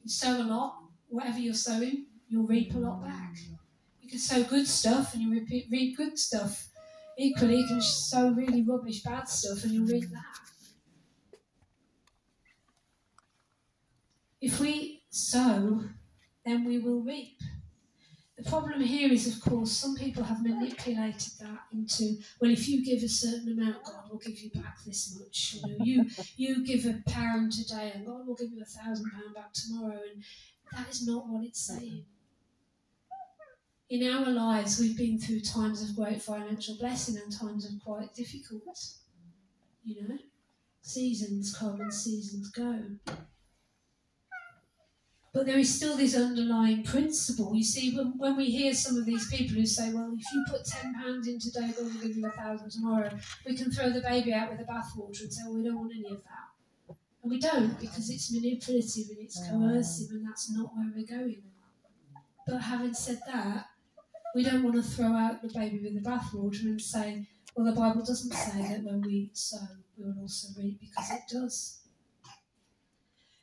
sow 0.06 0.42
a 0.42 0.44
lot, 0.44 0.82
whatever 1.08 1.38
you're 1.38 1.54
sowing, 1.54 2.06
you'll 2.28 2.46
reap 2.46 2.74
a 2.74 2.78
lot 2.78 3.04
back. 3.04 3.36
You 4.00 4.08
can 4.08 4.18
sow 4.18 4.42
good 4.42 4.66
stuff 4.66 5.14
and 5.14 5.22
you 5.22 5.30
reap, 5.30 5.66
reap 5.70 5.96
good 5.96 6.18
stuff. 6.18 6.68
Equally, 7.16 7.58
you 7.60 7.66
can 7.66 7.80
sow 7.80 8.30
really 8.30 8.62
rubbish, 8.62 9.02
bad 9.02 9.28
stuff 9.28 9.64
and 9.64 9.72
you'll 9.72 9.86
reap 9.86 10.08
that. 10.10 11.38
If 14.40 14.60
we 14.60 15.02
sow, 15.10 15.84
then 16.44 16.64
we 16.64 16.78
will 16.78 17.02
reap. 17.02 17.40
The 18.38 18.48
problem 18.48 18.80
here 18.80 19.12
is, 19.12 19.26
of 19.26 19.42
course, 19.42 19.72
some 19.72 19.96
people 19.96 20.22
have 20.22 20.44
manipulated 20.44 21.32
that 21.40 21.62
into 21.72 22.18
well, 22.40 22.52
if 22.52 22.68
you 22.68 22.84
give 22.84 23.02
a 23.02 23.08
certain 23.08 23.58
amount, 23.58 23.82
God 23.82 24.08
will 24.08 24.18
give 24.18 24.38
you 24.38 24.50
back 24.50 24.78
this 24.86 25.18
much. 25.18 25.56
You 25.56 25.62
know, 25.66 25.84
you 25.84 26.10
you 26.36 26.64
give 26.64 26.86
a 26.86 27.02
pound 27.10 27.50
today, 27.52 27.90
and 27.94 28.06
God 28.06 28.26
will 28.26 28.36
give 28.36 28.52
you 28.52 28.62
a 28.62 28.64
thousand 28.64 29.10
pound 29.10 29.34
back 29.34 29.52
tomorrow, 29.52 29.98
and 30.12 30.22
that 30.72 30.88
is 30.88 31.04
not 31.04 31.28
what 31.28 31.44
it's 31.44 31.60
saying. 31.60 32.04
In 33.90 34.08
our 34.08 34.30
lives, 34.30 34.78
we've 34.78 34.96
been 34.96 35.18
through 35.18 35.40
times 35.40 35.82
of 35.82 35.96
great 35.96 36.22
financial 36.22 36.76
blessing 36.76 37.16
and 37.20 37.32
times 37.32 37.64
of 37.64 37.72
quite 37.84 38.14
difficult. 38.14 38.78
You 39.84 40.08
know, 40.08 40.18
seasons 40.82 41.56
come 41.56 41.80
and 41.80 41.92
seasons 41.92 42.50
go. 42.50 42.82
But 45.34 45.46
there 45.46 45.58
is 45.58 45.74
still 45.74 45.96
this 45.96 46.16
underlying 46.16 46.82
principle. 46.84 47.54
You 47.54 47.62
see, 47.62 47.94
when, 47.94 48.16
when 48.16 48.36
we 48.36 48.46
hear 48.46 48.72
some 48.72 48.96
of 48.96 49.04
these 49.04 49.28
people 49.30 49.56
who 49.56 49.66
say, 49.66 49.92
well, 49.92 50.12
if 50.18 50.24
you 50.32 50.44
put 50.48 50.64
£10 50.64 51.26
in 51.26 51.38
today, 51.38 51.70
God 51.76 51.92
will 51.92 52.00
give 52.00 52.16
you 52.16 52.26
a 52.26 52.30
thousand 52.30 52.70
tomorrow, 52.70 53.10
we 53.46 53.54
can 53.54 53.70
throw 53.70 53.90
the 53.90 54.00
baby 54.00 54.32
out 54.32 54.50
with 54.50 54.58
the 54.58 54.64
bathwater 54.64 55.20
and 55.20 55.32
say, 55.32 55.42
well, 55.44 55.56
we 55.56 55.64
don't 55.64 55.78
want 55.78 55.92
any 55.94 56.10
of 56.10 56.22
that. 56.24 56.96
And 57.22 57.30
we 57.30 57.38
don't 57.38 57.78
because 57.78 58.08
it's 58.08 58.32
manipulative 58.32 59.10
and 59.10 59.18
it's 59.20 59.38
mm. 59.40 59.50
coercive 59.50 60.10
and 60.10 60.26
that's 60.26 60.50
not 60.50 60.74
where 60.74 60.90
we're 60.94 61.06
going. 61.06 61.42
But 62.46 62.62
having 62.62 62.94
said 62.94 63.20
that, 63.26 63.66
we 64.34 64.42
don't 64.42 64.62
want 64.62 64.76
to 64.76 64.82
throw 64.82 65.12
out 65.12 65.42
the 65.42 65.48
baby 65.48 65.78
with 65.78 65.94
the 65.94 66.08
bathwater 66.08 66.62
and 66.62 66.80
say, 66.80 67.26
well, 67.54 67.66
the 67.66 67.78
Bible 67.78 68.04
doesn't 68.04 68.32
say 68.32 68.62
that 68.62 68.84
when 68.84 69.02
we 69.02 69.30
sow, 69.32 69.58
we 69.96 70.04
will 70.04 70.20
also 70.22 70.48
reap 70.58 70.80
because 70.80 71.10
it 71.10 71.22
does. 71.30 71.77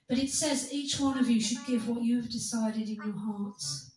But 0.08 0.20
it 0.20 0.30
says 0.30 0.72
each 0.72 1.00
one 1.00 1.18
of 1.18 1.30
you 1.30 1.42
should 1.42 1.66
give 1.66 1.88
what 1.88 2.04
you 2.04 2.18
have 2.18 2.30
decided 2.30 2.88
in 2.88 2.96
your 2.96 3.18
hearts. 3.18 3.92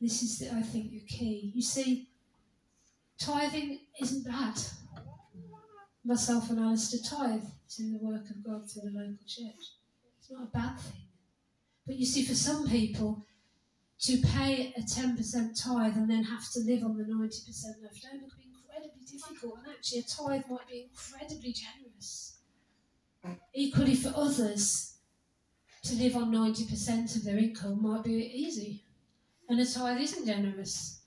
This 0.00 0.22
is, 0.22 0.38
the, 0.40 0.52
I 0.52 0.62
think, 0.62 0.90
the 0.90 1.00
key. 1.00 1.52
You 1.54 1.62
see, 1.62 2.08
tithing 3.18 3.78
isn't 4.00 4.26
bad. 4.26 4.60
Myself 6.04 6.50
and 6.50 6.58
Alistair 6.58 7.00
tithe 7.08 7.44
to 7.76 7.82
the 7.84 7.98
work 8.02 8.28
of 8.28 8.42
God 8.44 8.68
through 8.68 8.90
the 8.90 8.98
local 8.98 9.24
church. 9.26 9.76
It's 10.18 10.30
not 10.30 10.42
a 10.42 10.46
bad 10.46 10.78
thing. 10.80 11.06
But 11.86 11.96
you 11.96 12.04
see, 12.04 12.24
for 12.24 12.34
some 12.34 12.68
people, 12.68 13.24
to 14.00 14.16
pay 14.18 14.74
a 14.76 14.80
10% 14.80 15.16
tithe 15.62 15.96
and 15.96 16.10
then 16.10 16.24
have 16.24 16.50
to 16.50 16.60
live 16.60 16.82
on 16.82 16.96
the 16.96 17.04
90% 17.04 17.82
left 17.82 18.04
over 18.12 18.26
can 18.26 18.34
be 18.36 18.50
incredibly 18.50 19.04
difficult. 19.06 19.58
And 19.62 19.72
actually, 19.72 20.00
a 20.00 20.02
tithe 20.02 20.50
might 20.50 20.68
be 20.68 20.88
incredibly 20.90 21.52
generous. 21.52 21.81
Equally, 23.54 23.94
for 23.94 24.12
others, 24.16 24.96
to 25.84 25.94
live 25.94 26.16
on 26.16 26.32
90% 26.32 27.16
of 27.16 27.24
their 27.24 27.38
income 27.38 27.82
might 27.82 28.04
be 28.04 28.12
easy. 28.12 28.84
And 29.48 29.60
a 29.60 29.66
tithe 29.66 30.00
isn't 30.00 30.26
generous. 30.26 31.02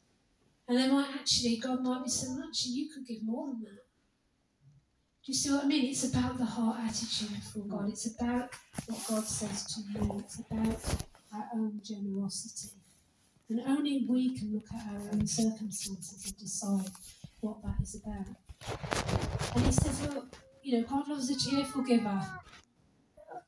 And 0.68 0.78
they 0.78 0.88
might 0.90 1.10
actually, 1.14 1.58
God 1.58 1.84
might 1.84 2.04
be 2.04 2.10
so 2.10 2.32
much, 2.34 2.66
and 2.66 2.76
you 2.76 2.90
could 2.90 3.06
give 3.08 3.24
more 3.24 3.48
than 3.48 3.62
that. 3.62 3.86
Do 5.26 5.32
you 5.32 5.34
see 5.34 5.52
what 5.52 5.64
I 5.64 5.68
mean? 5.68 5.86
It's 5.86 6.04
about 6.04 6.38
the 6.38 6.46
heart 6.46 6.82
attitude 6.86 7.34
before 7.34 7.64
God. 7.64 7.90
It's 7.90 8.06
about 8.06 8.50
what 8.86 9.08
God 9.10 9.24
says 9.24 9.74
to 9.74 9.82
you. 9.92 10.20
It's 10.20 10.40
about 10.40 11.06
our 11.34 11.50
own 11.56 11.82
generosity. 11.84 12.76
And 13.50 13.62
only 13.66 14.06
we 14.08 14.38
can 14.38 14.54
look 14.54 14.68
at 14.74 14.94
our 14.94 15.02
own 15.14 15.26
circumstances 15.26 16.26
and 16.26 16.38
decide 16.38 16.92
what 17.40 17.62
that 17.64 17.76
is 17.82 17.96
about. 17.96 19.56
And 19.56 19.66
he 19.66 19.72
says, 19.72 20.02
look, 20.14 20.36
you 20.66 20.82
know, 20.82 20.88
God 20.88 21.08
loves 21.08 21.30
a 21.30 21.38
cheerful 21.38 21.84
giver. 21.84 22.20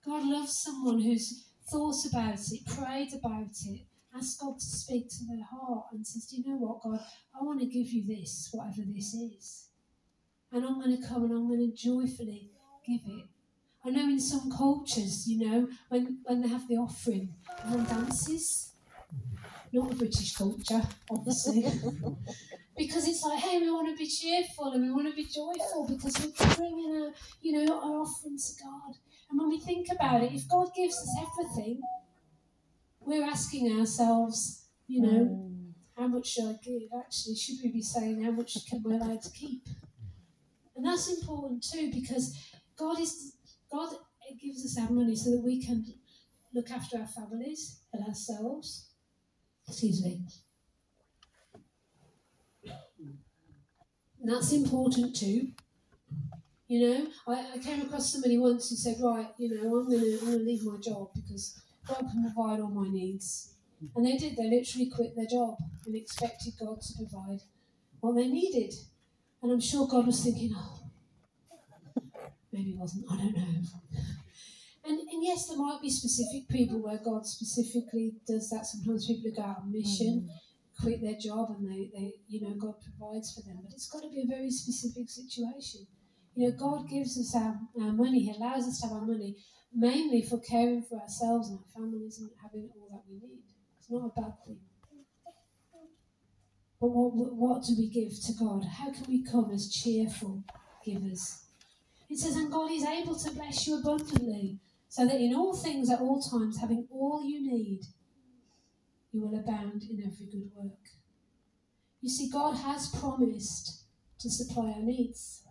God 0.06 0.24
loves 0.24 0.62
someone 0.62 1.02
who's 1.02 1.48
thought 1.68 2.06
about 2.12 2.38
it, 2.52 2.66
prayed 2.68 3.12
about 3.16 3.50
it, 3.66 3.82
asked 4.16 4.40
God 4.40 4.60
to 4.60 4.66
speak 4.66 5.10
to 5.10 5.26
their 5.28 5.44
heart 5.44 5.88
and 5.92 6.06
says, 6.06 6.28
Do 6.28 6.38
you 6.38 6.44
know 6.46 6.58
what, 6.58 6.84
God? 6.84 7.00
I 7.34 7.44
want 7.44 7.60
to 7.62 7.66
give 7.66 7.88
you 7.88 8.06
this, 8.06 8.50
whatever 8.52 8.84
this 8.94 9.16
is. 9.16 9.70
And 10.52 10.64
I'm 10.64 10.80
going 10.80 10.96
to 10.96 11.08
come 11.08 11.24
and 11.24 11.34
I'm 11.34 11.48
going 11.48 11.72
to 11.72 11.76
joyfully 11.76 12.52
give 12.86 13.02
it. 13.08 13.26
I 13.84 13.90
know 13.90 14.04
in 14.04 14.20
some 14.20 14.52
cultures, 14.52 15.28
you 15.28 15.50
know, 15.50 15.68
when, 15.90 16.20
when 16.24 16.42
they 16.42 16.50
have 16.50 16.68
the 16.68 16.76
offering, 16.76 17.34
everyone 17.64 17.86
dances. 17.86 18.74
Not 19.74 19.90
the 19.90 19.96
British 19.96 20.36
culture, 20.36 20.84
obviously. 21.10 21.66
because 22.78 23.08
it's 23.08 23.24
like, 23.24 23.40
hey, 23.40 23.60
we 23.60 23.72
want 23.72 23.90
to 23.90 23.96
be 23.96 24.08
cheerful 24.08 24.72
and 24.74 24.84
we 24.84 24.92
want 24.92 25.08
to 25.10 25.16
be 25.16 25.26
joyful 25.26 25.88
because 25.90 26.16
we're 26.24 26.56
bringing 26.56 27.02
our, 27.02 27.14
you 27.42 27.52
know, 27.54 27.74
our 27.74 28.02
offering 28.02 28.38
to 28.38 28.64
God. 28.64 28.96
And 29.30 29.40
when 29.40 29.50
we 29.50 29.60
think 29.60 29.88
about 29.92 30.24
it, 30.24 30.32
if 30.34 30.48
God 30.48 30.70
gives 30.76 30.96
us 30.96 31.10
everything, 31.20 31.82
we're 33.00 33.26
asking 33.26 33.80
ourselves, 33.80 34.68
you 34.88 35.02
know, 35.02 35.26
mm. 35.26 35.72
how 35.98 36.08
much 36.08 36.28
should 36.28 36.46
I 36.46 36.56
give? 36.64 36.84
Actually, 36.98 37.36
should 37.36 37.56
we 37.64 37.72
be 37.72 37.82
saying 37.82 38.24
how 38.24 38.32
much 38.32 38.58
can 38.70 38.84
we 38.84 38.94
allow 38.94 39.18
to 39.18 39.32
keep? 39.32 39.64
And 40.76 40.86
that's 40.86 41.10
important 41.10 41.64
too 41.64 41.92
because 41.92 42.38
God 42.78 43.00
is 43.00 43.34
God 43.72 43.90
gives 44.40 44.64
us 44.64 44.78
our 44.80 44.94
money 44.94 45.16
so 45.16 45.32
that 45.32 45.42
we 45.44 45.64
can 45.66 45.84
look 46.54 46.70
after 46.70 46.98
our 46.98 47.08
families 47.08 47.80
and 47.92 48.06
ourselves. 48.06 48.92
Excuse 49.68 50.04
me. 50.04 50.22
And 54.28 54.36
that's 54.36 54.52
important 54.52 55.16
too. 55.16 55.54
You 56.68 56.82
know, 56.82 57.08
I, 57.30 57.54
I 57.56 57.58
came 57.60 57.82
across 57.82 58.12
somebody 58.12 58.38
once 58.38 58.70
who 58.70 58.76
said, 58.76 58.98
right, 59.02 59.30
you 59.38 59.56
know, 59.56 59.78
I'm 59.78 59.90
gonna 59.90 60.18
I'm 60.20 60.26
gonna 60.26 60.44
leave 60.44 60.66
my 60.66 60.78
job 60.84 61.12
because 61.16 61.62
God 61.88 62.00
can 62.00 62.24
provide 62.24 62.60
all 62.60 62.70
my 62.70 62.90
needs. 62.90 63.54
And 63.96 64.06
they 64.06 64.18
did, 64.18 64.36
they 64.36 64.50
literally 64.50 64.90
quit 64.90 65.16
their 65.16 65.28
job 65.28 65.56
and 65.86 65.96
expected 65.96 66.56
God 66.60 66.82
to 66.82 66.94
provide 66.98 67.40
what 68.02 68.16
they 68.16 68.28
needed. 68.28 68.74
And 69.42 69.50
I'm 69.50 69.62
sure 69.62 69.88
God 69.88 70.08
was 70.08 70.22
thinking, 70.22 70.52
oh, 70.54 70.82
maybe 72.52 72.72
it 72.72 72.78
wasn't, 72.78 73.06
I 73.10 73.16
don't 73.16 73.34
know. 73.34 73.62
And, 74.84 75.00
and 75.00 75.24
yes, 75.24 75.48
there 75.48 75.58
might 75.58 75.80
be 75.82 75.90
specific 75.90 76.50
people 76.50 76.84
where 76.84 77.00
God 77.02 77.26
specifically 77.26 78.16
does 78.28 78.50
that. 78.50 78.66
Sometimes 78.66 79.08
people 79.08 79.30
who 79.30 79.38
go 79.38 79.44
out 79.44 79.60
on 79.62 79.72
mission. 79.72 80.28
Mm 80.28 80.47
quit 80.82 81.02
their 81.02 81.18
job 81.20 81.50
and 81.58 81.70
they, 81.70 81.90
they 81.94 82.14
you 82.28 82.42
know 82.42 82.54
God 82.56 82.76
provides 82.82 83.34
for 83.34 83.42
them. 83.42 83.60
But 83.64 83.74
it's 83.74 83.90
got 83.90 84.04
to 84.04 84.10
be 84.10 84.22
a 84.22 84.36
very 84.36 84.52
specific 84.52 85.10
situation. 85.10 85.88
You 86.36 86.50
know, 86.50 86.56
God 86.56 86.88
gives 86.88 87.18
us 87.20 87.36
our, 87.36 87.60
our 87.82 87.92
money, 87.92 88.20
He 88.20 88.32
allows 88.32 88.68
us 88.68 88.80
to 88.82 88.88
have 88.88 88.98
our 88.98 89.06
money 89.06 89.38
mainly 89.74 90.22
for 90.22 90.40
caring 90.40 90.82
for 90.82 91.00
ourselves 91.00 91.50
and 91.50 91.60
our 91.60 91.82
families 91.82 92.20
and 92.20 92.30
having 92.42 92.70
all 92.76 92.90
that 92.92 93.04
we 93.10 93.16
need. 93.16 93.44
It's 93.80 93.90
not 93.90 94.12
a 94.16 94.22
bad 94.22 94.34
thing. 94.46 94.60
But 96.80 96.88
what, 96.88 97.34
what 97.34 97.64
do 97.64 97.76
we 97.78 97.90
give 97.90 98.12
to 98.26 98.34
God? 98.34 98.64
How 98.66 98.92
can 98.92 99.06
we 99.08 99.24
come 99.24 99.52
as 99.52 99.72
cheerful 99.72 100.44
givers? 100.86 101.44
It 102.10 102.20
says, 102.20 102.36
and 102.36 102.52
God 102.52 102.72
is 102.72 102.86
able 102.86 103.16
to 103.16 103.32
bless 103.32 103.68
you 103.68 103.80
abundantly, 103.80 104.60
so 104.88 105.06
that 105.06 105.20
in 105.20 105.34
all 105.34 105.56
things 105.56 105.90
at 105.90 106.00
all 106.00 106.22
times, 106.22 106.60
having 106.60 106.88
all 106.92 107.24
you 107.24 107.42
need, 107.42 107.82
you 109.18 109.24
will 109.28 109.40
abound 109.40 109.84
in 109.90 110.00
every 110.06 110.28
good 110.28 110.52
work. 110.56 110.90
You 112.02 112.10
see, 112.10 112.30
God 112.30 112.56
has 112.58 112.88
promised 112.88 113.86
to 114.20 114.30
supply 114.30 114.74
our 114.76 114.84
needs. 114.84 115.44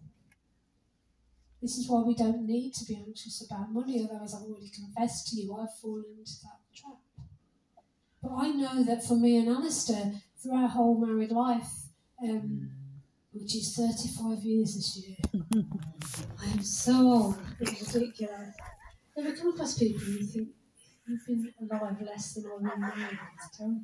This 1.61 1.77
is 1.77 1.89
why 1.89 2.03
we 2.03 2.15
don't 2.15 2.47
need 2.47 2.75
to 2.75 2.85
be 2.85 2.95
anxious 2.95 3.45
about 3.45 3.73
money, 3.73 4.01
although, 4.01 4.25
as 4.25 4.35
I've 4.35 4.43
already 4.43 4.71
confessed 4.71 5.29
to 5.29 5.37
you, 5.41 5.57
I've 5.57 5.77
fallen 5.81 6.05
into 6.17 6.33
that 6.45 6.61
trap. 6.75 6.99
But 8.23 8.33
I 8.37 8.51
know 8.51 8.85
that 8.85 9.05
for 9.05 9.17
me 9.17 9.39
and 9.39 9.49
Alistair, 9.49 10.13
through 10.41 10.55
our 10.55 10.69
whole 10.69 11.05
married 11.05 11.33
life, 11.33 11.73
um, 12.23 12.71
which 13.33 13.57
is 13.57 13.75
35 13.75 14.45
years 14.45 14.77
this 14.77 14.97
year, 14.97 15.17
I 16.41 16.51
am 16.53 16.63
so 16.63 16.93
old, 16.93 17.39
it's 17.59 17.95
ridiculous. 17.95 18.55
Ever 19.19 19.33
come 19.33 19.49
across 19.55 19.79
people 19.79 20.03
and 20.03 20.21
you 20.21 20.27
think, 20.27 20.49
You've 21.09 21.27
been 21.27 21.53
alive 21.71 22.01
less 22.03 22.35
than 22.35 22.45
one 22.45 22.65
year. 22.65 23.21
It's 23.37 23.57
terrible. 23.57 23.83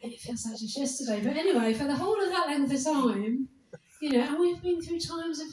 It 0.00 0.20
feels 0.20 0.44
like 0.46 0.58
just 0.58 0.76
yesterday. 0.76 1.22
But 1.24 1.36
anyway, 1.36 1.72
for 1.72 1.84
the 1.84 1.94
whole 1.94 2.20
of 2.20 2.28
that 2.28 2.48
length 2.48 2.72
of 2.72 2.84
time, 2.84 3.48
you 4.00 4.12
know, 4.12 4.20
and 4.20 4.38
we've 4.38 4.62
been 4.62 4.82
through 4.82 5.00
times 5.00 5.40
of 5.40 5.46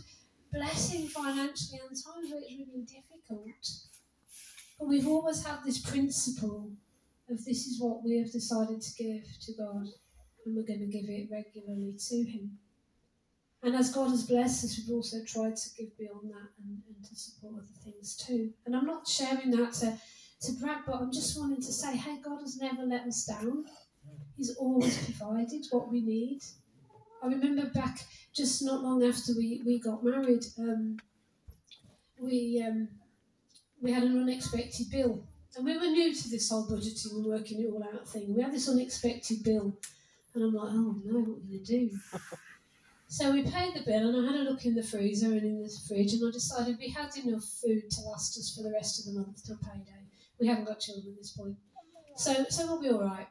blessing 0.52 1.08
financially 1.08 1.80
and 1.80 1.90
times 1.90 2.32
where 2.32 2.42
it's 2.42 2.52
really 2.52 2.86
difficult. 2.86 3.70
But 4.78 4.88
we've 4.88 5.08
always 5.08 5.46
had 5.46 5.60
this 5.64 5.80
principle 5.80 6.72
of 7.30 7.46
this 7.46 7.68
is 7.68 7.80
what 7.80 8.04
we 8.04 8.18
have 8.18 8.32
decided 8.32 8.82
to 8.82 9.04
give 9.04 9.24
to 9.42 9.54
God, 9.54 9.88
and 10.46 10.56
we're 10.56 10.64
going 10.64 10.80
to 10.80 10.88
give 10.88 11.06
it 11.08 11.30
regularly 11.32 11.94
to 12.10 12.16
Him. 12.24 12.58
And 13.62 13.76
as 13.76 13.94
God 13.94 14.10
has 14.10 14.24
blessed 14.24 14.66
us, 14.66 14.78
we've 14.78 14.96
also 14.96 15.18
tried 15.26 15.56
to 15.58 15.70
give 15.78 15.98
beyond 15.98 16.32
that 16.32 16.50
and, 16.64 16.82
and 16.88 17.06
to 17.06 17.16
support 17.16 17.56
other 17.56 17.68
things 17.84 18.16
too. 18.16 18.52
And 18.66 18.76
I'm 18.76 18.86
not 18.86 19.08
sharing 19.08 19.52
that 19.52 19.74
to 19.74 19.98
to 20.42 20.52
brag, 20.54 20.80
but 20.86 20.96
I'm 20.96 21.12
just 21.12 21.38
wanting 21.40 21.62
to 21.62 21.74
say, 21.74 21.96
hey, 21.96 22.18
God 22.24 22.40
has 22.42 22.58
never 22.58 22.84
let 22.84 23.06
us 23.06 23.26
down. 23.26 23.66
He's 24.38 24.56
always 24.56 24.98
provided 25.04 25.66
what 25.72 25.92
we 25.92 26.02
need. 26.02 26.42
I 27.22 27.28
remember 27.28 27.66
back 27.66 28.00
just 28.34 28.64
not 28.64 28.82
long 28.82 29.04
after 29.04 29.34
we, 29.36 29.62
we 29.66 29.80
got 29.80 30.04
married, 30.04 30.46
um, 30.58 30.98
we 32.22 32.64
um, 32.66 32.88
we 33.82 33.92
had 33.92 34.04
an 34.04 34.18
unexpected 34.18 34.90
bill. 34.90 35.24
And 35.56 35.66
we 35.66 35.78
were 35.78 35.86
new 35.86 36.14
to 36.14 36.30
this 36.30 36.50
whole 36.50 36.68
budgeting 36.68 37.12
and 37.12 37.26
working 37.26 37.62
it 37.62 37.70
all 37.72 37.84
out 37.84 38.08
thing. 38.08 38.36
We 38.36 38.42
had 38.42 38.54
this 38.54 38.70
unexpected 38.70 39.44
bill. 39.44 39.78
And 40.34 40.44
I'm 40.44 40.54
like, 40.54 40.70
oh 40.72 41.02
no, 41.04 41.20
what 41.20 41.28
are 41.28 41.42
we 41.42 41.58
going 41.58 41.66
to 41.66 41.80
do? 41.80 42.00
So 43.12 43.32
we 43.32 43.42
paid 43.42 43.74
the 43.74 43.82
bill, 43.82 44.08
and 44.16 44.30
I 44.30 44.32
had 44.32 44.40
a 44.40 44.44
look 44.48 44.66
in 44.66 44.76
the 44.76 44.84
freezer 44.84 45.32
and 45.32 45.42
in 45.42 45.64
the 45.64 45.80
fridge, 45.88 46.14
and 46.14 46.28
I 46.28 46.32
decided 46.32 46.78
we 46.78 46.90
had 46.90 47.10
enough 47.18 47.44
food 47.44 47.90
to 47.90 48.02
last 48.02 48.38
us 48.38 48.56
for 48.56 48.62
the 48.62 48.72
rest 48.72 49.00
of 49.00 49.06
the 49.06 49.20
month 49.20 49.44
till 49.44 49.58
payday. 49.58 50.09
We 50.40 50.48
haven't 50.48 50.66
got 50.66 50.80
children 50.80 51.14
at 51.14 51.18
this 51.18 51.32
point, 51.32 51.56
so 52.16 52.46
so 52.50 52.66
we'll 52.66 52.82
be 52.82 52.90
all 52.90 53.04
right. 53.04 53.28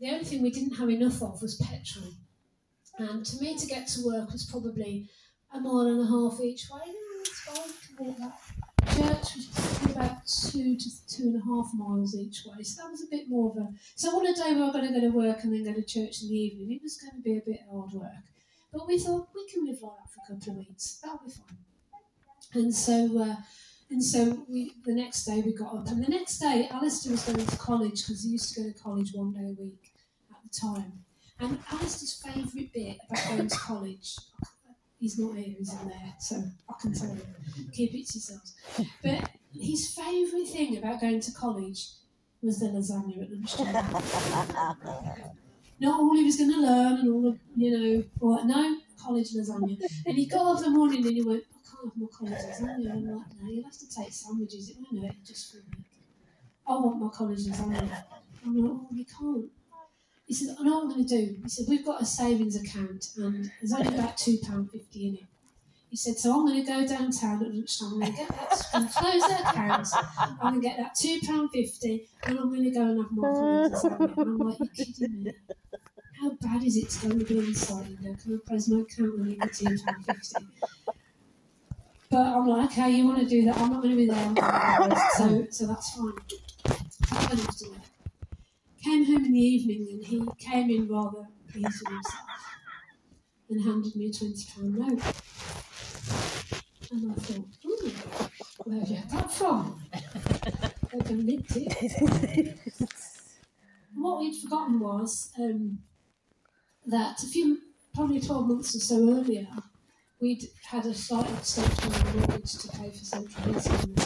The 0.00 0.10
only 0.10 0.24
thing 0.24 0.42
we 0.42 0.50
didn't 0.50 0.76
have 0.76 0.90
enough 0.90 1.22
of 1.22 1.40
was 1.40 1.54
petrol, 1.56 2.12
and 2.98 3.24
to 3.24 3.40
me 3.40 3.56
to 3.56 3.66
get 3.66 3.86
to 3.88 4.04
work 4.04 4.32
was 4.32 4.44
probably 4.50 5.08
a 5.54 5.60
mile 5.60 5.86
and 5.86 6.00
a 6.00 6.06
half 6.06 6.40
each 6.40 6.68
way. 6.70 6.92
No. 8.00 8.32
Church 8.94 9.36
was 9.36 9.48
probably 9.54 9.92
about 9.92 10.26
two 10.26 10.76
to 10.76 11.06
two 11.08 11.22
and 11.24 11.36
a 11.40 11.44
half 11.44 11.72
miles 11.74 12.16
each 12.16 12.44
way, 12.44 12.62
so 12.62 12.82
that 12.82 12.90
was 12.90 13.02
a 13.02 13.06
bit 13.10 13.28
more 13.28 13.50
of 13.50 13.56
a. 13.56 13.68
So 13.94 14.10
on 14.18 14.26
a 14.26 14.34
day 14.34 14.54
where 14.54 14.64
I'm 14.64 14.72
going 14.72 14.92
to 14.92 15.00
go 15.00 15.00
to 15.00 15.16
work 15.16 15.44
and 15.44 15.52
then 15.52 15.64
go 15.64 15.72
to 15.72 15.86
church 15.86 16.22
in 16.22 16.28
the 16.28 16.34
evening, 16.36 16.72
it 16.72 16.82
was 16.82 16.96
going 16.98 17.14
to 17.14 17.22
be 17.22 17.38
a 17.38 17.40
bit 17.40 17.60
hard 17.70 17.92
work. 17.92 18.24
But 18.72 18.86
we 18.86 18.98
thought 18.98 19.28
we 19.34 19.46
can 19.48 19.66
live 19.66 19.80
like 19.82 19.92
that 19.98 20.10
for 20.10 20.32
a 20.34 20.36
couple 20.36 20.52
of 20.52 20.58
weeks. 20.58 21.00
That'll 21.02 21.20
be 21.24 21.30
fine. 21.30 21.58
And 22.54 22.74
so, 22.74 23.22
uh, 23.22 23.36
and 23.92 24.02
so 24.02 24.44
we 24.48 24.72
the 24.84 24.94
next 24.94 25.24
day 25.24 25.42
we 25.44 25.52
got 25.52 25.74
up, 25.76 25.86
and 25.88 26.02
the 26.02 26.08
next 26.08 26.38
day 26.38 26.68
Alistair 26.70 27.12
was 27.12 27.24
going 27.24 27.46
to 27.46 27.56
college 27.56 28.02
because 28.02 28.24
he 28.24 28.30
used 28.30 28.54
to 28.54 28.62
go 28.62 28.72
to 28.72 28.78
college 28.78 29.10
one 29.14 29.32
day 29.32 29.40
a 29.40 29.62
week 29.62 29.92
at 30.30 30.38
the 30.42 30.58
time. 30.58 31.04
And 31.38 31.58
Alistair's 31.70 32.22
favourite 32.22 32.72
bit 32.72 32.96
about 33.08 33.28
going 33.28 33.48
to 33.48 33.58
college, 33.58 34.16
he's 34.98 35.18
not 35.18 35.36
here, 35.36 35.54
he's 35.58 35.72
in 35.72 35.88
there, 35.88 36.14
so 36.18 36.42
I 36.68 36.74
can 36.80 36.92
tell 36.94 37.14
you, 37.14 37.26
keep 37.72 37.94
it 37.94 38.06
to 38.08 38.18
yourselves. 38.18 38.54
But 39.02 39.30
his 39.54 39.94
favourite 39.94 40.48
thing 40.48 40.78
about 40.78 41.00
going 41.00 41.20
to 41.20 41.32
college 41.32 41.88
was 42.42 42.60
the 42.60 42.66
lasagna 42.66 43.22
at 43.22 43.30
lunchtime 43.30 43.72
not 45.82 45.98
all 45.98 46.14
he 46.14 46.24
was 46.24 46.36
going 46.36 46.52
to 46.52 46.60
learn 46.60 47.00
and 47.00 47.12
all 47.12 47.22
the, 47.22 47.38
you 47.56 47.70
know, 47.76 48.04
or 48.20 48.44
no, 48.44 48.76
college 49.02 49.30
lasagna. 49.32 49.76
And 50.06 50.16
he 50.16 50.26
got 50.26 50.46
up 50.46 50.58
in 50.58 50.72
the 50.72 50.78
morning 50.78 51.04
and 51.04 51.16
he 51.16 51.22
went, 51.22 51.42
have 51.84 51.96
my 51.96 52.06
college 52.12 52.32
lasagna. 52.32 52.74
And 52.76 52.92
I'm 52.92 53.16
like, 53.16 53.26
no, 53.40 53.50
you'll 53.50 53.64
have 53.64 53.78
to 53.78 53.88
take 53.88 54.12
sandwiches. 54.12 54.70
It 54.70 54.76
won't 54.78 55.06
hurt 55.06 55.16
just 55.24 55.52
for 55.52 55.58
a 55.58 55.62
week. 55.76 55.86
I 56.66 56.72
want 56.72 57.00
my 57.00 57.08
college 57.08 57.40
lasagna. 57.40 58.04
I'm 58.44 58.56
like, 58.56 58.70
oh, 58.70 58.88
you 58.92 59.04
can't. 59.04 59.50
He 60.26 60.34
said, 60.34 60.56
I 60.58 60.62
know 60.62 60.76
what 60.76 60.82
I'm 60.84 60.88
going 60.90 61.06
to 61.06 61.08
do. 61.08 61.36
He 61.42 61.48
said, 61.48 61.66
we've 61.68 61.84
got 61.84 62.00
a 62.00 62.06
savings 62.06 62.56
account 62.56 63.08
and 63.16 63.50
there's 63.60 63.72
only 63.72 63.94
about 63.94 64.16
£2.50 64.16 64.70
in 64.94 65.14
it. 65.16 65.24
He 65.90 65.96
said, 65.96 66.16
so 66.16 66.32
I'm 66.32 66.46
going 66.46 66.64
to 66.64 66.66
go 66.66 66.86
downtown 66.86 67.44
at 67.44 67.52
lunchtime. 67.52 68.02
I'm 68.02 68.12
get 68.14 68.28
that, 68.28 68.62
and 68.72 68.90
close 68.90 69.20
that 69.20 69.50
account. 69.50 69.88
I'm 70.18 70.36
going 70.38 70.54
to 70.54 70.60
get 70.60 70.78
that 70.78 70.94
£2.50 70.94 72.06
and 72.24 72.38
I'm 72.38 72.48
going 72.48 72.64
to 72.64 72.70
go 72.70 72.82
and 72.82 73.02
have 73.02 73.12
my 73.12 73.28
college 73.28 73.72
lasagna. 73.72 74.16
And 74.16 74.18
I'm 74.18 74.38
like, 74.38 74.58
you're 74.58 74.86
kidding 74.86 75.22
me 75.24 75.32
how 76.22 76.30
bad 76.40 76.62
is 76.62 76.76
it 76.76 76.88
to 76.88 77.08
go 77.08 77.12
and 77.12 77.26
be 77.26 77.38
inside? 77.38 77.88
You 77.88 78.10
know, 78.10 78.16
can 78.16 78.34
I 78.34 78.48
close 78.48 78.68
my 78.68 78.80
account 78.80 79.18
when 79.18 79.30
you 79.30 79.36
get 79.36 79.84
pound 79.84 80.06
fifty? 80.06 80.46
But 82.12 82.26
I'm 82.26 82.46
like, 82.46 82.70
okay, 82.72 82.90
you 82.90 83.06
want 83.06 83.20
to 83.20 83.24
do 83.24 83.46
that? 83.46 83.56
I'm 83.56 83.72
not 83.72 83.80
going 83.82 83.96
to 83.96 83.96
be 83.96 84.06
there. 84.06 84.34
So, 85.16 85.46
so 85.48 85.66
that's 85.66 85.96
fine. 85.96 86.12
I 87.10 87.34
to. 87.34 87.70
Came 88.84 89.04
home 89.06 89.24
in 89.24 89.32
the 89.32 89.40
evening 89.40 89.88
and 89.90 90.04
he 90.04 90.28
came 90.38 90.68
in 90.68 90.88
rather 90.88 91.26
pleased 91.50 91.82
with 91.82 91.88
himself 91.88 92.24
and 93.48 93.64
handed 93.64 93.96
me 93.96 94.08
a 94.08 94.12
twenty 94.12 94.44
pound 94.54 94.74
note. 94.74 95.02
And 96.90 97.12
I 97.12 97.14
thought, 97.14 97.46
hmm, 97.64 97.88
where 98.64 98.80
have 98.80 98.88
you 98.90 98.96
had 98.96 99.10
that 99.10 99.32
from? 99.32 99.80
I 99.94 101.02
can 101.02 101.24
nicked 101.24 101.56
it. 101.56 102.58
what 103.94 104.18
we'd 104.20 104.38
forgotten 104.42 104.80
was 104.80 105.30
um, 105.38 105.78
that 106.84 107.22
a 107.22 107.26
few, 107.26 107.58
probably 107.94 108.20
12 108.20 108.48
months 108.48 108.74
or 108.74 108.80
so 108.80 108.96
earlier, 108.96 109.46
we'd 110.22 110.48
had 110.64 110.86
a 110.86 110.94
slightly 110.94 111.36
extension 111.36 111.90
mortgage 111.90 112.52
to 112.52 112.68
pay 112.68 112.88
for 112.90 113.04
central 113.04 113.52
heating. 113.52 113.96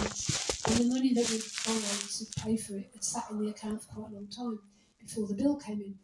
And 0.66 0.78
the 0.78 0.86
money 0.88 1.12
that 1.12 1.28
we'd 1.30 1.42
borrowed 1.66 1.84
to 1.84 2.24
pay 2.40 2.56
for 2.56 2.78
it 2.78 2.88
had 2.94 3.04
sat 3.04 3.24
in 3.30 3.38
the 3.38 3.50
account 3.50 3.82
for 3.82 3.92
quite 3.92 4.10
a 4.10 4.14
long 4.14 4.26
time 4.26 4.58
before 4.98 5.28
the 5.28 5.34
bill 5.34 5.56
came 5.56 5.82
in. 5.82 5.98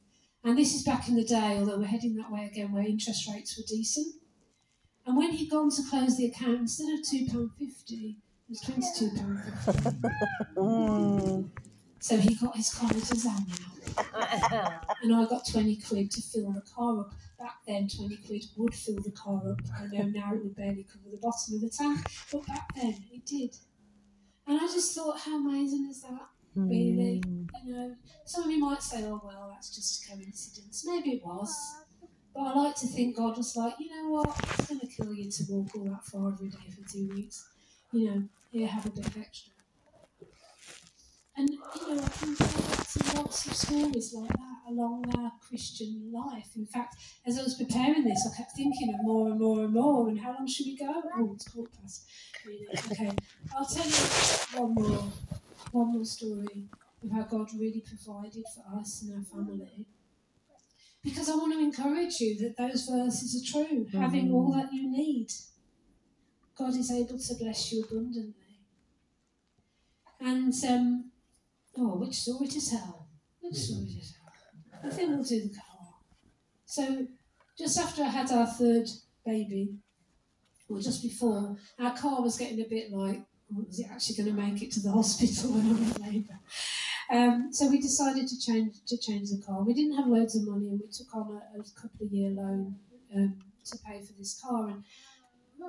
And 0.45 0.59
this 0.59 0.75
is 0.75 0.83
back 0.83 1.09
in 1.09 1.15
the 1.17 1.25
day, 1.25 1.57
although 1.59 1.79
we're 1.79 1.87
heading 1.87 2.17
that 2.17 2.31
way 2.31 2.45
again, 2.45 2.73
where 2.73 2.83
interest 2.83 3.27
rates 3.33 3.57
were 3.57 3.65
decent. 3.67 4.17
And 5.07 5.17
when 5.17 5.33
he'd 5.33 5.49
gone 5.51 5.71
to 5.71 5.83
close 5.89 6.19
the 6.19 6.27
account, 6.27 6.61
instead 6.61 6.93
of 6.93 7.01
£2.50, 7.01 7.91
it 7.91 8.17
was 8.51 8.61
£22.50. 8.61 11.49
so 12.03 12.17
he 12.17 12.35
got 12.35 12.57
his 12.57 12.75
college 12.75 13.11
exam 13.13 13.47
now 13.49 13.73
and 15.03 15.15
I 15.15 15.25
got 15.25 15.47
20 15.47 15.77
quid 15.77 16.11
to 16.11 16.21
fill 16.21 16.53
the 16.53 16.63
car 16.63 17.01
up. 17.01 17.15
Back 17.39 17.59
then, 17.67 17.89
20 17.89 18.17
quid 18.27 18.45
would 18.57 18.75
fill 18.75 19.01
the 19.01 19.13
car 19.13 19.41
up. 19.51 19.61
I 19.77 19.87
know 19.87 20.05
now 20.05 20.35
it 20.35 20.43
would 20.43 20.57
barely 20.57 20.85
cover 20.85 21.11
the 21.11 21.19
bottom 21.19 21.55
of 21.55 21.61
the 21.61 21.71
tank, 21.71 22.01
but 22.33 22.47
back 22.47 22.75
then 22.75 22.97
it 23.13 23.25
did. 23.25 23.55
And 24.47 24.59
I 24.61 24.67
just 24.67 24.95
thought, 24.97 25.21
how 25.21 25.39
amazing 25.39 25.89
is 25.91 26.03
that? 26.03 26.29
Really? 26.57 27.23
Mm. 27.25 27.49
You 27.65 27.75
know, 27.75 27.95
some 28.25 28.45
of 28.45 28.51
you 28.51 28.59
might 28.59 28.83
say, 28.83 29.05
oh, 29.05 29.21
well, 29.25 29.51
that's 29.53 29.75
just 29.75 30.05
a 30.05 30.09
coincidence. 30.09 30.85
Maybe 30.87 31.13
it 31.13 31.25
was. 31.25 31.57
But 32.35 32.41
I 32.43 32.55
like 32.55 32.77
to 32.77 32.87
think 32.87 33.17
God 33.17 33.37
was 33.37 33.57
like, 33.57 33.75
you 33.79 33.91
know 33.91 34.11
what? 34.11 34.37
It's 34.59 34.67
going 34.67 34.81
to 34.81 34.87
kill 34.87 35.15
you 35.15 35.31
to 35.31 35.45
walk 35.51 35.69
all 35.77 35.85
that 35.85 36.05
far 36.05 36.33
every 36.33 36.49
day 36.49 36.59
for 36.71 36.89
two 36.91 37.09
weeks. 37.15 37.49
You 37.93 38.11
know, 38.11 38.23
here, 38.51 38.67
have 38.67 38.87
a 38.87 38.91
bit 38.91 39.07
of 39.07 39.17
extra. 39.19 39.53
And, 41.37 41.51
you 41.51 41.59
know, 41.59 42.03
I 42.03 42.09
think 42.09 42.41
lots 42.41 42.97
and 42.97 43.15
lots 43.15 43.47
of 43.47 43.55
stories 43.55 44.15
like 44.15 44.29
that 44.29 44.53
along 44.69 45.05
our 45.17 45.33
Christian 45.41 46.13
life. 46.13 46.51
In 46.57 46.67
fact, 46.67 46.97
as 47.27 47.39
I 47.39 47.43
was 47.43 47.55
preparing 47.55 48.05
this, 48.05 48.29
I 48.31 48.37
kept 48.37 48.53
thinking 48.53 48.95
of 48.95 49.03
more 49.03 49.29
and 49.29 49.41
more 49.41 49.65
and 49.65 49.73
more. 49.73 50.09
And 50.09 50.21
how 50.21 50.35
long 50.35 50.47
should 50.47 50.67
we 50.67 50.77
go? 50.77 51.03
Oh, 51.17 51.33
it's 51.35 51.49
quarter 51.49 51.71
past. 51.81 52.05
Really. 52.47 52.67
Okay, 52.91 53.13
I'll 53.57 53.65
tell 53.65 53.87
you 53.87 54.61
one 54.61 54.75
more, 54.75 55.05
one 55.71 55.93
more 55.95 56.05
story 56.05 56.69
of 57.03 57.11
how 57.11 57.23
God 57.23 57.49
really 57.59 57.83
provided 57.87 58.45
for 58.55 58.79
us 58.79 59.03
and 59.03 59.15
our 59.15 59.25
family. 59.25 59.87
Because 61.03 61.29
I 61.29 61.35
want 61.35 61.53
to 61.53 61.59
encourage 61.59 62.21
you 62.21 62.37
that 62.39 62.57
those 62.57 62.87
verses 62.87 63.35
are 63.37 63.53
true. 63.53 63.87
Mm-hmm. 63.87 64.01
Having 64.01 64.33
all 64.33 64.53
that 64.53 64.73
you 64.73 64.91
need, 64.91 65.29
God 66.57 66.77
is 66.77 66.91
able 66.93 67.19
to 67.19 67.35
bless 67.35 67.73
you 67.73 67.85
abundantly. 67.85 68.35
And 70.21 70.55
um, 70.69 71.12
Oh, 71.77 71.97
which 71.97 72.15
story 72.15 72.49
to 72.49 72.71
tell? 72.71 73.09
Which 73.41 73.57
story 73.57 73.87
to 73.87 74.01
tell? 74.01 74.91
I 74.91 74.95
think 74.95 75.11
we'll 75.11 75.25
do 75.25 75.43
the 75.43 75.55
car. 75.55 75.95
So, 76.67 77.07
just 77.59 77.79
after 77.79 78.03
I 78.03 78.09
had 78.09 78.31
our 78.31 78.47
third 78.47 78.89
baby, 79.25 79.77
or 80.69 80.81
just 80.81 81.03
before, 81.03 81.57
our 81.79 81.97
car 81.97 82.23
was 82.23 82.39
getting 82.39 82.61
a 82.61 82.69
bit 82.69 82.93
like, 82.93 83.23
was 83.55 83.79
it 83.79 83.87
actually 83.91 84.17
going 84.17 84.37
to 84.37 84.43
make 84.43 84.63
it 84.63 84.73
to 84.73 84.81
the 84.81 84.91
hospital 84.99 85.53
when 85.53 85.67
I 85.67 85.73
was 85.73 85.97
in 85.97 86.03
labour? 86.03 86.39
Um, 87.11 87.49
so 87.53 87.69
we 87.69 87.79
decided 87.79 88.27
to 88.29 88.41
change 88.41 88.77
to 88.87 88.97
change 88.97 89.31
the 89.31 89.43
car. 89.43 89.63
We 89.63 89.75
didn't 89.75 89.97
have 89.97 90.07
loads 90.07 90.35
of 90.35 90.47
money, 90.47 90.69
and 90.69 90.81
we 90.81 90.87
took 90.91 91.15
on 91.15 91.41
a, 91.55 91.61
a 91.61 91.81
couple 91.81 92.07
of 92.07 92.13
year 92.13 92.31
loan 92.31 92.77
um, 93.15 93.39
to 93.67 93.79
pay 93.79 94.01
for 94.01 94.13
this 94.19 94.41
car. 94.41 94.69
And 94.69 94.83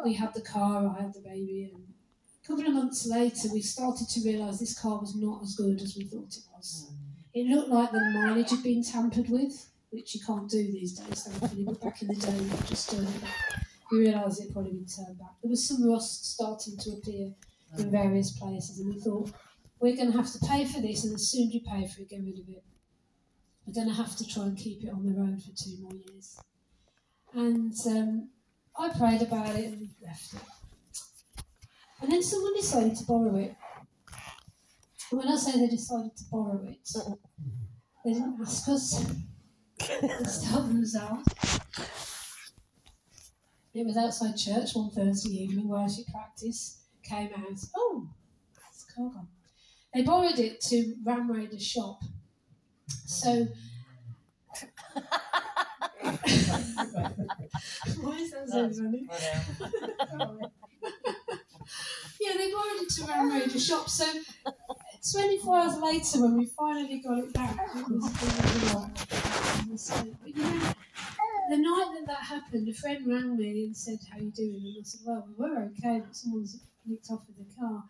we 0.06 0.14
had 0.14 0.34
the 0.34 0.42
car, 0.42 0.96
I 0.98 1.04
had 1.04 1.14
the 1.14 1.20
baby, 1.20 1.72
and 1.74 1.84
a 2.44 2.48
couple 2.48 2.68
of 2.68 2.74
months 2.74 3.08
later, 3.08 3.48
we 3.54 3.62
started 3.62 4.10
to 4.10 4.22
realise 4.22 4.60
this 4.60 4.78
car 4.78 5.00
was 5.00 5.16
not 5.16 5.42
as 5.44 5.56
good 5.56 5.82
as 5.82 5.96
we 5.98 6.04
thought 6.04 6.36
it 6.36 6.44
was. 6.54 6.92
Mm. 6.92 6.98
It 7.34 7.48
looked 7.48 7.70
like 7.70 7.92
the 7.92 8.00
mileage 8.00 8.50
had 8.50 8.64
been 8.64 8.84
tampered 8.84 9.30
with, 9.30 9.70
which 9.92 10.14
you 10.14 10.22
can't 10.26 10.50
do 10.50 10.58
these 10.58 11.00
days, 11.00 11.24
thankfully, 11.24 11.64
but 11.64 11.82
back 11.82 12.02
in 12.02 12.10
the 12.10 12.16
day, 12.16 12.38
we 12.38 12.50
just 12.68 12.92
back. 13.22 13.66
We 13.92 14.00
realised 14.00 14.42
it 14.42 14.52
probably 14.52 14.72
been 14.72 14.86
turned 14.86 15.20
back. 15.20 15.36
There 15.42 15.50
was 15.50 15.68
some 15.68 15.88
rust 15.88 16.34
starting 16.34 16.78
to 16.80 16.92
appear 16.92 17.34
in 17.78 17.92
various 17.92 18.32
places, 18.38 18.80
and 18.80 18.94
we 18.94 19.00
thought, 19.00 19.32
we're 19.80 19.96
going 19.96 20.12
to 20.12 20.18
have 20.18 20.32
to 20.34 20.40
pay 20.40 20.66
for 20.66 20.82
this, 20.82 21.06
and 21.06 21.16
as 21.16 21.30
soon 21.30 21.48
as 21.48 21.54
you 21.54 21.62
pay 21.62 21.88
for 21.88 22.02
it, 22.02 22.10
get 22.10 22.22
rid 22.24 22.40
of 22.40 22.50
it. 22.50 22.64
We're 23.66 23.74
going 23.74 23.88
to 23.88 23.94
have 23.94 24.16
to 24.18 24.28
try 24.28 24.44
and 24.44 24.58
keep 24.58 24.84
it 24.84 24.90
on 24.90 25.06
the 25.06 25.14
road 25.14 25.42
for 25.42 25.52
two 25.56 25.78
more 25.82 25.94
years. 25.94 26.40
And 27.34 27.74
um, 27.88 28.30
I 28.78 28.90
prayed 28.90 29.22
about 29.22 29.56
it 29.56 29.66
and 29.66 29.90
left 30.04 30.34
it. 30.34 30.42
And 32.04 32.12
then 32.12 32.22
someone 32.22 32.54
decided 32.54 32.98
to 32.98 33.06
borrow 33.06 33.38
it. 33.38 33.56
And 35.10 35.20
when 35.20 35.30
I 35.30 35.38
say 35.38 35.58
they 35.58 35.70
decided 35.70 36.14
to 36.18 36.24
borrow 36.30 36.62
it, 36.68 36.80
so 36.84 37.18
they 38.04 38.12
didn't 38.12 38.42
ask 38.42 38.68
us. 38.68 39.06
they 39.80 40.08
help 40.46 40.68
themselves. 40.68 41.24
It 43.74 43.86
was 43.86 43.96
outside 43.96 44.36
church 44.36 44.76
one 44.76 44.90
Thursday 44.90 45.44
evening, 45.44 45.70
worship 45.70 46.06
practice. 46.12 46.82
Came 47.06 47.30
out. 47.38 47.60
Oh, 47.74 48.10
it's 48.70 48.84
car 48.94 49.10
gone. 49.10 49.30
They 49.94 50.02
borrowed 50.02 50.40
it 50.40 50.60
to 50.62 50.96
Ram 51.06 51.32
Raider 51.32 51.58
shop. 51.58 52.02
So. 53.06 53.48
Why 58.02 58.16
is 58.18 58.32
that 58.32 58.50
so 58.50 58.70
funny? 58.70 59.08
yeah, 62.20 62.38
they 62.38 62.52
borrowed 62.52 62.82
it 62.82 62.90
to 63.06 63.12
Grand 63.12 63.30
Major 63.30 63.60
shop. 63.60 63.90
So 63.90 64.06
24 65.12 65.58
hours 65.58 65.78
later, 65.80 66.22
when 66.22 66.38
we 66.38 66.46
finally 66.46 67.00
got 67.00 67.20
it 67.20 67.34
back, 67.34 67.58
it 67.76 67.90
was. 67.90 68.12
But 70.22 70.36
you 70.36 70.44
know, 70.44 70.74
the 71.50 71.58
night 71.58 71.92
that 71.96 72.06
that 72.08 72.24
happened, 72.24 72.70
a 72.70 72.74
friend 72.74 73.06
rang 73.06 73.38
me 73.38 73.66
and 73.66 73.76
said, 73.76 74.00
"How 74.10 74.18
you 74.20 74.32
doing?" 74.32 74.62
And 74.66 74.78
I 74.80 74.84
said, 74.84 75.02
"Well, 75.06 75.28
we 75.28 75.34
were 75.36 75.72
okay, 75.78 76.00
but 76.00 76.16
someone's 76.16 76.60
nicked 76.86 77.10
off 77.12 77.24
with 77.28 77.38
the 77.38 77.56
car." 77.56 77.84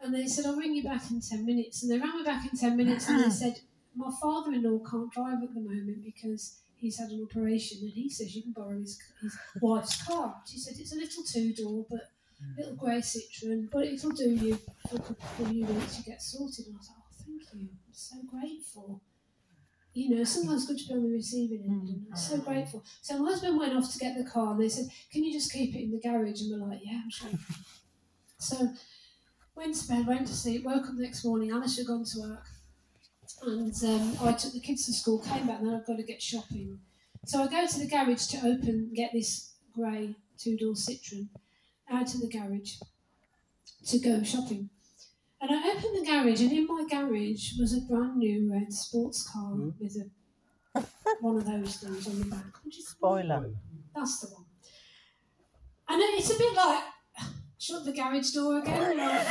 And 0.00 0.14
they 0.14 0.26
said, 0.26 0.46
"I'll 0.46 0.56
ring 0.56 0.74
you 0.74 0.82
back 0.82 1.10
in 1.10 1.20
ten 1.20 1.46
minutes." 1.46 1.82
And 1.82 1.90
they 1.90 1.98
rang 1.98 2.18
me 2.18 2.24
back 2.24 2.50
in 2.50 2.58
ten 2.58 2.76
minutes, 2.76 3.08
and 3.08 3.20
they 3.20 3.24
uh-huh. 3.24 3.32
said, 3.32 3.60
"My 3.94 4.10
father-in-law 4.20 4.80
can't 4.90 5.12
drive 5.12 5.42
at 5.42 5.54
the 5.54 5.60
moment 5.60 6.04
because." 6.04 6.60
He's 6.78 6.98
had 6.98 7.08
an 7.08 7.22
operation, 7.22 7.78
and 7.80 7.90
he 7.90 8.10
says 8.10 8.36
you 8.36 8.42
can 8.42 8.52
borrow 8.52 8.78
his, 8.78 9.00
his 9.22 9.34
wife's 9.62 10.06
car. 10.06 10.42
She 10.46 10.58
said 10.58 10.74
it's 10.78 10.92
a 10.92 10.96
little 10.96 11.22
two-door, 11.24 11.86
but 11.88 12.10
little 12.56 12.74
grey 12.74 12.98
Citroen, 12.98 13.68
but 13.70 13.84
it'll 13.84 14.10
do 14.10 14.30
you 14.30 14.58
for 14.88 14.96
a 14.96 15.00
couple 15.00 15.46
of 15.46 15.52
units 15.52 15.96
to 15.96 16.02
get 16.02 16.22
sorted. 16.22 16.66
And 16.66 16.76
I 16.76 16.78
was 16.78 16.88
like, 16.88 16.98
oh, 16.98 17.24
thank 17.24 17.62
you. 17.62 17.68
I'm 17.70 17.92
so 17.92 18.16
grateful. 18.30 19.02
You 19.94 20.14
know, 20.14 20.24
sometimes 20.24 20.66
good 20.66 20.78
to 20.78 20.88
be 20.88 20.94
on 20.94 21.04
the 21.04 21.10
receiving 21.10 21.64
end, 21.66 21.88
and 21.88 22.06
I'm 22.10 22.16
so 22.16 22.36
grateful. 22.38 22.84
So 23.00 23.18
my 23.18 23.30
husband 23.30 23.58
went 23.58 23.74
off 23.74 23.90
to 23.92 23.98
get 23.98 24.14
the 24.16 24.30
car, 24.30 24.52
and 24.52 24.60
they 24.60 24.68
said, 24.68 24.88
"Can 25.10 25.24
you 25.24 25.32
just 25.32 25.50
keep 25.50 25.74
it 25.74 25.84
in 25.84 25.90
the 25.90 26.00
garage?" 26.00 26.42
And 26.42 26.52
we're 26.52 26.68
like, 26.68 26.80
"Yeah, 26.84 27.00
I'm 27.02 27.10
sure." 27.10 27.30
so 28.38 28.74
went 29.54 29.74
to 29.74 29.88
bed, 29.88 30.06
went 30.06 30.26
to 30.26 30.34
sleep, 30.34 30.64
woke 30.64 30.86
up 30.86 30.96
the 30.96 31.02
next 31.02 31.24
morning. 31.24 31.50
Alice 31.50 31.78
had 31.78 31.86
gone 31.86 32.04
to 32.04 32.20
work, 32.20 32.46
and 33.44 33.72
um, 33.84 34.16
I 34.20 34.32
took 34.34 34.52
the 34.52 34.60
kids 34.60 34.84
to 34.84 34.92
school, 34.92 35.18
came 35.20 35.46
back, 35.46 35.60
and 35.60 35.68
then 35.68 35.74
I've 35.74 35.86
got 35.86 35.96
to 35.96 36.02
get 36.02 36.20
shopping. 36.20 36.78
So 37.24 37.42
I 37.42 37.46
go 37.48 37.66
to 37.66 37.78
the 37.78 37.88
garage 37.88 38.26
to 38.26 38.38
open, 38.38 38.92
get 38.94 39.12
this 39.14 39.54
grey 39.74 40.14
two-door 40.36 40.74
Citroen 40.74 41.28
out 41.90 42.14
of 42.14 42.20
the 42.20 42.28
garage 42.28 42.74
to 43.86 43.98
go 43.98 44.22
shopping. 44.22 44.70
And 45.40 45.50
I 45.52 45.70
opened 45.70 45.96
the 45.96 46.06
garage, 46.10 46.40
and 46.40 46.52
in 46.52 46.66
my 46.66 46.86
garage 46.90 47.52
was 47.58 47.74
a 47.76 47.80
brand 47.82 48.16
new 48.16 48.50
red 48.52 48.72
sports 48.72 49.28
car 49.30 49.50
Hmm? 49.52 49.70
with 49.78 49.96
a 49.96 50.10
one 51.20 51.36
of 51.36 51.46
those 51.46 51.76
things 51.76 52.06
on 52.06 52.18
the 52.18 52.26
back. 52.26 52.64
Which 52.64 52.78
is 52.78 52.88
Spoiler. 52.88 53.50
That's 53.94 54.20
the 54.20 54.28
one. 54.34 54.44
And 55.88 56.02
it's 56.02 56.30
a 56.34 56.38
bit 56.38 56.54
like 56.54 56.82
shut 57.58 57.84
the 57.84 57.92
garage 57.92 58.30
door 58.32 58.58
again. 58.58 58.96
Like, 58.98 59.26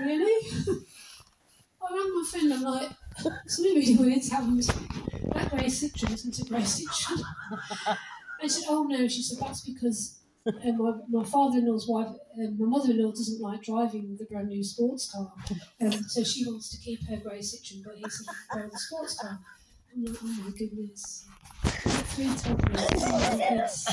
really? 0.00 0.48
I 1.82 1.92
rang 1.94 2.14
my 2.14 2.24
friend. 2.30 2.54
I'm 2.54 2.62
like, 2.62 2.90
something 3.46 3.74
really 3.74 3.96
weird's 3.96 4.30
happened. 4.30 4.62
That 4.62 5.50
grey 5.50 5.64
Citroen 5.66 6.12
isn't 6.14 6.38
a 6.40 6.44
grey 6.48 6.60
Citroen. 6.62 7.22
I 8.42 8.46
said, 8.48 8.64
oh 8.68 8.84
no. 8.84 9.06
She 9.06 9.22
said 9.22 9.38
that's 9.40 9.60
because 9.60 10.18
uh, 10.46 10.72
my, 10.72 10.92
my 11.08 11.24
father-in-law's 11.24 11.86
wife, 11.88 12.08
um, 12.38 12.58
my 12.58 12.66
mother-in-law 12.66 13.10
doesn't 13.10 13.40
like 13.40 13.62
driving 13.62 14.16
the 14.18 14.24
brand 14.24 14.48
new 14.48 14.62
sports 14.64 15.10
car, 15.12 15.32
um, 15.80 15.92
so 15.92 16.22
she 16.24 16.44
wants 16.46 16.70
to 16.70 16.78
keep 16.78 17.06
her 17.08 17.16
grey 17.16 17.38
Citroen, 17.38 17.82
but 17.84 17.94
he's 17.96 18.26
going 18.52 18.68
the 18.70 18.78
sports 18.78 19.20
car. 19.20 19.38
I'm 19.94 20.04
like, 20.04 20.16
oh 20.22 20.26
my 20.44 20.50
goodness. 20.58 21.26
Three 21.62 22.26
toddlers, 22.26 23.86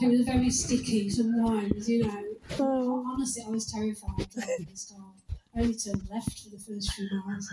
oh 0.00 0.08
was 0.08 0.20
very 0.26 0.50
sticky 0.50 1.10
sometimes, 1.10 1.88
you 1.88 2.04
know. 2.04 2.24
Honestly, 3.06 3.42
I 3.46 3.50
was 3.50 3.70
terrified 3.70 4.18
driving 4.18 4.66
this 4.68 4.90
car. 4.90 5.06
I 5.54 5.60
only 5.60 5.74
turned 5.74 6.08
left 6.10 6.40
for 6.40 6.50
the 6.50 6.58
first 6.58 6.92
few 6.92 7.08
miles. 7.26 7.52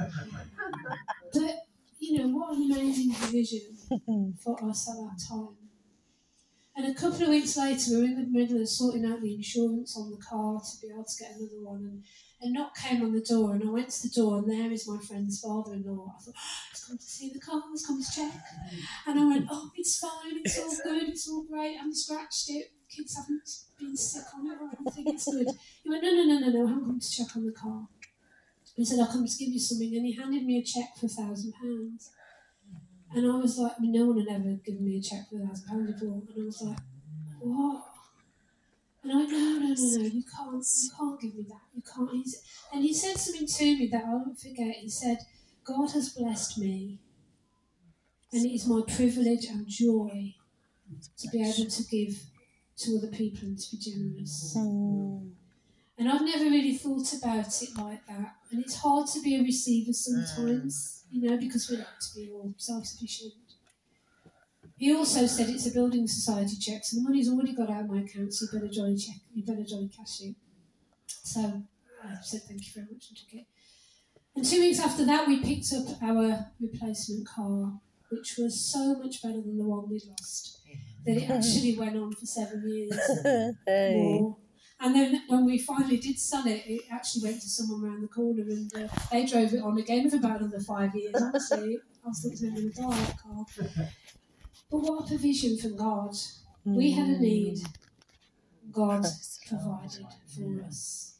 But, 1.33 1.65
you 1.99 2.19
know, 2.19 2.27
what 2.37 2.57
an 2.57 2.71
amazing 2.71 3.13
provision 3.13 3.77
for 4.39 4.63
us 4.69 4.89
at 4.89 4.95
that 4.95 5.19
time. 5.27 5.55
And 6.77 6.85
a 6.85 6.93
couple 6.93 7.23
of 7.23 7.29
weeks 7.29 7.57
later, 7.57 7.89
we 7.89 7.97
were 7.97 8.03
in 8.03 8.15
the 8.21 8.39
middle 8.39 8.61
of 8.61 8.69
sorting 8.69 9.03
out 9.03 9.19
the 9.19 9.33
insurance 9.33 9.97
on 9.97 10.11
the 10.11 10.17
car 10.17 10.61
to 10.61 10.79
be 10.79 10.93
able 10.93 11.03
to 11.03 11.23
get 11.23 11.31
another 11.31 11.63
one. 11.63 12.03
And 12.39 12.51
a 12.51 12.53
knock 12.53 12.77
came 12.77 13.01
on 13.01 13.13
the 13.13 13.21
door, 13.21 13.53
and 13.53 13.63
I 13.67 13.71
went 13.71 13.89
to 13.89 14.07
the 14.07 14.13
door, 14.13 14.37
and 14.37 14.47
there 14.47 14.71
is 14.71 14.87
my 14.87 14.99
friend's 14.99 15.41
father 15.41 15.73
in 15.73 15.83
law. 15.83 16.13
I 16.15 16.21
thought, 16.21 16.35
oh, 16.37 16.61
he's 16.69 16.85
come 16.85 16.97
to 16.99 17.03
see 17.03 17.31
the 17.33 17.39
car, 17.39 17.63
he's 17.71 17.83
come 17.83 17.99
to 17.99 18.11
check. 18.11 18.31
And 19.07 19.19
I 19.19 19.25
went, 19.25 19.47
oh, 19.49 19.71
it's 19.75 19.97
fine, 19.97 20.39
it's 20.45 20.59
all 20.59 20.77
good, 20.83 21.09
it's 21.09 21.27
all 21.27 21.45
great, 21.45 21.73
I 21.73 21.77
haven't 21.77 21.95
scratched 21.95 22.51
it, 22.51 22.71
kids 22.95 23.17
haven't 23.17 23.49
been 23.79 23.97
sick 23.97 24.25
on 24.35 24.45
it 24.45 24.61
or 24.61 24.69
anything, 24.79 25.15
it's 25.15 25.25
good. 25.25 25.47
He 25.83 25.89
went, 25.89 26.03
no, 26.03 26.11
no, 26.11 26.23
no, 26.25 26.39
no, 26.39 26.49
no, 26.49 26.65
I 26.67 26.69
haven't 26.69 26.85
come 26.85 26.99
to 26.99 27.11
check 27.11 27.35
on 27.35 27.47
the 27.47 27.53
car. 27.53 27.87
He 28.75 28.85
said, 28.85 28.99
I'll 28.99 29.07
come 29.07 29.25
to 29.25 29.37
give 29.39 29.49
you 29.49 29.59
something, 29.59 29.95
and 29.95 30.05
he 30.05 30.11
handed 30.11 30.45
me 30.45 30.59
a 30.59 30.63
cheque 30.63 30.95
for 30.99 31.07
a 31.07 31.09
thousand 31.09 31.53
pounds. 31.53 32.11
And 33.15 33.31
I 33.31 33.35
was 33.35 33.57
like, 33.57 33.73
no 33.79 34.07
one 34.07 34.19
had 34.19 34.27
ever 34.27 34.55
given 34.65 34.85
me 34.85 34.97
a 34.97 35.01
cheque 35.01 35.29
for 35.29 35.37
a 35.37 35.47
thousand 35.47 35.93
before. 35.93 36.21
And 36.35 36.43
I 36.43 36.45
was 36.45 36.61
like, 36.61 36.77
what? 37.39 37.83
And 39.03 39.11
I 39.11 39.15
no, 39.15 39.25
no, 39.25 39.59
no, 39.59 39.73
no, 39.73 40.03
you 40.03 40.23
can't, 40.23 40.65
you 40.83 40.89
can't 40.97 41.21
give 41.21 41.35
me 41.35 41.45
that. 41.47 41.61
You 41.73 41.81
can't. 41.81 42.11
He's, 42.11 42.43
and 42.73 42.83
he 42.83 42.93
said 42.93 43.17
something 43.17 43.47
to 43.47 43.63
me 43.63 43.87
that 43.91 44.03
I 44.03 44.09
won't 44.09 44.39
forget. 44.39 44.75
He 44.75 44.89
said, 44.89 45.17
God 45.63 45.91
has 45.91 46.09
blessed 46.09 46.57
me, 46.57 46.99
and 48.33 48.45
it 48.45 48.53
is 48.53 48.67
my 48.67 48.81
privilege 48.87 49.45
and 49.45 49.67
joy 49.67 50.35
to 51.17 51.27
be 51.29 51.41
able 51.41 51.69
to 51.69 51.83
give 51.83 52.21
to 52.77 52.97
other 52.97 53.07
people 53.07 53.47
and 53.47 53.57
to 53.59 53.75
be 53.75 53.81
generous. 53.81 54.55
And 55.99 56.09
I've 56.11 56.21
never 56.21 56.45
really 56.45 56.77
thought 56.77 57.11
about 57.13 57.61
it 57.61 57.69
like 57.77 58.05
that. 58.07 58.35
And 58.51 58.61
it's 58.63 58.75
hard 58.75 59.07
to 59.07 59.21
be 59.21 59.35
a 59.35 59.41
receiver 59.41 59.93
sometimes, 59.93 60.96
you 61.11 61.29
know, 61.29 61.37
because 61.37 61.69
we 61.69 61.77
like 61.77 61.99
to 61.99 62.15
be 62.15 62.31
all 62.31 62.53
self 62.57 62.85
sufficient. 62.85 63.33
He 64.77 64.93
also 64.93 65.25
said 65.25 65.49
it's 65.49 65.65
a 65.65 65.71
building 65.71 66.07
society 66.07 66.55
check, 66.57 66.83
so 66.83 66.97
the 66.97 67.03
money's 67.03 67.29
already 67.29 67.53
got 67.53 67.69
out 67.69 67.85
of 67.85 67.89
my 67.89 68.01
account, 68.01 68.33
so 68.33 68.45
you 68.45 68.59
better 68.59 68.71
jolly 68.71 68.95
check, 68.95 69.15
you 69.33 69.43
better 69.43 69.63
jolly 69.63 69.89
cash 69.89 70.21
it. 70.21 70.35
So 71.07 71.63
I 72.03 72.15
said 72.21 72.41
thank 72.47 72.65
you 72.65 72.73
very 72.73 72.87
much 72.91 73.09
and 73.09 73.17
took 73.17 73.33
it. 73.33 73.45
And 74.35 74.45
two 74.45 74.59
weeks 74.61 74.79
after 74.79 75.03
that, 75.05 75.27
we 75.27 75.41
picked 75.41 75.73
up 75.73 76.01
our 76.03 76.51
replacement 76.59 77.27
car, 77.27 77.79
which 78.11 78.35
was 78.37 78.59
so 78.71 78.95
much 78.99 79.23
better 79.23 79.41
than 79.41 79.57
the 79.57 79.65
one 79.65 79.89
we'd 79.89 80.03
lost. 80.07 80.59
That 81.05 81.17
it 81.17 81.29
actually 81.29 81.75
went 81.75 81.97
on 81.97 82.13
for 82.13 82.25
seven 82.27 82.63
years 82.67 82.93
more. 83.87 84.37
And 84.79 84.95
then 84.95 85.23
when 85.27 85.45
we 85.45 85.57
finally 85.57 85.97
did 85.97 86.19
sell 86.19 86.45
it, 86.45 86.63
it 86.67 86.83
actually 86.91 87.23
went 87.29 87.41
to 87.41 87.49
someone 87.49 87.83
around 87.83 88.01
the 88.01 88.07
corner 88.07 88.43
and 88.43 88.71
uh, 88.75 88.87
they 89.11 89.25
drove 89.25 89.53
it 89.53 89.61
on 89.61 89.77
again 89.77 90.09
for 90.09 90.17
about 90.17 90.41
another 90.41 90.59
five 90.59 90.95
years. 90.95 91.15
Honestly, 91.19 91.79
I 92.05 92.07
was 92.07 92.21
thinking 92.21 92.53
they 92.53 92.61
were 92.63 92.69
going 92.69 92.71
to 92.71 92.81
die, 92.81 93.05
that 93.05 93.21
car. 93.21 93.89
But 94.69 94.77
what 94.79 95.05
a 95.05 95.07
provision 95.07 95.57
from 95.57 95.77
God. 95.77 96.15
We 96.65 96.91
had 96.91 97.07
a 97.07 97.19
need, 97.19 97.59
God 98.71 99.05
provided 99.47 100.05
for 100.35 100.65
us. 100.65 101.15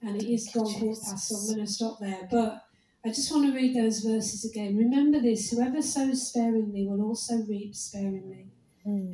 And 0.00 0.16
it 0.16 0.26
is 0.28 0.48
gone 0.52 0.72
quarter 0.72 1.00
past, 1.00 1.28
so 1.28 1.36
I'm 1.36 1.54
going 1.54 1.66
to 1.66 1.72
stop 1.72 1.98
there. 2.00 2.26
But 2.30 2.64
I 3.04 3.08
just 3.10 3.30
want 3.30 3.46
to 3.46 3.54
read 3.54 3.76
those 3.76 4.00
verses 4.00 4.44
again. 4.50 4.76
Remember 4.76 5.20
this 5.20 5.50
whoever 5.50 5.82
sows 5.82 6.28
sparingly 6.28 6.86
will 6.86 7.02
also 7.02 7.36
reap 7.42 7.74
sparingly. 7.74 8.46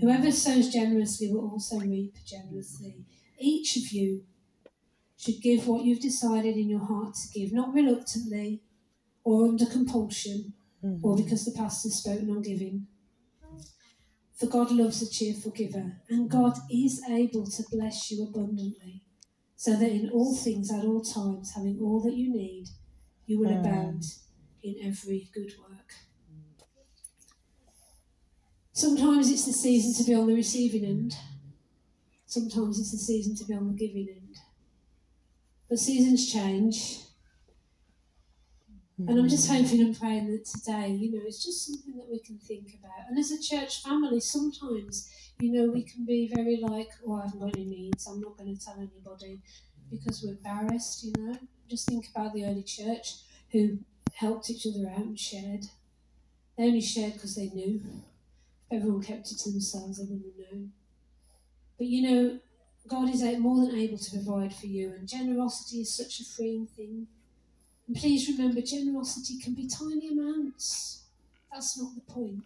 Whoever 0.01 0.30
sows 0.30 0.68
generously 0.72 1.32
will 1.32 1.51
also 1.51 1.80
reap 1.80 2.14
generously. 2.24 3.05
Each 3.39 3.76
of 3.76 3.93
you 3.93 4.24
should 5.16 5.41
give 5.41 5.66
what 5.66 5.85
you've 5.85 6.01
decided 6.01 6.57
in 6.57 6.68
your 6.68 6.85
heart 6.85 7.14
to 7.14 7.39
give, 7.39 7.53
not 7.53 7.74
reluctantly 7.74 8.62
or 9.22 9.49
under 9.49 9.66
compulsion 9.66 10.53
or 10.82 11.14
mm-hmm. 11.14 11.24
because 11.24 11.45
the 11.45 11.53
pastor's 11.53 11.95
spoken 11.95 12.30
on 12.30 12.43
giving. 12.43 12.87
For 14.37 14.47
God 14.47 14.72
loves 14.72 15.01
a 15.01 15.09
cheerful 15.09 15.53
giver, 15.53 16.01
and 16.09 16.28
God 16.28 16.59
is 16.70 17.01
able 17.09 17.47
to 17.47 17.62
bless 17.70 18.11
you 18.11 18.24
abundantly, 18.24 19.03
so 19.55 19.76
that 19.76 19.91
in 19.91 20.11
all 20.11 20.37
things 20.37 20.72
at 20.72 20.85
all 20.85 21.03
times, 21.03 21.53
having 21.55 21.78
all 21.80 22.03
that 22.03 22.16
you 22.16 22.35
need, 22.35 22.66
you 23.26 23.39
will 23.39 23.51
mm. 23.51 23.61
abound 23.61 24.03
in 24.62 24.74
every 24.82 25.30
good 25.32 25.53
work. 25.61 25.93
Sometimes 28.72 29.30
it's 29.30 29.47
the 29.47 29.53
season 29.53 29.95
to 29.95 30.11
be 30.11 30.16
on 30.16 30.26
the 30.26 30.35
receiving 30.35 30.85
end. 30.85 31.14
Sometimes 32.35 32.80
it's 32.80 32.91
the 32.91 32.99
season 32.99 33.37
to 33.37 33.45
be 33.45 33.55
on 33.55 33.68
the 33.68 33.74
giving 33.74 34.09
end. 34.09 34.39
But 35.68 35.78
seasons 35.78 36.32
change. 36.32 36.99
And 38.99 39.16
I'm 39.16 39.28
just 39.28 39.49
hmm. 39.49 39.55
hoping 39.55 39.80
and 39.82 39.97
praying 39.97 40.32
that 40.32 40.45
today, 40.45 40.89
you 40.89 41.12
know, 41.12 41.22
it's 41.24 41.45
just 41.45 41.64
something 41.64 41.97
that 41.97 42.11
we 42.11 42.18
can 42.18 42.39
think 42.39 42.76
about. 42.80 43.09
And 43.09 43.16
as 43.20 43.30
a 43.30 43.41
church 43.41 43.85
family, 43.85 44.18
sometimes, 44.18 45.09
you 45.39 45.53
know, 45.53 45.70
we 45.70 45.85
can 45.85 46.05
be 46.05 46.28
very 46.35 46.59
like, 46.61 46.89
oh, 47.07 47.20
I 47.20 47.26
haven't 47.26 47.39
got 47.39 47.55
any 47.55 47.66
needs, 47.66 48.09
I'm 48.09 48.20
not 48.20 48.37
going 48.37 48.57
to 48.57 48.64
tell 48.64 48.78
anybody 48.78 49.41
because 49.89 50.24
we're 50.24 50.32
embarrassed, 50.32 51.05
you 51.05 51.12
know. 51.16 51.39
Just 51.70 51.87
think 51.87 52.09
about 52.12 52.35
the 52.35 52.47
early 52.47 52.64
church 52.64 53.18
who 53.53 53.78
helped 54.14 54.51
each 54.51 54.66
other 54.66 54.91
out 54.91 55.05
and 55.05 55.20
shared. 55.20 55.66
They 56.59 56.64
only 56.64 56.80
shared 56.80 57.12
because 57.12 57.37
they 57.37 57.51
knew. 57.51 57.80
If 58.70 58.78
everyone 58.80 59.05
kept 59.05 59.30
it 59.30 59.39
to 59.39 59.53
themselves, 59.53 59.99
they 59.99 60.05
wouldn't 60.05 60.35
have 60.37 60.53
known. 60.53 60.72
But 61.79 61.87
you 61.87 62.03
know, 62.03 62.39
God 62.87 63.09
is 63.09 63.22
more 63.39 63.66
than 63.66 63.79
able 63.79 63.99
to 63.99 64.11
provide 64.11 64.55
for 64.55 64.66
you, 64.66 64.93
and 64.93 65.09
generosity 65.09 65.81
is 65.81 65.97
such 65.97 66.20
a 66.20 66.25
freeing 66.25 66.66
thing. 66.66 67.07
And 67.87 67.97
please 67.97 68.29
remember, 68.29 68.61
generosity 68.61 69.39
can 69.39 69.55
be 69.55 69.68
tiny 69.68 70.09
amounts. 70.09 71.05
That's 71.53 71.79
not 71.79 71.95
the 71.95 72.12
point. 72.12 72.45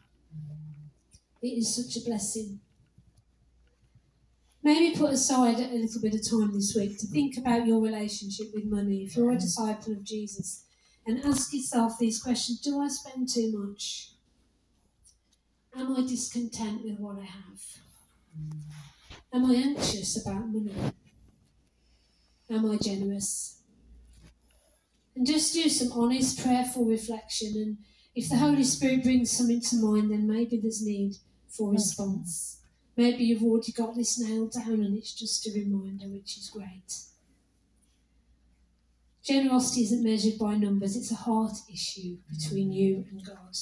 It 1.43 1.59
is 1.59 1.75
such 1.75 1.97
a 2.03 2.05
blessing. 2.07 2.61
maybe 4.63 4.97
put 4.97 5.13
aside 5.13 5.59
a 5.59 5.75
little 5.75 6.01
bit 6.01 6.15
of 6.15 6.29
time 6.29 6.53
this 6.53 6.75
week 6.75 6.99
to 6.99 7.07
think 7.07 7.37
about 7.39 7.67
your 7.67 7.81
relationship 7.81 8.49
with 8.53 8.65
money. 8.65 9.05
If 9.05 9.17
you're 9.17 9.31
a 9.31 9.39
disciple 9.39 9.93
of 9.93 10.05
Jesus, 10.05 10.65
and 11.07 11.25
ask 11.25 11.55
yourself 11.55 11.99
these 11.99 12.23
questions 12.23 12.61
Do 12.61 12.81
I 12.81 12.89
spend 12.89 13.29
too 13.29 13.51
much? 13.59 14.11
Am 15.75 15.97
I 15.97 16.01
discontent 16.03 16.85
with 16.85 16.99
what 16.99 17.19
I 17.19 17.25
have? 17.25 17.63
Am 19.33 19.45
I 19.45 19.55
anxious 19.55 20.21
about 20.25 20.49
money? 20.49 20.73
Am 22.51 22.71
I 22.71 22.77
generous? 22.79 23.61
And 25.15 25.27
just 25.27 25.53
do 25.53 25.69
some 25.69 25.93
honest, 25.93 26.43
prayerful 26.43 26.87
reflection. 26.87 27.53
And 27.57 27.79
if 28.15 28.29
the 28.29 28.37
Holy 28.37 28.65
Spirit 28.65 29.03
brings 29.03 29.31
something 29.31 29.61
to 29.61 29.77
mind, 29.77 30.11
then 30.11 30.27
maybe 30.27 30.59
there's 30.59 30.85
need 30.85 31.17
for 31.49 31.73
response. 31.73 32.63
Maybe 32.97 33.25
you've 33.25 33.43
already 33.43 33.73
got 33.73 33.95
this 33.95 34.19
nailed 34.19 34.53
down 34.53 34.83
and 34.83 34.97
it's 34.97 35.15
just 35.15 35.47
a 35.47 35.53
reminder, 35.53 36.07
which 36.07 36.39
is 36.39 36.51
great. 36.51 37.05
Generosity 39.23 39.83
isn't 39.83 40.03
measured 40.03 40.39
by 40.39 40.57
numbers, 40.57 40.97
it's 40.97 41.13
a 41.13 41.17
heart 41.17 41.53
issue 41.71 42.17
between 42.31 42.73
you 42.73 43.05
and 43.11 43.25
God. 43.25 43.55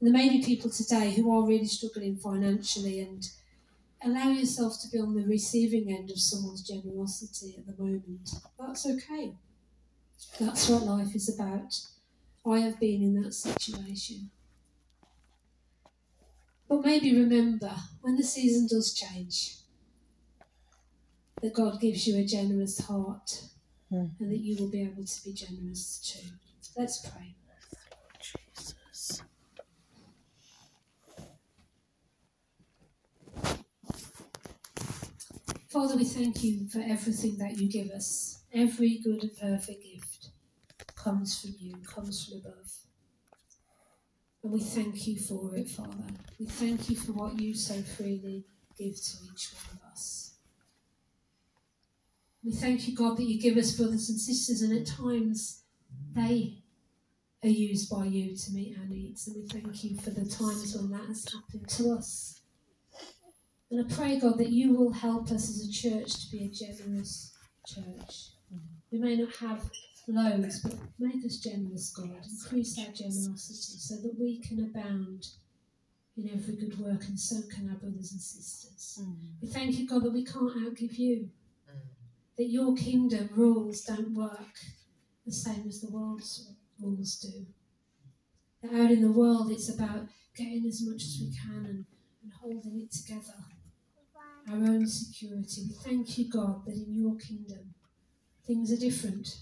And 0.00 0.08
there 0.08 0.12
may 0.12 0.28
be 0.28 0.42
people 0.42 0.68
today 0.68 1.12
who 1.14 1.30
are 1.30 1.46
really 1.46 1.66
struggling 1.66 2.16
financially 2.16 3.00
and 3.00 3.26
allow 4.06 4.30
yourself 4.30 4.80
to 4.82 4.88
be 4.88 4.98
on 4.98 5.14
the 5.14 5.26
receiving 5.26 5.92
end 5.92 6.10
of 6.10 6.18
someone's 6.18 6.62
generosity 6.62 7.56
at 7.58 7.66
the 7.66 7.82
moment. 7.82 8.30
That's 8.58 8.86
okay. 8.86 9.34
That's 10.40 10.68
what 10.68 10.84
life 10.84 11.14
is 11.14 11.28
about. 11.34 11.74
I 12.46 12.60
have 12.60 12.78
been 12.78 13.02
in 13.02 13.22
that 13.22 13.34
situation. 13.34 14.30
But 16.68 16.84
maybe 16.84 17.16
remember 17.16 17.74
when 18.00 18.16
the 18.16 18.24
season 18.24 18.66
does 18.68 18.94
change, 18.94 19.56
that 21.42 21.54
God 21.54 21.80
gives 21.80 22.06
you 22.06 22.16
a 22.18 22.24
generous 22.24 22.78
heart 22.80 23.42
Mm. 23.92 24.10
and 24.18 24.32
that 24.32 24.38
you 24.38 24.56
will 24.56 24.68
be 24.70 24.82
able 24.82 25.04
to 25.04 25.24
be 25.24 25.32
generous 25.32 25.98
too. 26.00 26.28
Let's 26.76 27.08
pray. 27.08 27.36
Jesus. 28.20 29.22
Father, 35.76 35.96
we 35.96 36.04
thank 36.06 36.42
you 36.42 36.66
for 36.68 36.78
everything 36.78 37.36
that 37.36 37.58
you 37.58 37.68
give 37.68 37.90
us. 37.90 38.44
Every 38.50 38.98
good 39.04 39.22
and 39.22 39.36
perfect 39.36 39.84
gift 39.84 40.30
comes 40.94 41.38
from 41.38 41.54
you, 41.58 41.74
comes 41.86 42.24
from 42.24 42.38
above. 42.38 42.72
And 44.42 44.52
we 44.54 44.60
thank 44.60 45.06
you 45.06 45.18
for 45.18 45.54
it, 45.54 45.68
Father. 45.68 46.06
We 46.40 46.46
thank 46.46 46.88
you 46.88 46.96
for 46.96 47.12
what 47.12 47.38
you 47.38 47.54
so 47.54 47.74
freely 47.82 48.46
give 48.78 48.94
to 48.94 49.16
each 49.30 49.52
one 49.52 49.76
of 49.76 49.92
us. 49.92 50.36
We 52.42 52.52
thank 52.52 52.88
you, 52.88 52.96
God, 52.96 53.18
that 53.18 53.24
you 53.24 53.38
give 53.38 53.58
us 53.58 53.76
brothers 53.76 54.08
and 54.08 54.18
sisters, 54.18 54.62
and 54.62 54.72
at 54.72 54.86
times 54.86 55.62
they 56.14 56.62
are 57.44 57.50
used 57.50 57.90
by 57.90 58.06
you 58.06 58.34
to 58.34 58.52
meet 58.52 58.78
our 58.78 58.86
needs. 58.86 59.26
And 59.26 59.36
we 59.36 59.46
thank 59.46 59.84
you 59.84 59.98
for 59.98 60.08
the 60.08 60.24
times 60.24 60.74
when 60.74 60.90
that 60.92 61.06
has 61.06 61.30
happened 61.30 61.68
to 61.68 61.90
us. 61.90 62.40
And 63.70 63.84
I 63.84 63.94
pray, 63.94 64.18
God, 64.18 64.38
that 64.38 64.50
you 64.50 64.74
will 64.74 64.92
help 64.92 65.30
us 65.30 65.48
as 65.48 65.68
a 65.68 65.72
church 65.72 66.24
to 66.24 66.30
be 66.30 66.44
a 66.44 66.48
generous 66.48 67.34
church. 67.66 68.30
Mm-hmm. 68.52 68.76
We 68.92 68.98
may 68.98 69.16
not 69.16 69.34
have 69.36 69.68
loads, 70.06 70.60
but 70.60 70.74
make 71.00 71.24
us 71.24 71.38
generous, 71.38 71.90
God. 71.90 72.10
Increase 72.30 72.78
our 72.78 72.92
generosity 72.92 73.78
so 73.78 73.96
that 73.96 74.16
we 74.18 74.38
can 74.38 74.60
abound 74.60 75.26
in 76.16 76.30
every 76.32 76.56
good 76.56 76.78
work, 76.78 77.04
and 77.08 77.18
so 77.18 77.36
can 77.52 77.68
our 77.68 77.76
brothers 77.76 78.12
and 78.12 78.20
sisters. 78.20 78.98
Mm-hmm. 79.02 79.26
We 79.42 79.48
thank 79.48 79.78
you, 79.78 79.88
God, 79.88 80.04
that 80.04 80.12
we 80.12 80.24
can't 80.24 80.56
outgive 80.56 80.96
you. 80.96 81.28
Mm-hmm. 81.68 81.78
That 82.38 82.50
your 82.50 82.74
kingdom 82.76 83.30
rules 83.32 83.80
don't 83.82 84.14
work 84.14 84.60
the 85.26 85.32
same 85.32 85.64
as 85.66 85.80
the 85.80 85.90
world's 85.90 86.52
rules 86.80 87.16
do. 87.16 87.46
That 88.62 88.80
out 88.80 88.92
in 88.92 89.02
the 89.02 89.10
world, 89.10 89.50
it's 89.50 89.68
about 89.68 90.06
getting 90.36 90.64
as 90.66 90.86
much 90.86 91.02
as 91.02 91.18
we 91.20 91.32
can 91.36 91.66
and, 91.66 91.84
and 92.22 92.32
holding 92.40 92.80
it 92.80 92.92
together. 92.92 93.34
Our 94.48 94.58
own 94.58 94.86
security. 94.86 95.62
We 95.68 95.74
thank 95.74 96.18
you, 96.18 96.30
God, 96.30 96.64
that 96.66 96.74
in 96.74 96.94
your 96.94 97.16
kingdom 97.16 97.74
things 98.46 98.72
are 98.72 98.76
different. 98.76 99.38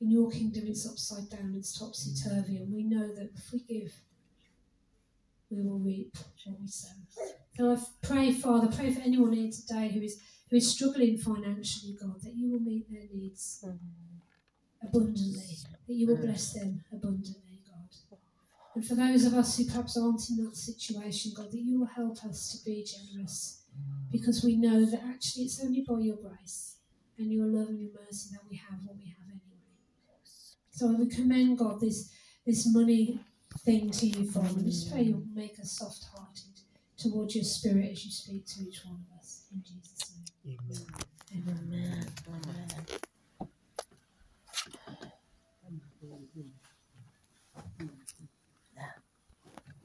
In 0.00 0.10
your 0.10 0.30
kingdom, 0.30 0.64
it's 0.66 0.88
upside 0.88 1.30
down, 1.30 1.54
it's 1.56 1.78
topsy 1.78 2.12
turvy, 2.28 2.58
and 2.58 2.72
we 2.72 2.82
know 2.82 3.06
that 3.14 3.30
if 3.36 3.52
we 3.52 3.60
give, 3.60 3.92
we 5.50 5.62
will 5.62 5.78
reap 5.78 6.16
what 6.44 6.60
we 6.60 6.66
sow. 6.66 6.88
So 7.56 7.72
I 7.72 7.78
pray, 8.02 8.32
Father, 8.32 8.66
pray 8.74 8.92
for 8.92 9.00
anyone 9.00 9.32
here 9.32 9.50
today 9.50 9.88
who 9.88 10.00
is 10.00 10.20
who 10.50 10.56
is 10.56 10.70
struggling 10.70 11.16
financially, 11.16 11.96
God, 12.00 12.20
that 12.22 12.34
you 12.34 12.50
will 12.50 12.60
meet 12.60 12.90
their 12.90 13.08
needs 13.12 13.64
mm-hmm. 13.64 14.86
abundantly, 14.86 15.56
that 15.86 15.94
you 15.94 16.06
will 16.08 16.16
bless 16.16 16.52
them 16.52 16.82
abundantly. 16.92 17.53
And 18.74 18.84
for 18.84 18.94
those 18.96 19.24
of 19.24 19.34
us 19.34 19.56
who 19.56 19.66
perhaps 19.66 19.96
aren't 19.96 20.28
in 20.30 20.44
that 20.44 20.56
situation, 20.56 21.32
God, 21.36 21.52
that 21.52 21.60
you 21.60 21.80
will 21.80 21.86
help 21.86 22.24
us 22.24 22.50
to 22.52 22.64
be 22.64 22.84
generous 22.84 23.62
because 24.10 24.44
we 24.44 24.56
know 24.56 24.84
that 24.84 25.00
actually 25.04 25.44
it's 25.44 25.62
only 25.64 25.84
by 25.88 26.00
your 26.00 26.16
grace 26.16 26.76
and 27.18 27.32
your 27.32 27.46
love 27.46 27.68
and 27.68 27.80
your 27.80 27.92
mercy 28.04 28.30
that 28.32 28.40
we 28.50 28.56
have 28.56 28.78
what 28.84 28.96
we 28.96 29.04
have 29.04 29.28
anyway. 29.28 29.62
So 30.70 30.88
we 30.88 31.06
commend 31.06 31.58
God 31.58 31.80
this 31.80 32.10
this 32.44 32.66
money 32.72 33.20
thing 33.60 33.90
to 33.90 34.06
you, 34.06 34.30
Father. 34.30 34.48
And 34.48 34.66
just 34.66 34.90
pray 34.90 35.02
you'll 35.02 35.22
make 35.34 35.58
us 35.60 35.78
soft 35.78 36.06
hearted 36.12 36.60
towards 36.96 37.34
your 37.34 37.44
spirit 37.44 37.92
as 37.92 38.04
you 38.04 38.10
speak 38.10 38.46
to 38.46 38.62
each 38.62 38.84
one 38.84 39.04
of 39.10 39.18
us. 39.18 39.44
In 39.52 39.62
Jesus' 39.62 40.12
name. 40.44 40.58
Amen. 41.32 41.56
Amen. 41.72 42.06
Amen. 42.28 42.98